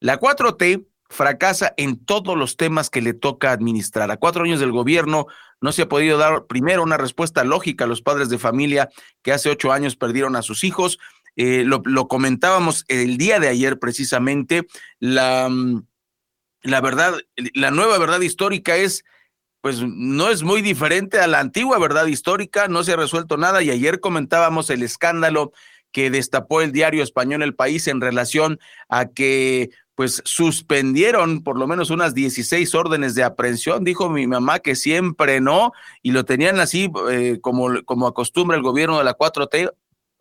la 0.00 0.18
4T 0.18 0.86
fracasa 1.10 1.74
en 1.76 2.02
todos 2.02 2.36
los 2.36 2.56
temas 2.56 2.88
que 2.88 3.02
le 3.02 3.12
toca 3.12 3.52
administrar. 3.52 4.10
A 4.10 4.16
cuatro 4.16 4.44
años 4.44 4.60
del 4.60 4.72
gobierno 4.72 5.26
no 5.60 5.72
se 5.72 5.82
ha 5.82 5.88
podido 5.88 6.16
dar 6.16 6.46
primero 6.46 6.82
una 6.82 6.96
respuesta 6.96 7.44
lógica 7.44 7.84
a 7.84 7.86
los 7.86 8.00
padres 8.00 8.30
de 8.30 8.38
familia 8.38 8.88
que 9.20 9.32
hace 9.32 9.50
ocho 9.50 9.72
años 9.72 9.94
perdieron 9.94 10.36
a 10.36 10.42
sus 10.42 10.64
hijos. 10.64 10.98
Eh, 11.36 11.64
lo, 11.64 12.08
comentábamos 12.08 12.84
el 12.88 13.16
día 13.16 13.40
de 13.40 13.48
ayer 13.48 13.78
precisamente. 13.78 14.66
La, 14.98 15.48
mm, 15.48 15.86
la 16.62 16.80
verdad, 16.80 17.14
la 17.54 17.70
nueva 17.70 17.98
verdad 17.98 18.20
histórica 18.20 18.76
es 18.76 19.04
pues 19.62 19.80
no 19.80 20.28
es 20.28 20.42
muy 20.42 20.60
diferente 20.60 21.20
a 21.20 21.28
la 21.28 21.38
antigua 21.38 21.78
verdad 21.78 22.06
histórica, 22.06 22.66
no 22.66 22.82
se 22.82 22.92
ha 22.92 22.96
resuelto 22.96 23.36
nada 23.36 23.62
y 23.62 23.70
ayer 23.70 24.00
comentábamos 24.00 24.68
el 24.70 24.82
escándalo 24.82 25.52
que 25.92 26.10
destapó 26.10 26.62
el 26.62 26.72
diario 26.72 27.02
español 27.04 27.42
El 27.42 27.54
País 27.54 27.86
en 27.86 28.00
relación 28.00 28.58
a 28.88 29.06
que 29.06 29.70
pues 29.94 30.20
suspendieron 30.24 31.44
por 31.44 31.58
lo 31.58 31.68
menos 31.68 31.90
unas 31.90 32.14
16 32.14 32.74
órdenes 32.74 33.14
de 33.14 33.22
aprehensión. 33.22 33.84
Dijo 33.84 34.08
mi 34.08 34.26
mamá 34.26 34.58
que 34.58 34.74
siempre 34.74 35.40
no, 35.40 35.72
y 36.02 36.10
lo 36.10 36.24
tenían 36.24 36.58
así 36.58 36.90
eh, 37.10 37.38
como, 37.40 37.68
como 37.84 38.06
acostumbra 38.06 38.56
el 38.56 38.62
gobierno 38.62 38.98
de 38.98 39.04
la 39.04 39.16
4T, 39.16 39.70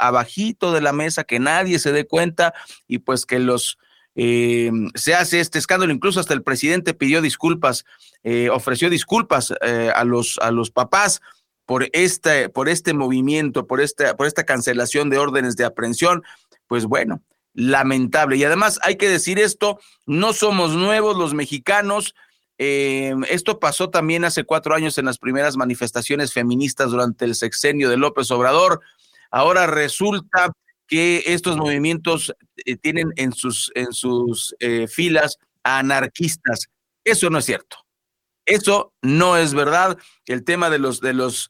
abajito 0.02 0.72
de 0.72 0.82
la 0.82 0.94
mesa, 0.94 1.24
que 1.24 1.40
nadie 1.40 1.80
se 1.80 1.92
dé 1.92 2.06
cuenta 2.06 2.54
y 2.88 3.00
pues 3.00 3.26
que 3.26 3.40
los... 3.40 3.78
Eh, 4.16 4.72
se 4.94 5.16
hace 5.16 5.40
este 5.40 5.58
escándalo, 5.58 5.94
incluso 5.94 6.20
hasta 6.20 6.34
el 6.34 6.44
presidente 6.44 6.94
pidió 6.94 7.22
disculpas, 7.22 7.86
eh, 8.24 8.50
ofreció 8.50 8.90
disculpas 8.90 9.54
a, 9.96 10.04
los, 10.04 10.38
a 10.42 10.52
los 10.52 10.70
papás 10.70 11.22
por 11.66 11.88
este, 11.94 12.50
por 12.50 12.68
este 12.68 12.94
movimiento, 12.94 13.68
por 13.68 13.80
esta, 13.80 14.18
por 14.18 14.28
esta 14.28 14.44
cancelación 14.44 15.10
de 15.10 15.18
órdenes 15.18 15.56
de 15.56 15.64
aprehensión. 15.64 16.24
Pues 16.68 16.86
bueno, 16.86 17.22
lamentable. 17.54 18.38
Y 18.38 18.44
además 18.44 18.80
hay 18.84 18.98
que 18.98 19.10
decir 19.10 19.40
esto, 19.40 19.80
no 20.06 20.34
somos 20.34 20.76
nuevos 20.76 21.18
los 21.18 21.34
mexicanos. 21.34 22.16
Eh, 22.58 23.16
esto 23.30 23.60
pasó 23.60 23.90
también 23.90 24.24
hace 24.26 24.44
cuatro 24.44 24.76
años 24.76 24.98
en 24.98 25.06
las 25.06 25.18
primeras 25.18 25.58
manifestaciones 25.58 26.34
feministas 26.34 26.92
durante 26.92 27.26
el 27.26 27.36
sexenio 27.36 27.90
de 27.90 27.98
López 27.98 28.30
Obrador. 28.32 28.82
Ahora 29.32 29.66
resulta 29.66 30.52
que 30.88 31.24
estos 31.26 31.56
movimientos 31.56 32.34
eh, 32.66 32.76
tienen 32.76 33.14
en 33.16 33.32
sus, 33.32 33.72
en 33.76 33.94
sus 33.94 34.54
eh, 34.60 34.88
filas 34.88 35.38
anarquistas. 35.64 36.68
Eso 37.04 37.30
no 37.30 37.40
es 37.40 37.46
cierto. 37.46 37.78
Eso 38.46 38.94
no 39.02 39.38
es 39.38 39.54
verdad. 39.54 39.98
El 40.26 40.44
tema 40.44 40.70
de 40.70 40.80
los, 40.80 41.00
de 41.00 41.14
los 41.14 41.50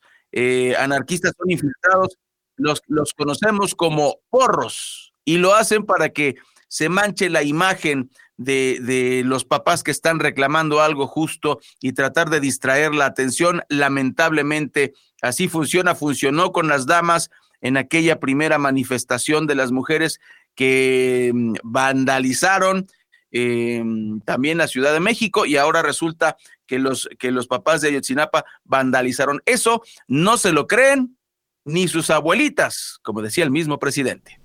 anarquistas 0.77 1.33
son 1.37 1.49
infiltrados. 1.49 2.17
Los, 2.55 2.83
los 2.87 3.13
conocemos 3.13 3.73
como 3.73 4.19
porros 4.29 5.13
y 5.25 5.37
lo 5.37 5.55
hacen 5.55 5.85
para 5.85 6.09
que 6.09 6.35
se 6.67 6.89
manche 6.89 7.29
la 7.29 7.43
imagen 7.43 8.11
de, 8.37 8.79
de, 8.81 9.23
los 9.25 9.43
papás 9.45 9.83
que 9.83 9.91
están 9.91 10.19
reclamando 10.19 10.81
algo 10.81 11.07
justo 11.07 11.59
y 11.81 11.93
tratar 11.93 12.29
de 12.29 12.39
distraer 12.39 12.93
la 12.93 13.05
atención. 13.05 13.61
Lamentablemente, 13.67 14.93
así 15.21 15.47
funciona, 15.47 15.95
funcionó 15.95 16.51
con 16.51 16.67
las 16.67 16.85
damas 16.85 17.29
en 17.61 17.77
aquella 17.77 18.19
primera 18.19 18.57
manifestación 18.57 19.47
de 19.47 19.55
las 19.55 19.71
mujeres 19.71 20.19
que 20.55 21.31
mm, 21.33 21.53
vandalizaron 21.63 22.87
eh, 23.31 23.81
también 24.25 24.57
la 24.57 24.67
Ciudad 24.67 24.91
de 24.91 24.99
México 24.99 25.45
y 25.45 25.55
ahora 25.55 25.81
resulta 25.81 26.35
que 26.67 26.79
los, 26.79 27.09
que 27.17 27.31
los 27.31 27.47
papás 27.47 27.81
de 27.81 27.89
Ayotzinapa 27.89 28.45
vandalizaron. 28.65 29.41
Eso 29.45 29.83
no 30.07 30.37
se 30.37 30.51
lo 30.51 30.67
creen 30.67 31.17
ni 31.63 31.87
sus 31.87 32.09
abuelitas, 32.09 32.99
como 33.03 33.21
decía 33.21 33.43
el 33.43 33.51
mismo 33.51 33.79
presidente. 33.79 34.40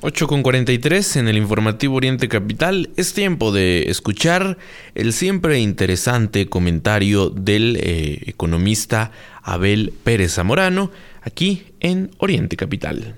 8 0.00 0.26
con 0.28 0.42
43 0.42 1.16
en 1.16 1.28
el 1.28 1.36
informativo 1.36 1.96
Oriente 1.96 2.28
Capital. 2.28 2.90
Es 2.96 3.14
tiempo 3.14 3.52
de 3.52 3.90
escuchar 3.90 4.58
el 4.94 5.12
siempre 5.12 5.58
interesante 5.58 6.48
comentario 6.48 7.30
del 7.30 7.76
eh, 7.80 8.18
economista 8.26 9.10
Abel 9.42 9.92
Pérez 10.04 10.34
Zamorano 10.34 10.90
aquí 11.22 11.64
en 11.80 12.10
Oriente 12.18 12.56
Capital. 12.56 13.16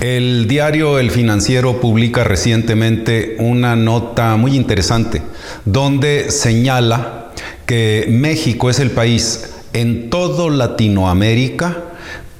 El 0.00 0.48
diario 0.48 0.98
El 0.98 1.10
Financiero 1.10 1.80
publica 1.80 2.24
recientemente 2.24 3.36
una 3.38 3.76
nota 3.76 4.36
muy 4.36 4.56
interesante 4.56 5.22
donde 5.64 6.30
señala 6.30 7.30
que 7.66 8.06
México 8.10 8.68
es 8.68 8.80
el 8.80 8.90
país 8.90 9.54
en 9.72 10.10
todo 10.10 10.50
Latinoamérica 10.50 11.91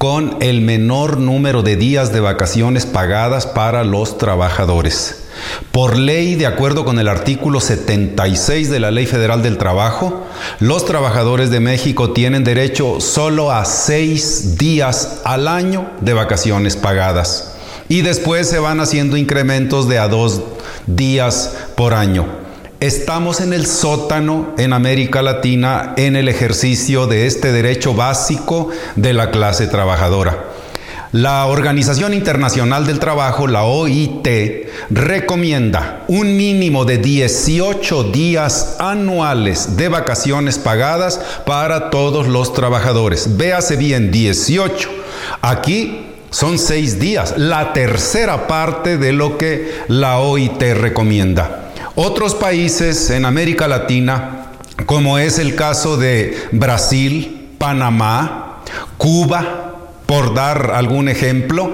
con 0.03 0.35
el 0.41 0.59
menor 0.59 1.17
número 1.17 1.63
de 1.63 1.77
días 1.77 2.11
de 2.11 2.19
vacaciones 2.19 2.85
pagadas 2.85 3.47
para 3.47 3.85
los 3.85 4.17
trabajadores. 4.17 5.23
Por 5.71 5.97
ley, 5.97 6.35
de 6.35 6.45
acuerdo 6.45 6.83
con 6.83 6.99
el 6.99 7.07
artículo 7.07 7.61
76 7.61 8.69
de 8.69 8.81
la 8.81 8.91
Ley 8.91 9.05
Federal 9.05 9.41
del 9.41 9.57
Trabajo, 9.57 10.27
los 10.59 10.83
trabajadores 10.83 11.51
de 11.51 11.61
México 11.61 12.11
tienen 12.11 12.43
derecho 12.43 12.99
solo 12.99 13.49
a 13.49 13.63
seis 13.63 14.57
días 14.57 15.21
al 15.23 15.47
año 15.47 15.89
de 16.01 16.13
vacaciones 16.13 16.75
pagadas. 16.75 17.53
Y 17.87 18.01
después 18.01 18.49
se 18.49 18.59
van 18.59 18.81
haciendo 18.81 19.15
incrementos 19.15 19.87
de 19.87 19.99
a 19.99 20.09
dos 20.09 20.41
días 20.85 21.55
por 21.77 21.93
año. 21.93 22.42
Estamos 22.85 23.39
en 23.39 23.53
el 23.53 23.65
sótano 23.65 24.53
en 24.57 24.73
América 24.73 25.21
Latina 25.21 25.93
en 25.95 26.17
el 26.17 26.27
ejercicio 26.27 27.07
de 27.07 27.27
este 27.27 27.53
derecho 27.53 27.93
básico 27.93 28.71
de 28.97 29.13
la 29.13 29.31
clase 29.31 29.67
trabajadora. 29.67 30.49
La 31.13 31.45
Organización 31.45 32.13
Internacional 32.13 32.85
del 32.85 32.99
Trabajo, 32.99 33.47
la 33.47 33.63
OIT, 33.63 34.27
recomienda 34.89 36.03
un 36.09 36.35
mínimo 36.35 36.83
de 36.83 36.97
18 36.97 38.11
días 38.11 38.75
anuales 38.79 39.77
de 39.77 39.87
vacaciones 39.87 40.57
pagadas 40.57 41.21
para 41.45 41.89
todos 41.89 42.27
los 42.27 42.51
trabajadores. 42.51 43.37
Véase 43.37 43.77
bien, 43.77 44.11
18. 44.11 44.89
Aquí 45.41 46.07
son 46.31 46.59
seis 46.59 46.99
días, 46.99 47.35
la 47.37 47.71
tercera 47.71 48.45
parte 48.47 48.97
de 48.97 49.13
lo 49.13 49.37
que 49.37 49.71
la 49.87 50.19
OIT 50.19 50.61
recomienda. 50.73 51.62
Otros 51.95 52.33
países 52.33 53.11
en 53.11 53.23
América 53.23 53.67
Latina, 53.67 54.47
como 54.87 55.19
es 55.19 55.37
el 55.37 55.53
caso 55.53 55.95
de 55.95 56.35
Brasil, 56.51 57.51
Panamá, 57.59 58.63
Cuba, 58.97 59.75
por 60.07 60.33
dar 60.33 60.71
algún 60.73 61.07
ejemplo, 61.07 61.71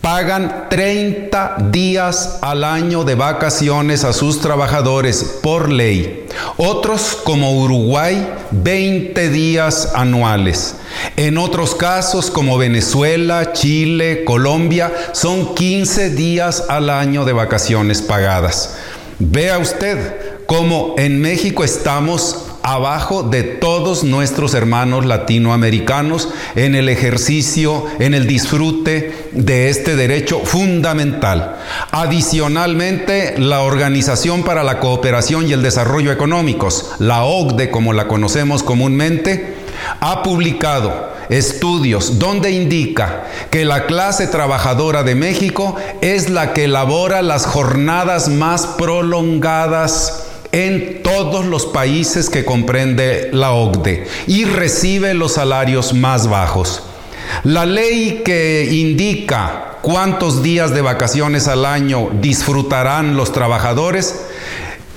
pagan 0.00 0.66
30 0.70 1.56
días 1.72 2.38
al 2.42 2.62
año 2.62 3.02
de 3.02 3.16
vacaciones 3.16 4.04
a 4.04 4.12
sus 4.12 4.40
trabajadores 4.40 5.40
por 5.42 5.68
ley. 5.68 6.26
Otros, 6.56 7.18
como 7.24 7.60
Uruguay, 7.60 8.24
20 8.52 9.30
días 9.30 9.94
anuales. 9.96 10.76
En 11.16 11.38
otros 11.38 11.74
casos, 11.74 12.30
como 12.30 12.56
Venezuela, 12.56 13.52
Chile, 13.52 14.22
Colombia, 14.24 14.92
son 15.10 15.56
15 15.56 16.10
días 16.10 16.64
al 16.68 16.88
año 16.88 17.24
de 17.24 17.32
vacaciones 17.32 18.00
pagadas. 18.00 18.76
Vea 19.20 19.58
usted 19.58 19.98
cómo 20.46 20.94
en 20.96 21.20
México 21.20 21.64
estamos 21.64 22.46
abajo 22.62 23.24
de 23.24 23.42
todos 23.42 24.04
nuestros 24.04 24.54
hermanos 24.54 25.06
latinoamericanos 25.06 26.28
en 26.54 26.76
el 26.76 26.88
ejercicio, 26.88 27.84
en 27.98 28.14
el 28.14 28.28
disfrute 28.28 29.12
de 29.32 29.70
este 29.70 29.96
derecho 29.96 30.38
fundamental. 30.44 31.56
Adicionalmente, 31.90 33.34
la 33.38 33.62
Organización 33.62 34.44
para 34.44 34.62
la 34.62 34.78
Cooperación 34.78 35.48
y 35.48 35.52
el 35.52 35.62
Desarrollo 35.62 36.12
Económicos, 36.12 36.92
la 37.00 37.24
OCDE 37.24 37.70
como 37.72 37.92
la 37.92 38.06
conocemos 38.06 38.62
comúnmente, 38.62 39.54
ha 40.00 40.22
publicado 40.22 41.17
estudios 41.28 42.18
donde 42.18 42.50
indica 42.50 43.24
que 43.50 43.64
la 43.64 43.86
clase 43.86 44.26
trabajadora 44.26 45.02
de 45.02 45.14
México 45.14 45.76
es 46.00 46.30
la 46.30 46.52
que 46.52 46.64
elabora 46.64 47.22
las 47.22 47.46
jornadas 47.46 48.28
más 48.28 48.66
prolongadas 48.66 50.24
en 50.52 51.02
todos 51.02 51.44
los 51.44 51.66
países 51.66 52.30
que 52.30 52.44
comprende 52.44 53.30
la 53.32 53.52
OCDE 53.52 54.06
y 54.26 54.44
recibe 54.44 55.14
los 55.14 55.32
salarios 55.32 55.92
más 55.92 56.28
bajos. 56.28 56.82
La 57.44 57.66
ley 57.66 58.22
que 58.24 58.68
indica 58.70 59.76
cuántos 59.82 60.42
días 60.42 60.72
de 60.74 60.80
vacaciones 60.80 61.46
al 61.48 61.66
año 61.66 62.10
disfrutarán 62.20 63.16
los 63.16 63.32
trabajadores 63.32 64.22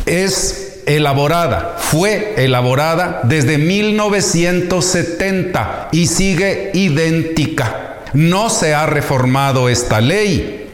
es 0.05 0.70
elaborada, 0.85 1.75
fue 1.77 2.35
elaborada 2.37 3.21
desde 3.23 3.57
1970 3.57 5.89
y 5.91 6.07
sigue 6.07 6.71
idéntica. 6.73 7.99
No 8.13 8.49
se 8.49 8.73
ha 8.73 8.85
reformado 8.85 9.69
esta 9.69 10.01
ley. 10.01 10.69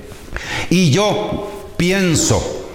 Y 0.69 0.89
yo 0.89 1.73
pienso 1.77 2.65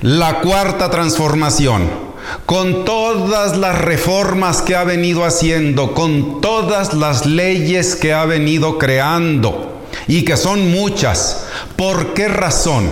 la 0.00 0.40
cuarta 0.40 0.90
transformación, 0.90 2.12
con 2.46 2.84
todas 2.84 3.56
las 3.56 3.80
reformas 3.80 4.62
que 4.62 4.76
ha 4.76 4.84
venido 4.84 5.24
haciendo, 5.24 5.94
con 5.94 6.40
todas 6.40 6.94
las 6.94 7.26
leyes 7.26 7.96
que 7.96 8.12
ha 8.12 8.24
venido 8.24 8.78
creando, 8.78 9.80
y 10.06 10.24
que 10.24 10.36
son 10.36 10.70
muchas, 10.70 11.46
¿por 11.76 12.14
qué 12.14 12.28
razón 12.28 12.90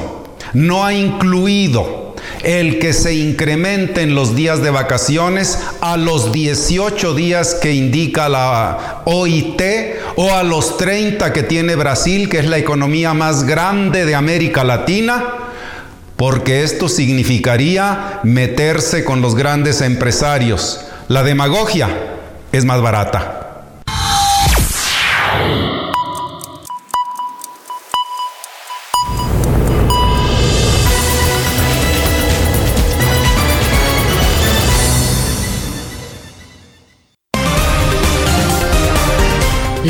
no 0.53 0.85
ha 0.85 0.93
incluido 0.93 2.00
el 2.43 2.79
que 2.79 2.93
se 2.93 3.15
incrementen 3.15 4.15
los 4.15 4.35
días 4.35 4.63
de 4.63 4.71
vacaciones 4.71 5.59
a 5.81 5.97
los 5.97 6.33
18 6.33 7.15
días 7.15 7.55
que 7.55 7.73
indica 7.73 8.29
la 8.29 9.03
OIT 9.05 9.63
o 10.17 10.33
a 10.35 10.43
los 10.43 10.77
30 10.77 11.33
que 11.33 11.43
tiene 11.43 11.77
Brasil, 11.77 12.29
que 12.29 12.39
es 12.39 12.47
la 12.47 12.59
economía 12.59 13.15
más 13.15 13.45
grande 13.45 14.07
de 14.07 14.15
América 14.15 14.65
Latina? 14.65 15.35
porque 16.21 16.65
esto 16.65 16.91
significaría 16.91 18.21
meterse 18.25 19.05
con 19.05 19.23
los 19.23 19.35
grandes 19.35 19.81
empresarios. 19.81 20.83
La 21.09 21.23
demagogia 21.23 21.89
es 22.53 22.67
más 22.67 22.83
barata. 22.83 23.50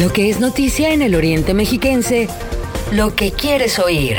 Lo 0.01 0.11
que 0.11 0.31
es 0.31 0.41
noticia 0.41 0.95
en 0.95 1.03
el 1.03 1.15
Oriente 1.15 1.53
Mexiquense, 1.53 2.27
lo 2.91 3.15
que 3.15 3.33
quieres 3.33 3.79
oír. 3.79 4.17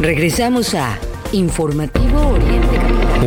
Regresamos 0.00 0.74
a 0.74 0.98
Informativo 1.32 2.28
Oriente 2.28 2.78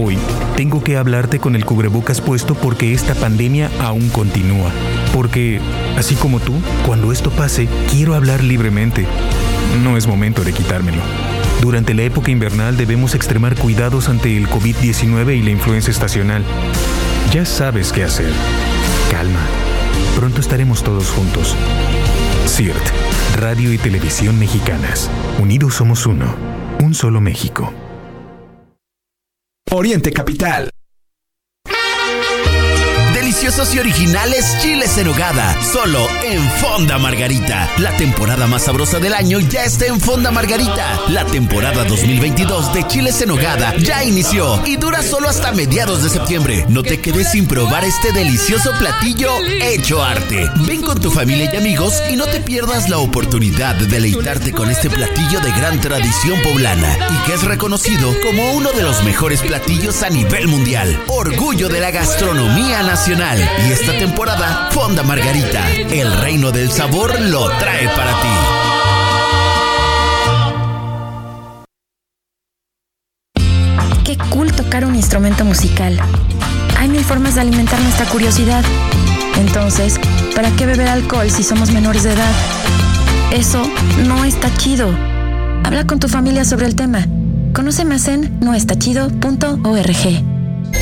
Hoy 0.01 0.17
tengo 0.57 0.83
que 0.83 0.97
hablarte 0.97 1.37
con 1.37 1.55
el 1.55 1.65
cubrebocas 1.65 2.19
puesto 2.19 2.55
porque 2.55 2.93
esta 2.93 3.13
pandemia 3.13 3.69
aún 3.79 4.09
continúa. 4.09 4.71
Porque, 5.13 5.59
así 5.95 6.15
como 6.15 6.39
tú, 6.39 6.53
cuando 6.87 7.11
esto 7.11 7.29
pase, 7.29 7.67
quiero 7.91 8.15
hablar 8.15 8.43
libremente. 8.43 9.05
No 9.83 9.95
es 9.95 10.07
momento 10.07 10.43
de 10.43 10.51
quitármelo. 10.51 11.01
Durante 11.61 11.93
la 11.93 12.01
época 12.01 12.31
invernal 12.31 12.75
debemos 12.75 13.13
extremar 13.13 13.53
cuidados 13.55 14.09
ante 14.09 14.35
el 14.35 14.47
COVID-19 14.47 15.37
y 15.37 15.43
la 15.43 15.51
influenza 15.51 15.91
estacional. 15.91 16.43
Ya 17.31 17.45
sabes 17.45 17.93
qué 17.93 18.03
hacer. 18.03 18.31
Calma. 19.11 19.62
Pronto 20.15 20.41
estaremos 20.41 20.83
todos 20.83 21.09
juntos. 21.09 21.55
CIRT, 22.47 23.37
Radio 23.37 23.73
y 23.73 23.77
Televisión 23.77 24.39
Mexicanas. 24.39 25.09
Unidos 25.39 25.75
somos 25.75 26.05
uno. 26.05 26.35
Un 26.81 26.93
solo 26.93 27.19
México. 27.19 27.73
Oriente 29.71 30.11
Capital. 30.11 30.69
Deliciosos 33.43 33.75
y 33.75 33.79
originales 33.79 34.57
chiles 34.61 34.97
en 34.97 35.09
hogada, 35.09 35.61
solo 35.61 36.07
en 36.23 36.41
Fonda 36.61 36.97
Margarita. 36.97 37.69
La 37.77 37.91
temporada 37.97 38.47
más 38.47 38.63
sabrosa 38.63 38.99
del 38.99 39.13
año 39.13 39.41
ya 39.41 39.65
está 39.65 39.85
en 39.85 39.99
Fonda 39.99 40.31
Margarita. 40.31 40.97
La 41.09 41.25
temporada 41.25 41.83
2022 41.83 42.73
de 42.73 42.87
chiles 42.87 43.21
en 43.21 43.31
hogada 43.31 43.75
ya 43.79 44.01
inició 44.05 44.65
y 44.65 44.77
dura 44.77 45.03
solo 45.03 45.27
hasta 45.27 45.51
mediados 45.51 46.03
de 46.03 46.09
septiembre. 46.09 46.65
No 46.69 46.83
te 46.83 47.01
quedes 47.01 47.31
sin 47.31 47.45
probar 47.45 47.83
este 47.83 48.13
delicioso 48.13 48.71
platillo 48.79 49.29
hecho 49.61 50.01
arte. 50.01 50.49
Ven 50.65 50.81
con 50.81 51.01
tu 51.01 51.11
familia 51.11 51.49
y 51.53 51.57
amigos 51.57 52.01
y 52.09 52.15
no 52.15 52.27
te 52.27 52.39
pierdas 52.39 52.87
la 52.87 52.99
oportunidad 52.99 53.75
de 53.75 53.87
deleitarte 53.87 54.53
con 54.53 54.69
este 54.71 54.89
platillo 54.89 55.41
de 55.41 55.51
gran 55.51 55.81
tradición 55.81 56.41
poblana 56.43 56.97
y 57.09 57.25
que 57.25 57.33
es 57.33 57.43
reconocido 57.43 58.15
como 58.21 58.53
uno 58.53 58.71
de 58.71 58.83
los 58.83 59.03
mejores 59.03 59.41
platillos 59.41 60.01
a 60.01 60.09
nivel 60.09 60.47
mundial. 60.47 60.97
Orgullo 61.09 61.67
de 61.67 61.81
la 61.81 61.91
gastronomía 61.91 62.83
nacional. 62.83 63.32
Y 63.39 63.71
esta 63.71 63.97
temporada, 63.97 64.69
Fonda 64.71 65.01
Margarita, 65.01 65.67
el 65.71 66.11
reino 66.17 66.51
del 66.51 66.71
sabor 66.71 67.19
lo 67.19 67.49
trae 67.57 67.87
para 67.89 68.11
ti. 68.21 68.27
Qué 74.03 74.17
cool 74.29 74.51
tocar 74.51 74.85
un 74.85 74.95
instrumento 74.95 75.45
musical. 75.45 75.99
Hay 76.77 76.89
mil 76.89 77.03
formas 77.03 77.35
de 77.35 77.41
alimentar 77.41 77.79
nuestra 77.79 78.05
curiosidad. 78.05 78.63
Entonces, 79.37 79.99
¿para 80.35 80.51
qué 80.51 80.65
beber 80.65 80.87
alcohol 80.87 81.31
si 81.31 81.43
somos 81.43 81.71
menores 81.71 82.03
de 82.03 82.13
edad? 82.13 82.31
Eso 83.31 83.63
no 84.05 84.25
está 84.25 84.55
chido. 84.57 84.89
Habla 85.63 85.87
con 85.87 85.99
tu 85.99 86.07
familia 86.07 86.45
sobre 86.45 86.67
el 86.67 86.75
tema. 86.75 87.07
Conoce 87.53 87.83
más 87.85 88.07
en 88.07 88.39
noestachido.org. 88.41 90.32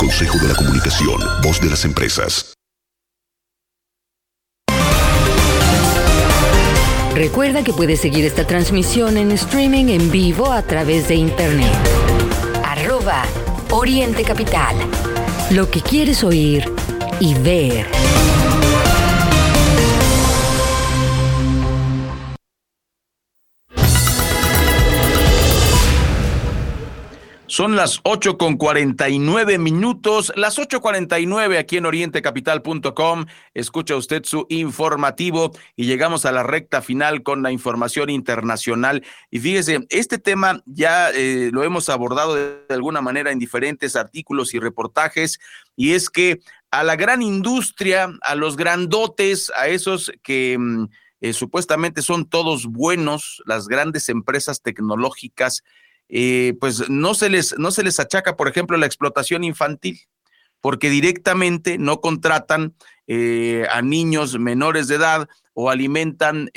Consejo 0.02 0.36
de 0.38 0.48
la 0.48 0.54
Comunicación, 0.56 1.20
voz 1.44 1.60
de 1.60 1.70
las 1.70 1.84
empresas. 1.84 2.54
Recuerda 7.14 7.62
que 7.62 7.72
puedes 7.72 8.00
seguir 8.00 8.24
esta 8.24 8.44
transmisión 8.44 9.16
en 9.16 9.30
streaming 9.30 9.90
en 9.90 10.10
vivo 10.10 10.50
a 10.50 10.62
través 10.62 11.06
de 11.06 11.14
internet. 11.14 11.72
Arroba 12.64 13.22
Oriente 13.70 14.24
Capital. 14.24 14.74
Lo 15.52 15.70
que 15.70 15.80
quieres 15.80 16.24
oír 16.24 16.64
y 17.20 17.34
ver. 17.34 17.86
Son 27.62 27.76
las 27.76 28.00
8 28.02 28.38
con 28.38 28.56
49 28.56 29.56
minutos, 29.56 30.32
las 30.34 30.58
8.49 30.58 31.60
aquí 31.60 31.76
en 31.76 31.86
orientecapital.com. 31.86 33.26
Escucha 33.54 33.94
usted 33.94 34.24
su 34.24 34.46
informativo 34.48 35.52
y 35.76 35.84
llegamos 35.86 36.26
a 36.26 36.32
la 36.32 36.42
recta 36.42 36.82
final 36.82 37.22
con 37.22 37.44
la 37.44 37.52
información 37.52 38.10
internacional. 38.10 39.04
Y 39.30 39.38
fíjese, 39.38 39.86
este 39.90 40.18
tema 40.18 40.60
ya 40.66 41.12
eh, 41.12 41.50
lo 41.52 41.62
hemos 41.62 41.88
abordado 41.88 42.34
de 42.34 42.64
alguna 42.68 43.00
manera 43.00 43.30
en 43.30 43.38
diferentes 43.38 43.94
artículos 43.94 44.54
y 44.54 44.58
reportajes, 44.58 45.38
y 45.76 45.92
es 45.92 46.10
que 46.10 46.40
a 46.72 46.82
la 46.82 46.96
gran 46.96 47.22
industria, 47.22 48.12
a 48.22 48.34
los 48.34 48.56
grandotes, 48.56 49.52
a 49.54 49.68
esos 49.68 50.10
que... 50.24 50.56
Mm, 50.58 50.86
eh, 51.24 51.32
supuestamente 51.34 52.02
son 52.02 52.28
todos 52.28 52.66
buenos, 52.66 53.44
las 53.46 53.68
grandes 53.68 54.08
empresas 54.08 54.60
tecnológicas, 54.60 55.62
eh, 56.08 56.54
pues 56.60 56.88
no 56.88 57.14
se, 57.14 57.30
les, 57.30 57.58
no 57.58 57.70
se 57.70 57.82
les 57.82 57.98
achaca, 58.00 58.36
por 58.36 58.48
ejemplo, 58.48 58.76
la 58.76 58.86
explotación 58.86 59.44
infantil, 59.44 60.00
porque 60.60 60.90
directamente 60.90 61.78
no 61.78 62.00
contratan 62.00 62.74
eh, 63.06 63.66
a 63.70 63.82
niños 63.82 64.38
menores 64.38 64.88
de 64.88 64.96
edad 64.96 65.28
o 65.54 65.68
alimentan 65.68 66.50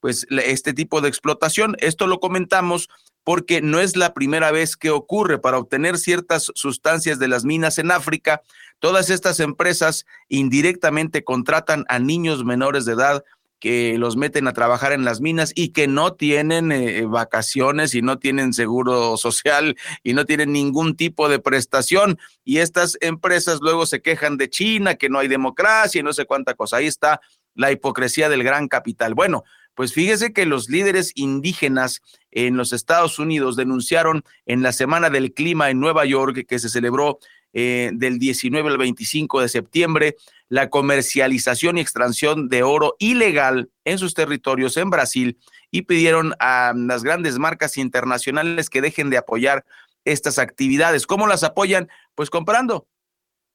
pues 0.00 0.26
este 0.30 0.72
tipo 0.72 1.00
de 1.00 1.08
explotación. 1.08 1.76
Esto 1.80 2.06
lo 2.06 2.18
comentamos 2.18 2.88
porque 3.24 3.60
no 3.60 3.80
es 3.80 3.96
la 3.96 4.14
primera 4.14 4.50
vez 4.50 4.76
que 4.76 4.90
ocurre. 4.90 5.38
Para 5.38 5.58
obtener 5.58 5.98
ciertas 5.98 6.50
sustancias 6.54 7.18
de 7.18 7.28
las 7.28 7.44
minas 7.44 7.78
en 7.78 7.90
África, 7.90 8.42
todas 8.78 9.10
estas 9.10 9.40
empresas 9.40 10.06
indirectamente 10.28 11.22
contratan 11.24 11.84
a 11.88 11.98
niños 11.98 12.44
menores 12.44 12.84
de 12.84 12.94
edad 12.94 13.24
que 13.60 13.98
los 13.98 14.16
meten 14.16 14.48
a 14.48 14.52
trabajar 14.52 14.92
en 14.92 15.04
las 15.04 15.20
minas 15.20 15.52
y 15.54 15.68
que 15.68 15.86
no 15.86 16.14
tienen 16.14 16.72
eh, 16.72 17.04
vacaciones 17.06 17.94
y 17.94 18.02
no 18.02 18.18
tienen 18.18 18.52
seguro 18.52 19.16
social 19.18 19.76
y 20.02 20.14
no 20.14 20.24
tienen 20.24 20.52
ningún 20.52 20.96
tipo 20.96 21.28
de 21.28 21.38
prestación. 21.38 22.18
Y 22.42 22.58
estas 22.58 22.96
empresas 23.00 23.60
luego 23.60 23.86
se 23.86 24.00
quejan 24.00 24.38
de 24.38 24.50
China, 24.50 24.94
que 24.96 25.10
no 25.10 25.18
hay 25.18 25.28
democracia 25.28 26.00
y 26.00 26.02
no 26.02 26.12
sé 26.12 26.24
cuánta 26.24 26.54
cosa. 26.54 26.78
Ahí 26.78 26.86
está 26.86 27.20
la 27.54 27.70
hipocresía 27.70 28.28
del 28.28 28.42
gran 28.42 28.66
capital. 28.68 29.14
Bueno, 29.14 29.44
pues 29.74 29.92
fíjese 29.92 30.32
que 30.32 30.46
los 30.46 30.68
líderes 30.68 31.12
indígenas 31.14 32.00
en 32.30 32.56
los 32.56 32.72
Estados 32.72 33.18
Unidos 33.18 33.56
denunciaron 33.56 34.24
en 34.46 34.62
la 34.62 34.72
Semana 34.72 35.10
del 35.10 35.32
Clima 35.32 35.70
en 35.70 35.80
Nueva 35.80 36.04
York, 36.04 36.44
que 36.48 36.58
se 36.58 36.68
celebró 36.68 37.18
eh, 37.52 37.90
del 37.92 38.18
19 38.18 38.68
al 38.68 38.78
25 38.78 39.40
de 39.40 39.48
septiembre, 39.48 40.16
la 40.48 40.70
comercialización 40.70 41.78
y 41.78 41.80
extracción 41.80 42.48
de 42.48 42.62
oro 42.62 42.96
ilegal 42.98 43.70
en 43.84 43.98
sus 43.98 44.14
territorios 44.14 44.76
en 44.76 44.90
Brasil 44.90 45.38
y 45.70 45.82
pidieron 45.82 46.34
a 46.40 46.72
las 46.76 47.02
grandes 47.02 47.38
marcas 47.38 47.76
internacionales 47.76 48.70
que 48.70 48.80
dejen 48.80 49.10
de 49.10 49.18
apoyar 49.18 49.64
estas 50.04 50.38
actividades. 50.38 51.06
¿Cómo 51.06 51.26
las 51.26 51.44
apoyan? 51.44 51.88
Pues 52.14 52.30
comprando, 52.30 52.86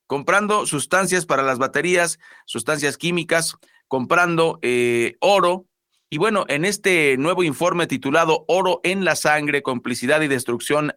comprando 0.07 0.65
sustancias 0.65 1.25
para 1.25 1.43
las 1.43 1.57
baterías, 1.57 2.19
sustancias 2.45 2.97
químicas, 2.97 3.55
comprando 3.87 4.59
eh, 4.61 5.15
oro. 5.19 5.65
Y 6.09 6.17
bueno, 6.17 6.45
en 6.47 6.65
este 6.65 7.17
nuevo 7.17 7.43
informe 7.43 7.87
titulado 7.87 8.45
Oro 8.47 8.79
en 8.83 9.05
la 9.05 9.15
sangre, 9.15 9.63
complicidad 9.63 10.21
y 10.21 10.27
destrucción 10.27 10.93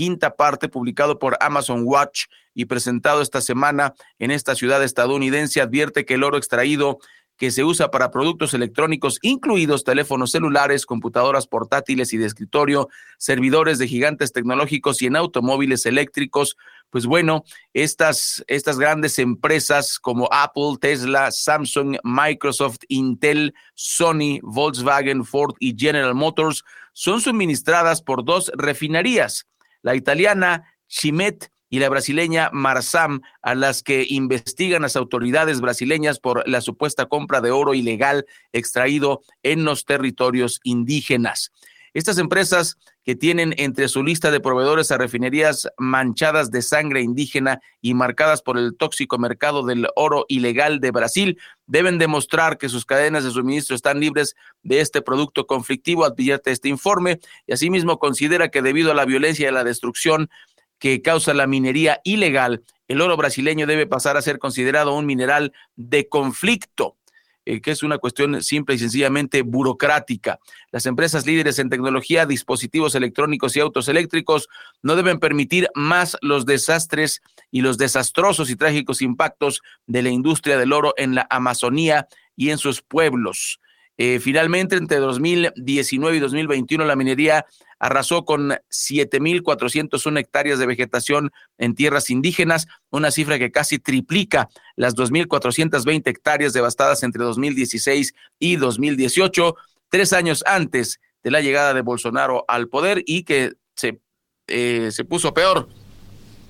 quinta 0.00 0.34
parte, 0.34 0.70
publicado 0.70 1.18
por 1.18 1.36
Amazon 1.40 1.82
Watch 1.84 2.24
y 2.54 2.64
presentado 2.64 3.20
esta 3.20 3.42
semana 3.42 3.92
en 4.18 4.30
esta 4.30 4.54
ciudad 4.54 4.82
estadounidense, 4.82 5.60
advierte 5.60 6.06
que 6.06 6.14
el 6.14 6.24
oro 6.24 6.38
extraído 6.38 7.00
que 7.36 7.50
se 7.50 7.64
usa 7.64 7.90
para 7.90 8.10
productos 8.10 8.54
electrónicos, 8.54 9.18
incluidos 9.20 9.84
teléfonos 9.84 10.30
celulares, 10.30 10.86
computadoras 10.86 11.46
portátiles 11.46 12.14
y 12.14 12.16
de 12.16 12.24
escritorio, 12.24 12.88
servidores 13.18 13.78
de 13.78 13.88
gigantes 13.88 14.32
tecnológicos 14.32 15.02
y 15.02 15.06
en 15.06 15.16
automóviles 15.16 15.84
eléctricos, 15.84 16.56
pues 16.88 17.04
bueno, 17.04 17.44
estas, 17.74 18.42
estas 18.46 18.78
grandes 18.78 19.18
empresas 19.18 19.98
como 19.98 20.30
Apple, 20.32 20.78
Tesla, 20.80 21.30
Samsung, 21.30 21.98
Microsoft, 22.04 22.78
Intel, 22.88 23.52
Sony, 23.74 24.40
Volkswagen, 24.40 25.26
Ford 25.26 25.56
y 25.58 25.76
General 25.78 26.14
Motors 26.14 26.64
son 26.94 27.20
suministradas 27.20 28.00
por 28.00 28.24
dos 28.24 28.50
refinerías 28.56 29.46
la 29.82 29.94
italiana 29.94 30.64
Chimet 30.88 31.50
y 31.70 31.78
la 31.78 31.88
brasileña 31.88 32.50
Marsam, 32.52 33.20
a 33.42 33.54
las 33.54 33.82
que 33.82 34.04
investigan 34.08 34.82
las 34.82 34.96
autoridades 34.96 35.60
brasileñas 35.60 36.18
por 36.18 36.46
la 36.48 36.60
supuesta 36.60 37.06
compra 37.06 37.40
de 37.40 37.52
oro 37.52 37.74
ilegal 37.74 38.26
extraído 38.52 39.22
en 39.44 39.64
los 39.64 39.84
territorios 39.84 40.60
indígenas. 40.64 41.52
Estas 41.92 42.18
empresas 42.18 42.78
que 43.04 43.16
tienen 43.16 43.54
entre 43.56 43.88
su 43.88 44.04
lista 44.04 44.30
de 44.30 44.40
proveedores 44.40 44.92
a 44.92 44.98
refinerías 44.98 45.68
manchadas 45.76 46.50
de 46.50 46.62
sangre 46.62 47.00
indígena 47.00 47.60
y 47.80 47.94
marcadas 47.94 48.42
por 48.42 48.58
el 48.58 48.76
tóxico 48.76 49.18
mercado 49.18 49.64
del 49.64 49.88
oro 49.96 50.24
ilegal 50.28 50.78
de 50.80 50.92
Brasil 50.92 51.38
deben 51.66 51.98
demostrar 51.98 52.58
que 52.58 52.68
sus 52.68 52.84
cadenas 52.84 53.24
de 53.24 53.32
suministro 53.32 53.74
están 53.74 53.98
libres 53.98 54.36
de 54.62 54.80
este 54.80 55.02
producto 55.02 55.46
conflictivo, 55.46 56.04
advierte 56.04 56.52
este 56.52 56.68
informe, 56.68 57.18
y 57.46 57.52
asimismo 57.52 57.98
considera 57.98 58.50
que 58.50 58.62
debido 58.62 58.92
a 58.92 58.94
la 58.94 59.04
violencia 59.04 59.48
y 59.48 59.52
la 59.52 59.64
destrucción 59.64 60.30
que 60.78 61.02
causa 61.02 61.34
la 61.34 61.46
minería 61.46 62.00
ilegal, 62.04 62.62
el 62.88 63.00
oro 63.00 63.16
brasileño 63.16 63.66
debe 63.66 63.86
pasar 63.86 64.16
a 64.16 64.22
ser 64.22 64.38
considerado 64.38 64.94
un 64.94 65.06
mineral 65.06 65.52
de 65.76 66.08
conflicto 66.08 66.96
eh, 67.46 67.60
que 67.60 67.70
es 67.70 67.82
una 67.82 67.98
cuestión 67.98 68.42
simple 68.42 68.74
y 68.74 68.78
sencillamente 68.78 69.42
burocrática. 69.42 70.38
Las 70.72 70.86
empresas 70.86 71.26
líderes 71.26 71.58
en 71.58 71.70
tecnología, 71.70 72.26
dispositivos 72.26 72.94
electrónicos 72.94 73.56
y 73.56 73.60
autos 73.60 73.88
eléctricos 73.88 74.48
no 74.82 74.96
deben 74.96 75.18
permitir 75.18 75.68
más 75.74 76.16
los 76.20 76.44
desastres 76.46 77.22
y 77.50 77.62
los 77.62 77.78
desastrosos 77.78 78.50
y 78.50 78.56
trágicos 78.56 79.02
impactos 79.02 79.62
de 79.86 80.02
la 80.02 80.10
industria 80.10 80.58
del 80.58 80.72
oro 80.72 80.94
en 80.96 81.14
la 81.14 81.26
Amazonía 81.30 82.08
y 82.36 82.50
en 82.50 82.58
sus 82.58 82.82
pueblos. 82.82 83.60
Eh, 84.02 84.18
finalmente, 84.18 84.76
entre 84.76 84.96
2019 84.96 86.16
y 86.16 86.20
2021, 86.20 86.86
la 86.86 86.96
minería 86.96 87.44
arrasó 87.78 88.24
con 88.24 88.52
7.401 88.70 90.18
hectáreas 90.18 90.58
de 90.58 90.64
vegetación 90.64 91.30
en 91.58 91.74
tierras 91.74 92.08
indígenas, 92.08 92.66
una 92.88 93.10
cifra 93.10 93.38
que 93.38 93.50
casi 93.50 93.78
triplica 93.78 94.48
las 94.74 94.96
2.420 94.96 96.08
hectáreas 96.08 96.54
devastadas 96.54 97.02
entre 97.02 97.22
2016 97.22 98.14
y 98.38 98.56
2018, 98.56 99.54
tres 99.90 100.14
años 100.14 100.44
antes 100.46 100.98
de 101.22 101.30
la 101.30 101.42
llegada 101.42 101.74
de 101.74 101.82
Bolsonaro 101.82 102.46
al 102.48 102.68
poder 102.68 103.02
y 103.04 103.24
que 103.24 103.52
se, 103.74 104.00
eh, 104.46 104.88
se 104.92 105.04
puso 105.04 105.34
peor 105.34 105.68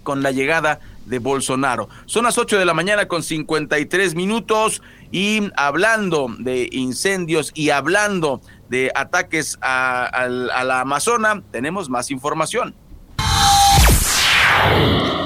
con 0.05 0.23
la 0.23 0.31
llegada 0.31 0.79
de 1.07 1.19
Bolsonaro. 1.19 1.89
Son 2.07 2.25
las 2.25 2.39
8 2.39 2.59
de 2.59 2.65
la 2.65 2.75
mañana 2.75 3.09
con 3.09 3.23
53 3.23 4.15
minutos 4.15 4.83
y 5.11 5.43
hablando 5.57 6.29
de 6.39 6.69
incendios 6.73 7.51
y 7.55 7.71
hablando 7.71 8.41
de 8.69 8.93
ataques 8.95 9.59
a, 9.61 10.29
la 10.29 10.81
Amazona, 10.81 11.43
tenemos 11.51 11.91
más 11.91 12.11
información. 12.11 12.75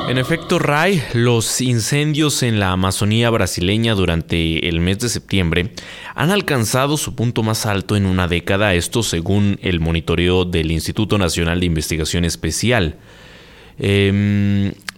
En 0.08 0.18
efecto, 0.18 0.58
Ray, 0.58 1.02
los 1.14 1.60
incendios 1.60 2.42
en 2.42 2.60
la 2.60 2.72
Amazonía 2.72 3.30
brasileña 3.30 3.94
durante 3.94 4.68
el 4.68 4.80
mes 4.80 4.98
de 4.98 5.08
septiembre 5.08 5.72
han 6.14 6.30
alcanzado 6.30 6.96
su 6.98 7.14
punto 7.14 7.42
más 7.42 7.64
alto 7.64 7.96
en 7.96 8.04
una 8.04 8.28
década, 8.28 8.74
esto 8.74 9.02
según 9.02 9.58
el 9.62 9.80
monitoreo 9.80 10.44
del 10.44 10.70
Instituto 10.70 11.16
Nacional 11.16 11.60
de 11.60 11.66
Investigación 11.66 12.24
Especial. 12.26 12.98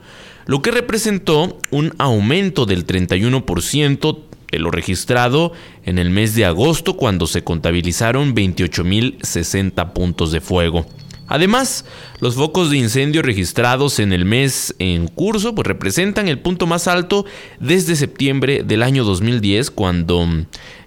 lo 0.46 0.62
que 0.62 0.72
representó 0.72 1.58
un 1.70 1.94
aumento 1.98 2.66
del 2.66 2.86
31% 2.86 4.20
de 4.52 4.60
lo 4.60 4.72
registrado 4.72 5.54
en 5.86 5.98
el 5.98 6.10
mes 6.10 6.36
de 6.36 6.44
agosto 6.46 6.98
cuando 6.98 7.28
se 7.28 7.44
contabilizaron 7.44 8.36
28.060 8.36 9.94
puntos 9.94 10.34
de 10.34 10.42
fuego. 10.42 10.86
Además, 11.32 11.86
los 12.20 12.36
focos 12.36 12.70
de 12.70 12.78
incendio 12.78 13.22
registrados 13.22 14.00
en 14.00 14.12
el 14.12 14.26
mes 14.26 14.76
en 14.80 15.08
curso 15.08 15.56
pues, 15.56 15.66
representan 15.66 16.28
el 16.28 16.40
punto 16.40 16.68
más 16.68 16.90
alto 16.90 17.26
desde 17.58 17.96
septiembre 17.96 18.64
del 18.64 18.84
año 18.84 19.06
2010, 19.06 19.72
cuando 19.72 20.28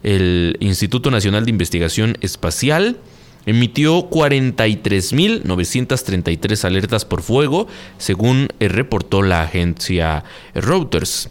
el 0.03 0.59
Instituto 0.61 1.11
Nacional 1.11 1.47
de 1.47 1.51
Investigación 1.51 2.19
Espacial 2.21 2.99
emitió 3.47 4.11
43.933 4.11 6.65
alertas 6.65 7.07
por 7.07 7.23
fuego, 7.23 7.67
según 7.97 8.49
reportó 8.61 9.23
la 9.23 9.45
agencia 9.45 10.25
Reuters. 10.53 11.31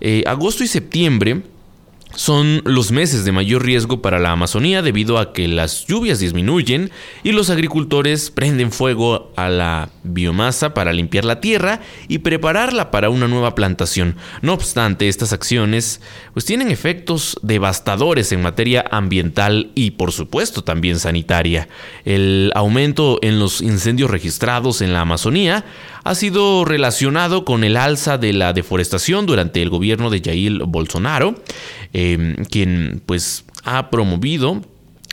Eh, 0.00 0.22
agosto 0.28 0.62
y 0.62 0.68
septiembre 0.68 1.42
son 2.16 2.62
los 2.64 2.92
meses 2.92 3.24
de 3.24 3.32
mayor 3.32 3.64
riesgo 3.64 4.00
para 4.02 4.18
la 4.18 4.32
Amazonía 4.32 4.82
debido 4.82 5.18
a 5.18 5.32
que 5.32 5.48
las 5.48 5.86
lluvias 5.86 6.18
disminuyen 6.18 6.90
y 7.22 7.32
los 7.32 7.50
agricultores 7.50 8.30
prenden 8.30 8.72
fuego 8.72 9.32
a 9.36 9.48
la 9.48 9.90
biomasa 10.02 10.74
para 10.74 10.92
limpiar 10.92 11.24
la 11.24 11.40
tierra 11.40 11.80
y 12.08 12.18
prepararla 12.18 12.90
para 12.90 13.10
una 13.10 13.28
nueva 13.28 13.54
plantación. 13.54 14.16
No 14.42 14.52
obstante, 14.52 15.08
estas 15.08 15.32
acciones 15.32 16.00
pues 16.32 16.44
tienen 16.44 16.70
efectos 16.70 17.38
devastadores 17.42 18.32
en 18.32 18.42
materia 18.42 18.84
ambiental 18.90 19.70
y 19.74 19.92
por 19.92 20.12
supuesto 20.12 20.62
también 20.62 20.98
sanitaria. 20.98 21.68
El 22.04 22.52
aumento 22.54 23.18
en 23.22 23.38
los 23.38 23.60
incendios 23.60 24.10
registrados 24.10 24.80
en 24.80 24.92
la 24.92 25.00
Amazonía 25.00 25.64
ha 26.04 26.14
sido 26.14 26.64
relacionado 26.64 27.44
con 27.44 27.64
el 27.64 27.76
alza 27.76 28.18
de 28.18 28.32
la 28.32 28.52
deforestación 28.52 29.26
durante 29.26 29.62
el 29.62 29.70
gobierno 29.70 30.10
de 30.10 30.20
Jair 30.20 30.64
Bolsonaro, 30.64 31.34
eh, 31.92 32.36
quien 32.50 33.02
pues 33.06 33.44
ha 33.64 33.90
promovido 33.90 34.62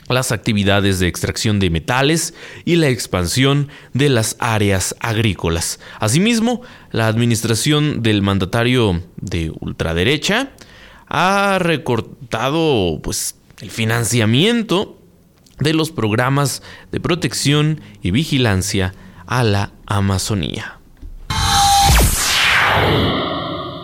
las 0.08 0.32
actividades 0.32 0.98
de 0.98 1.08
extracción 1.08 1.58
de 1.58 1.70
metales 1.70 2.34
y 2.64 2.76
la 2.76 2.88
expansión 2.88 3.68
de 3.94 4.10
las 4.10 4.36
áreas 4.38 4.94
agrícolas. 5.00 5.80
Asimismo, 5.98 6.62
la 6.90 7.08
administración 7.08 8.02
del 8.02 8.20
mandatario 8.20 9.02
de 9.16 9.52
ultraderecha 9.60 10.50
ha 11.08 11.58
recortado 11.58 13.00
pues, 13.02 13.36
el 13.60 13.70
financiamiento 13.70 14.98
de 15.58 15.72
los 15.72 15.90
programas 15.90 16.62
de 16.90 17.00
protección 17.00 17.80
y 18.02 18.10
vigilancia 18.10 18.94
a 19.26 19.44
la 19.44 19.72
Amazonía. 19.86 20.81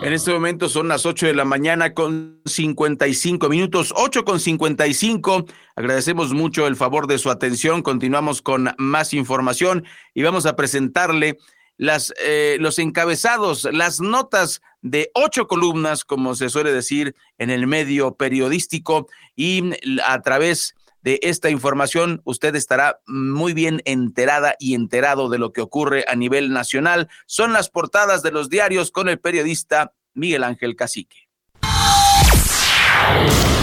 En 0.01 0.13
este 0.13 0.31
momento 0.31 0.69
son 0.69 0.87
las 0.87 1.05
8 1.05 1.27
de 1.27 1.35
la 1.35 1.45
mañana 1.45 1.93
con 1.93 2.41
55 2.45 3.49
minutos, 3.49 3.93
8 3.95 4.23
con 4.23 4.39
55. 4.39 5.45
Agradecemos 5.75 6.33
mucho 6.33 6.67
el 6.67 6.75
favor 6.75 7.05
de 7.05 7.17
su 7.17 7.29
atención. 7.29 7.81
Continuamos 7.83 8.41
con 8.41 8.73
más 8.77 9.13
información 9.13 9.85
y 10.13 10.23
vamos 10.23 10.45
a 10.45 10.55
presentarle 10.55 11.37
las, 11.77 12.13
eh, 12.23 12.57
los 12.59 12.79
encabezados, 12.79 13.67
las 13.71 13.99
notas 13.99 14.61
de 14.81 15.11
ocho 15.13 15.47
columnas, 15.47 16.05
como 16.05 16.33
se 16.33 16.49
suele 16.49 16.71
decir 16.71 17.13
en 17.37 17.49
el 17.49 17.67
medio 17.67 18.15
periodístico, 18.15 19.07
y 19.35 19.71
a 20.05 20.21
través 20.21 20.75
de 21.01 21.19
esta 21.23 21.49
información 21.49 22.21
usted 22.25 22.55
estará 22.55 22.99
muy 23.07 23.53
bien 23.53 23.81
enterada 23.85 24.55
y 24.59 24.75
enterado 24.75 25.29
de 25.29 25.37
lo 25.37 25.53
que 25.53 25.61
ocurre 25.61 26.05
a 26.07 26.15
nivel 26.15 26.51
nacional. 26.51 27.09
Son 27.25 27.53
las 27.53 27.69
portadas 27.69 28.21
de 28.23 28.31
los 28.31 28.49
diarios 28.49 28.91
con 28.91 29.09
el 29.09 29.19
periodista 29.19 29.93
Miguel 30.13 30.43
Ángel 30.43 30.75
Cacique. 30.75 31.29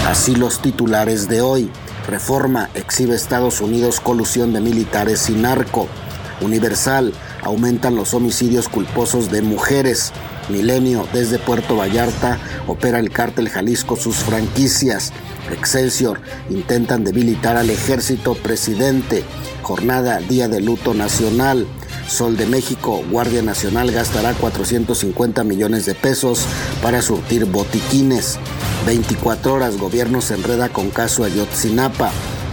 Así 0.07 0.35
los 0.35 0.63
titulares 0.63 1.29
de 1.29 1.41
hoy. 1.41 1.71
Reforma 2.07 2.71
exhibe 2.75 3.15
Estados 3.15 3.61
Unidos 3.61 4.01
colusión 4.01 4.53
de 4.53 4.61
militares 4.61 5.29
y 5.29 5.33
narco. 5.33 5.89
Universal 6.41 7.13
aumentan 7.43 7.97
los 7.97 8.15
homicidios 8.15 8.69
culposos 8.69 9.31
de 9.31 9.43
mujeres. 9.43 10.13
Milenio 10.49 11.07
desde 11.13 11.39
Puerto 11.39 11.77
Vallarta 11.77 12.39
opera 12.67 12.99
el 12.99 13.11
cártel 13.11 13.49
Jalisco 13.49 13.97
sus 13.97 14.17
franquicias. 14.17 15.13
Excelsior 15.51 16.21
intentan 16.51 17.05
debilitar 17.05 17.57
al 17.57 17.71
ejército 17.71 18.35
presidente. 18.35 19.25
Jornada 19.63 20.21
Día 20.21 20.49
de 20.49 20.61
Luto 20.61 20.95
Nacional. 20.95 21.67
Sol 22.09 22.37
de 22.37 22.47
México, 22.47 23.03
Guardia 23.11 23.43
Nacional 23.43 23.91
gastará 23.91 24.33
450 24.35 25.43
millones 25.43 25.87
de 25.87 25.95
pesos 25.95 26.45
para 26.83 27.03
surtir 27.03 27.47
botiquines. 27.47 28.39
24 28.87 29.55
horas, 29.55 29.77
gobierno 29.77 30.21
se 30.21 30.35
enreda 30.35 30.69
con 30.69 30.91
caso 30.91 31.25
Ayotzinapa. 31.25 32.13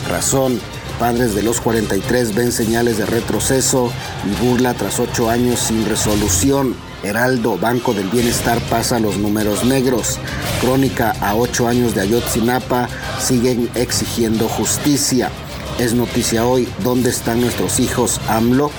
Razón, 0.09 0.59
padres 1.03 1.35
de 1.35 1.43
los 1.43 1.59
43 1.59 2.33
ven 2.33 2.53
señales 2.53 2.97
de 2.97 3.05
retroceso 3.05 3.91
y 4.25 4.45
burla 4.45 4.73
tras 4.73 5.01
8 5.01 5.29
años 5.29 5.59
sin 5.59 5.85
resolución. 5.85 6.77
Heraldo, 7.03 7.57
Banco 7.57 7.93
del 7.93 8.07
Bienestar 8.07 8.57
pasa 8.69 9.01
los 9.01 9.17
números 9.17 9.65
negros. 9.65 10.17
Crónica 10.61 11.13
a 11.19 11.35
8 11.35 11.67
años 11.67 11.93
de 11.93 11.99
Ayotzinapa 11.99 12.87
siguen 13.19 13.69
exigiendo 13.75 14.47
justicia. 14.47 15.29
Es 15.77 15.93
noticia 15.93 16.45
hoy, 16.45 16.69
¿dónde 16.85 17.09
están 17.09 17.41
nuestros 17.41 17.81
hijos 17.81 18.21
AMLO? 18.29 18.71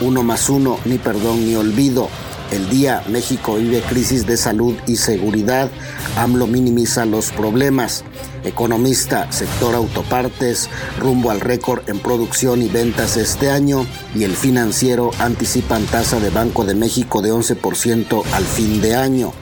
Uno 0.00 0.24
más 0.24 0.48
uno, 0.50 0.80
ni 0.84 0.98
perdón 0.98 1.46
ni 1.46 1.54
olvido. 1.54 2.08
El 2.50 2.68
día 2.70 3.04
México 3.06 3.54
vive 3.54 3.82
crisis 3.82 4.26
de 4.26 4.36
salud 4.36 4.74
y 4.88 4.96
seguridad. 4.96 5.70
AMLO 6.18 6.46
minimiza 6.46 7.04
los 7.04 7.30
problemas. 7.30 8.04
Economista, 8.44 9.30
sector 9.30 9.74
autopartes, 9.74 10.68
rumbo 10.98 11.30
al 11.30 11.40
récord 11.40 11.88
en 11.88 12.00
producción 12.00 12.62
y 12.62 12.68
ventas 12.68 13.16
este 13.16 13.50
año. 13.50 13.86
Y 14.14 14.24
el 14.24 14.34
financiero 14.34 15.10
anticipan 15.18 15.84
tasa 15.86 16.18
de 16.20 16.30
Banco 16.30 16.64
de 16.64 16.74
México 16.74 17.22
de 17.22 17.32
11% 17.32 18.24
al 18.32 18.44
fin 18.44 18.80
de 18.80 18.96
año. 18.96 19.32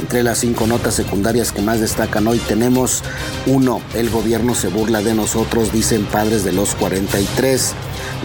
Entre 0.00 0.22
las 0.22 0.38
cinco 0.38 0.66
notas 0.66 0.94
secundarias 0.94 1.52
que 1.52 1.62
más 1.62 1.80
destacan 1.80 2.26
hoy 2.26 2.38
tenemos 2.38 3.02
uno, 3.46 3.80
El 3.94 4.10
gobierno 4.10 4.54
se 4.54 4.68
burla 4.68 5.00
de 5.00 5.14
nosotros, 5.14 5.72
dicen 5.72 6.04
padres 6.04 6.44
de 6.44 6.52
los 6.52 6.74
43. 6.74 7.72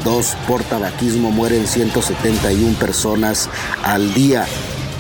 2. 0.04 0.36
Por 0.48 0.64
tabaquismo 0.64 1.32
mueren 1.32 1.68
171 1.68 2.78
personas 2.78 3.50
al 3.84 4.14
día. 4.14 4.46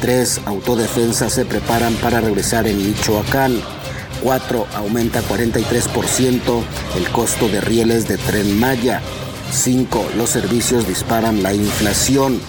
3. 0.01 0.41
Autodefensa 0.45 1.29
se 1.29 1.45
preparan 1.45 1.93
para 1.95 2.19
regresar 2.19 2.67
en 2.67 2.77
Michoacán. 2.77 3.61
4. 4.21 4.67
Aumenta 4.75 5.21
43% 5.21 6.61
el 6.97 7.09
costo 7.11 7.47
de 7.47 7.61
rieles 7.61 8.07
de 8.07 8.17
tren 8.17 8.59
Maya. 8.59 9.01
5. 9.51 10.11
Los 10.17 10.31
servicios 10.31 10.87
disparan 10.87 11.43
la 11.43 11.53
inflación. 11.53 12.39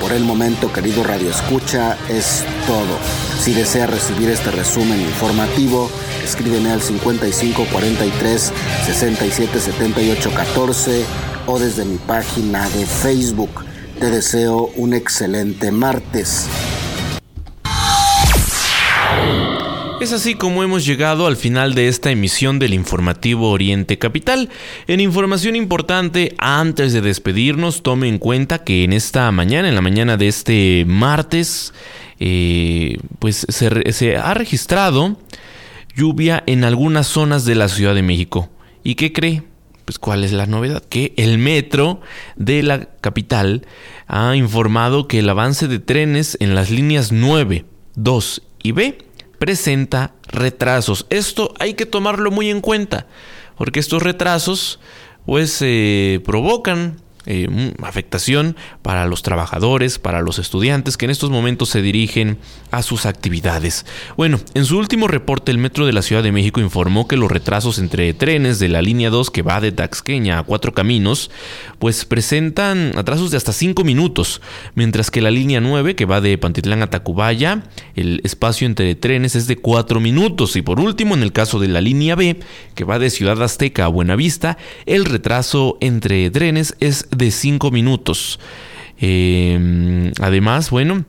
Por 0.00 0.12
el 0.12 0.24
momento, 0.24 0.72
querido 0.72 1.02
Radio 1.02 1.30
Escucha, 1.30 1.98
es 2.08 2.44
todo. 2.66 2.98
Si 3.42 3.52
desea 3.52 3.86
recibir 3.86 4.30
este 4.30 4.50
resumen 4.50 4.98
informativo, 5.00 5.90
escríbeme 6.24 6.70
al 6.70 6.80
5543 6.80 8.52
677814 8.86 11.04
o 11.46 11.58
desde 11.58 11.84
mi 11.84 11.98
página 11.98 12.66
de 12.70 12.86
Facebook. 12.86 13.50
Te 13.98 14.10
deseo 14.10 14.70
un 14.76 14.94
excelente 14.94 15.70
martes. 15.70 16.46
Es 20.00 20.14
así 20.14 20.34
como 20.34 20.62
hemos 20.62 20.86
llegado 20.86 21.26
al 21.26 21.36
final 21.36 21.74
de 21.74 21.86
esta 21.86 22.10
emisión 22.10 22.58
del 22.58 22.72
informativo 22.72 23.50
Oriente 23.50 23.98
Capital. 23.98 24.48
En 24.86 24.98
información 24.98 25.56
importante, 25.56 26.34
antes 26.38 26.94
de 26.94 27.02
despedirnos, 27.02 27.82
tome 27.82 28.08
en 28.08 28.16
cuenta 28.16 28.64
que 28.64 28.82
en 28.84 28.94
esta 28.94 29.30
mañana, 29.30 29.68
en 29.68 29.74
la 29.74 29.82
mañana 29.82 30.16
de 30.16 30.28
este 30.28 30.86
martes, 30.86 31.74
eh, 32.18 32.96
pues 33.18 33.44
se, 33.46 33.92
se 33.92 34.16
ha 34.16 34.32
registrado 34.32 35.18
lluvia 35.94 36.42
en 36.46 36.64
algunas 36.64 37.06
zonas 37.06 37.44
de 37.44 37.56
la 37.56 37.68
Ciudad 37.68 37.94
de 37.94 38.02
México. 38.02 38.48
¿Y 38.82 38.94
qué 38.94 39.12
cree? 39.12 39.42
Pues 39.84 39.98
cuál 39.98 40.24
es 40.24 40.32
la 40.32 40.46
novedad? 40.46 40.82
Que 40.82 41.12
el 41.18 41.36
metro 41.36 42.00
de 42.36 42.62
la 42.62 42.86
capital 43.02 43.66
ha 44.06 44.34
informado 44.34 45.06
que 45.08 45.18
el 45.18 45.28
avance 45.28 45.68
de 45.68 45.78
trenes 45.78 46.38
en 46.40 46.54
las 46.54 46.70
líneas 46.70 47.12
9, 47.12 47.66
2 47.96 48.42
y 48.62 48.72
B 48.72 49.09
presenta 49.40 50.12
retrasos. 50.28 51.06
Esto 51.08 51.54
hay 51.58 51.72
que 51.72 51.86
tomarlo 51.86 52.30
muy 52.30 52.50
en 52.50 52.60
cuenta, 52.60 53.06
porque 53.56 53.80
estos 53.80 54.02
retrasos 54.02 54.78
pues 55.24 55.58
eh, 55.62 56.20
provocan 56.26 57.00
eh, 57.32 57.74
afectación 57.82 58.56
para 58.82 59.06
los 59.06 59.22
trabajadores, 59.22 60.00
para 60.00 60.20
los 60.20 60.40
estudiantes 60.40 60.96
que 60.96 61.04
en 61.04 61.12
estos 61.12 61.30
momentos 61.30 61.68
se 61.68 61.80
dirigen 61.80 62.38
a 62.72 62.82
sus 62.82 63.06
actividades. 63.06 63.86
Bueno, 64.16 64.40
en 64.54 64.64
su 64.64 64.76
último 64.76 65.06
reporte 65.06 65.52
el 65.52 65.58
Metro 65.58 65.86
de 65.86 65.92
la 65.92 66.02
Ciudad 66.02 66.24
de 66.24 66.32
México 66.32 66.60
informó 66.60 67.06
que 67.06 67.16
los 67.16 67.30
retrasos 67.30 67.78
entre 67.78 68.12
trenes 68.14 68.58
de 68.58 68.68
la 68.68 68.82
línea 68.82 69.10
2 69.10 69.30
que 69.30 69.42
va 69.42 69.60
de 69.60 69.70
Taxqueña 69.70 70.40
a 70.40 70.42
Cuatro 70.42 70.74
Caminos 70.74 71.30
pues 71.78 72.04
presentan 72.04 72.98
atrasos 72.98 73.30
de 73.30 73.36
hasta 73.36 73.52
5 73.52 73.84
minutos, 73.84 74.40
mientras 74.74 75.12
que 75.12 75.20
la 75.20 75.30
línea 75.30 75.60
9 75.60 75.94
que 75.94 76.06
va 76.06 76.20
de 76.20 76.36
Pantitlán 76.36 76.82
a 76.82 76.90
Tacubaya, 76.90 77.62
el 77.94 78.20
espacio 78.24 78.66
entre 78.66 78.96
trenes 78.96 79.36
es 79.36 79.46
de 79.46 79.56
4 79.56 80.00
minutos 80.00 80.56
y 80.56 80.62
por 80.62 80.80
último 80.80 81.14
en 81.14 81.22
el 81.22 81.32
caso 81.32 81.60
de 81.60 81.68
la 81.68 81.80
línea 81.80 82.16
B 82.16 82.40
que 82.74 82.82
va 82.82 82.98
de 82.98 83.08
Ciudad 83.08 83.40
Azteca 83.40 83.84
a 83.84 83.88
Buenavista, 83.88 84.58
el 84.86 85.04
retraso 85.04 85.78
entre 85.80 86.28
trenes 86.30 86.74
es 86.80 87.06
de 87.19 87.19
5 87.28 87.70
minutos. 87.70 88.40
Eh, 89.00 90.12
además, 90.20 90.70
bueno, 90.70 91.04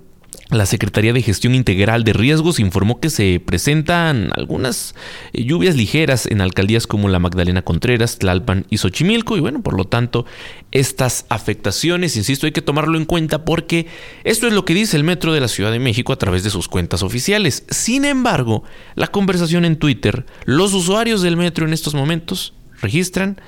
la 0.51 0.65
Secretaría 0.65 1.13
de 1.13 1.21
Gestión 1.21 1.55
Integral 1.55 2.03
de 2.03 2.11
Riesgos 2.11 2.59
informó 2.59 2.99
que 2.99 3.09
se 3.09 3.39
presentan 3.39 4.31
algunas 4.35 4.95
eh, 5.31 5.45
lluvias 5.45 5.77
ligeras 5.77 6.25
en 6.25 6.41
alcaldías 6.41 6.87
como 6.87 7.07
la 7.07 7.19
Magdalena 7.19 7.61
Contreras, 7.61 8.19
Tlalpan 8.19 8.65
y 8.69 8.77
Xochimilco 8.77 9.37
y 9.37 9.39
bueno, 9.39 9.61
por 9.61 9.77
lo 9.77 9.85
tanto, 9.85 10.25
estas 10.71 11.25
afectaciones, 11.29 12.17
insisto, 12.17 12.47
hay 12.47 12.51
que 12.51 12.61
tomarlo 12.61 12.97
en 12.97 13.05
cuenta 13.05 13.45
porque 13.45 13.87
esto 14.25 14.45
es 14.45 14.51
lo 14.51 14.65
que 14.65 14.73
dice 14.73 14.97
el 14.97 15.05
Metro 15.05 15.31
de 15.31 15.39
la 15.39 15.47
Ciudad 15.47 15.71
de 15.71 15.79
México 15.79 16.11
a 16.11 16.17
través 16.17 16.43
de 16.43 16.49
sus 16.49 16.67
cuentas 16.67 17.01
oficiales. 17.01 17.63
Sin 17.69 18.03
embargo, 18.03 18.63
la 18.95 19.07
conversación 19.07 19.63
en 19.63 19.77
Twitter, 19.77 20.25
los 20.43 20.73
usuarios 20.73 21.21
del 21.21 21.37
Metro 21.37 21.65
en 21.65 21.71
estos 21.71 21.93
momentos 21.93 22.53
registran 22.81 23.39